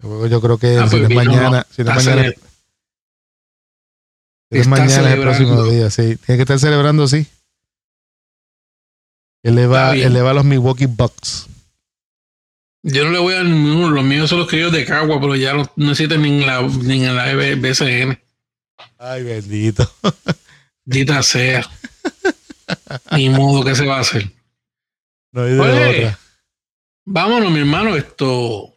El 0.00 0.08
juego 0.08 0.26
yo 0.28 0.40
creo 0.40 0.58
que 0.58 0.78
Ah, 0.78 0.88
si 0.88 1.00
no 1.00 1.08
es 1.08 1.14
mañana, 1.14 1.66
si 1.74 1.82
no 1.82 1.90
es 1.90 1.96
está 1.98 2.10
mañana, 2.14 2.32
si 2.32 2.38
no 4.56 4.60
es 4.60 4.68
mañana 4.68 5.08
es 5.08 5.14
el 5.16 5.20
próximo 5.20 5.64
día, 5.64 5.90
sí. 5.90 6.16
Tiene 6.24 6.36
que 6.36 6.42
estar 6.42 6.58
celebrando, 6.60 7.08
sí. 7.08 7.26
Él 9.44 9.54
le 9.54 9.66
va, 9.68 9.82
Está 9.82 9.92
bien. 9.94 10.06
él 10.08 10.12
le 10.14 10.22
va 10.22 10.30
a 10.30 10.34
los 10.34 10.44
Milwaukee 10.44 10.86
Bucks. 10.86 11.46
Yo 12.82 13.04
no 13.04 13.10
le 13.12 13.18
voy 13.18 13.34
a 13.34 13.42
ninguno, 13.44 13.90
los 13.90 14.04
míos 14.04 14.28
son 14.28 14.40
los 14.40 14.48
criollos 14.48 14.72
de 14.72 14.84
Cagua, 14.84 15.20
pero 15.20 15.36
ya 15.36 15.54
no 15.54 15.70
no 15.76 15.90
existen 15.92 16.20
ni 16.22 16.42
en 16.42 16.46
la, 16.46 16.60
ni 16.62 17.04
en 17.04 17.14
la 17.16 17.32
BCN. 17.56 18.18
Ay, 18.98 19.22
bendito. 19.22 19.90
Dita 20.84 21.22
sea. 21.22 21.70
Ni 23.12 23.28
modo 23.30 23.64
que 23.64 23.74
se 23.74 23.86
va 23.86 23.98
a 23.98 24.00
hacer. 24.00 24.30
No 25.32 25.42
hay 25.44 25.52
de 25.54 25.60
Oye, 25.60 25.98
otra. 25.98 26.18
Vámonos, 27.06 27.52
mi 27.52 27.60
hermano, 27.60 27.96
esto. 27.96 28.74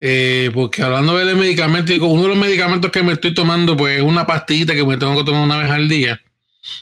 eh, 0.00 0.50
porque 0.54 0.82
hablando 0.82 1.16
de 1.16 1.34
medicamentos, 1.34 1.90
digo, 1.90 2.06
uno 2.08 2.22
de 2.24 2.28
los 2.28 2.38
medicamentos 2.38 2.90
que 2.92 3.02
me 3.02 3.12
estoy 3.14 3.34
tomando, 3.34 3.76
pues 3.76 3.98
es 3.98 4.02
una 4.04 4.26
pastillita 4.26 4.74
que 4.74 4.84
me 4.84 4.96
tengo 4.96 5.16
que 5.16 5.24
tomar 5.24 5.42
una 5.42 5.58
vez 5.58 5.70
al 5.70 5.88
día. 5.88 6.20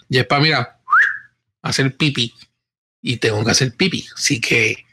Y 0.09 0.19
es 0.19 0.27
para, 0.27 0.43
mira, 0.43 0.81
hacer 1.63 1.97
pipi. 1.97 2.35
Y 3.09 3.19
tengo 3.19 3.45
que 3.45 3.53
hacer 3.53 3.73
pipi. 3.73 4.05
Así 4.17 4.41
que 4.41 4.85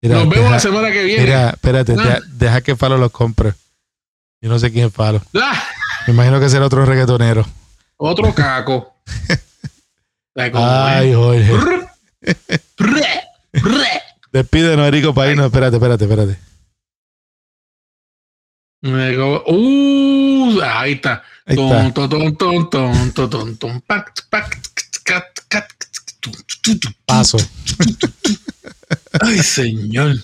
Mira, 0.00 0.14
nos 0.16 0.24
vemos 0.28 0.36
deja, 0.44 0.50
la 0.50 0.60
semana 0.60 0.92
que 0.92 1.02
viene. 1.02 1.24
mira, 1.24 1.50
espérate, 1.50 1.92
Ah. 1.98 2.02
deja, 2.02 2.20
deja 2.34 2.60
que 2.60 2.76
Falo 2.76 2.98
los 2.98 3.10
compre. 3.10 3.52
Yo 4.40 4.48
no 4.48 4.60
sé 4.60 4.70
quién 4.70 4.86
es 4.86 4.92
Falo. 4.92 5.20
¡Ah! 5.34 5.64
Me 6.06 6.12
imagino 6.12 6.38
que 6.38 6.48
será 6.48 6.66
otro 6.66 6.86
reggaetonero. 6.86 7.44
Otro 7.96 8.32
caco. 8.32 8.94
¿Sabes 10.36 10.52
cómo 10.52 10.64
Ay? 10.64 11.12
Jorge. 11.14 11.88
Despídenos, 14.30 14.86
Erico 14.86 15.12
Paino. 15.12 15.46
Espérate, 15.46 15.76
espérate, 15.76 16.04
espérate. 16.04 16.38
Uh, 18.82 20.60
ahí 20.62 20.92
está. 20.92 21.24
Ahí 21.46 21.56
está. 21.56 21.92
ton, 21.92 22.08
ton, 22.08 22.08
ton, 22.36 22.68
ton, 22.68 23.12
ton, 23.12 23.30
ton, 23.30 23.56
ton, 23.56 23.80
pac, 23.80 24.12
pac, 24.30 24.60
cat, 25.04 25.24
cat, 25.48 25.66
tu, 25.66 25.78
tu, 25.80 25.85
tu, 25.85 25.85
Paso. 27.04 27.38
Ay, 29.20 29.38
señor. 29.38 30.16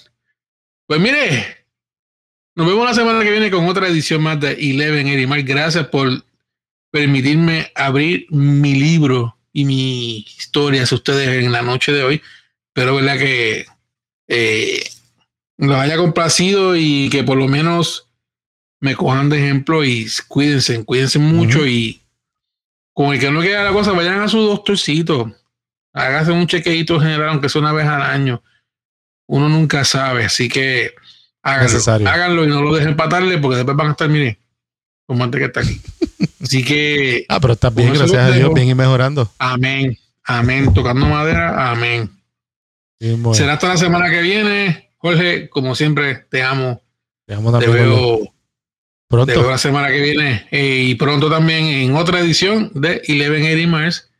Pues 0.86 1.00
mire, 1.00 1.64
nos 2.54 2.66
vemos 2.66 2.84
la 2.84 2.94
semana 2.94 3.22
que 3.22 3.30
viene 3.30 3.50
con 3.50 3.66
otra 3.68 3.88
edición 3.88 4.22
más 4.22 4.40
de 4.40 4.52
Eleven 4.52 5.08
Erimar. 5.08 5.42
Gracias 5.42 5.86
por 5.86 6.24
permitirme 6.90 7.72
abrir 7.74 8.26
mi 8.30 8.74
libro 8.74 9.36
y 9.52 9.64
mi 9.64 10.18
historia 10.18 10.82
a 10.82 10.94
ustedes 10.94 11.44
en 11.44 11.52
la 11.52 11.62
noche 11.62 11.92
de 11.92 12.02
hoy. 12.02 12.22
Pero 12.72 12.96
verdad 12.96 13.18
que 13.18 13.66
eh, 14.28 14.84
los 15.56 15.76
haya 15.76 15.96
complacido 15.96 16.76
y 16.76 17.08
que 17.10 17.24
por 17.24 17.38
lo 17.38 17.48
menos 17.48 18.06
me 18.80 18.96
cojan 18.96 19.28
de 19.28 19.38
ejemplo 19.38 19.84
y 19.84 20.06
cuídense, 20.28 20.84
cuídense 20.84 21.18
mucho 21.18 21.66
y 21.66 22.00
con 22.92 23.14
el 23.14 23.20
que 23.20 23.30
no 23.30 23.40
queda 23.40 23.64
la 23.64 23.72
cosa, 23.72 23.92
vayan 23.92 24.20
a 24.20 24.28
su 24.28 24.40
doctorcito. 24.40 25.34
Hágase 25.94 26.32
un 26.32 26.46
chequeito 26.46 26.98
general, 27.00 27.30
aunque 27.30 27.48
sea 27.48 27.60
una 27.60 27.72
vez 27.72 27.86
al 27.86 28.02
año. 28.02 28.42
Uno 29.26 29.48
nunca 29.48 29.84
sabe, 29.84 30.24
así 30.24 30.48
que 30.48 30.94
háganlo, 31.42 31.72
Necesario. 31.72 32.08
háganlo 32.08 32.44
y 32.44 32.48
no 32.48 32.62
lo 32.62 32.74
dejen 32.74 32.96
patarle 32.96 33.38
porque 33.38 33.56
después 33.56 33.76
van 33.76 33.88
a 33.88 33.90
estar, 33.92 34.08
mire, 34.08 34.38
como 35.06 35.24
antes 35.24 35.38
que 35.38 35.46
está 35.46 35.60
aquí. 35.60 35.80
Así 36.42 36.64
que, 36.64 37.24
Ah, 37.28 37.40
pero 37.40 37.54
estás 37.54 37.74
bien, 37.74 37.92
gracias 37.94 38.18
a 38.22 38.30
Dios, 38.30 38.52
bien 38.54 38.68
y 38.68 38.74
mejorando. 38.74 39.30
amén, 39.38 39.96
amén, 40.24 40.72
tocando 40.74 41.06
madera, 41.06 41.70
amén. 41.70 42.10
Bien, 43.00 43.22
bueno. 43.22 43.34
Será 43.34 43.54
hasta 43.54 43.68
la 43.68 43.76
semana 43.76 44.10
que 44.10 44.20
viene. 44.22 44.90
Jorge, 44.98 45.48
como 45.48 45.74
siempre, 45.74 46.26
te 46.30 46.42
amo. 46.42 46.80
Te 47.26 47.34
amo 47.34 47.50
Te 47.58 47.64
también, 47.66 47.88
Jorge. 47.90 48.00
veo, 48.00 48.18
te 48.24 48.32
Pronto. 49.08 49.40
veo 49.40 49.50
la 49.50 49.58
semana 49.58 49.88
que 49.88 50.00
viene 50.00 50.46
eh, 50.52 50.84
y 50.86 50.94
pronto 50.94 51.28
también 51.28 51.64
en 51.66 51.96
otra 51.96 52.20
edición 52.20 52.70
de 52.74 53.02
Eleven 53.06 53.44
Eddie 53.44 53.66
Mars. 53.66 54.11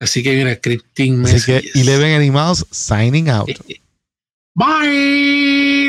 Así 0.00 0.22
que 0.22 0.34
mira, 0.34 0.54
scripting 0.54 1.24
Así 1.24 1.46
que 1.46 1.52
messages. 1.54 1.76
Eleven 1.76 2.14
Animals 2.14 2.66
signing 2.70 3.28
out. 3.28 3.48
Bye. 4.54 5.88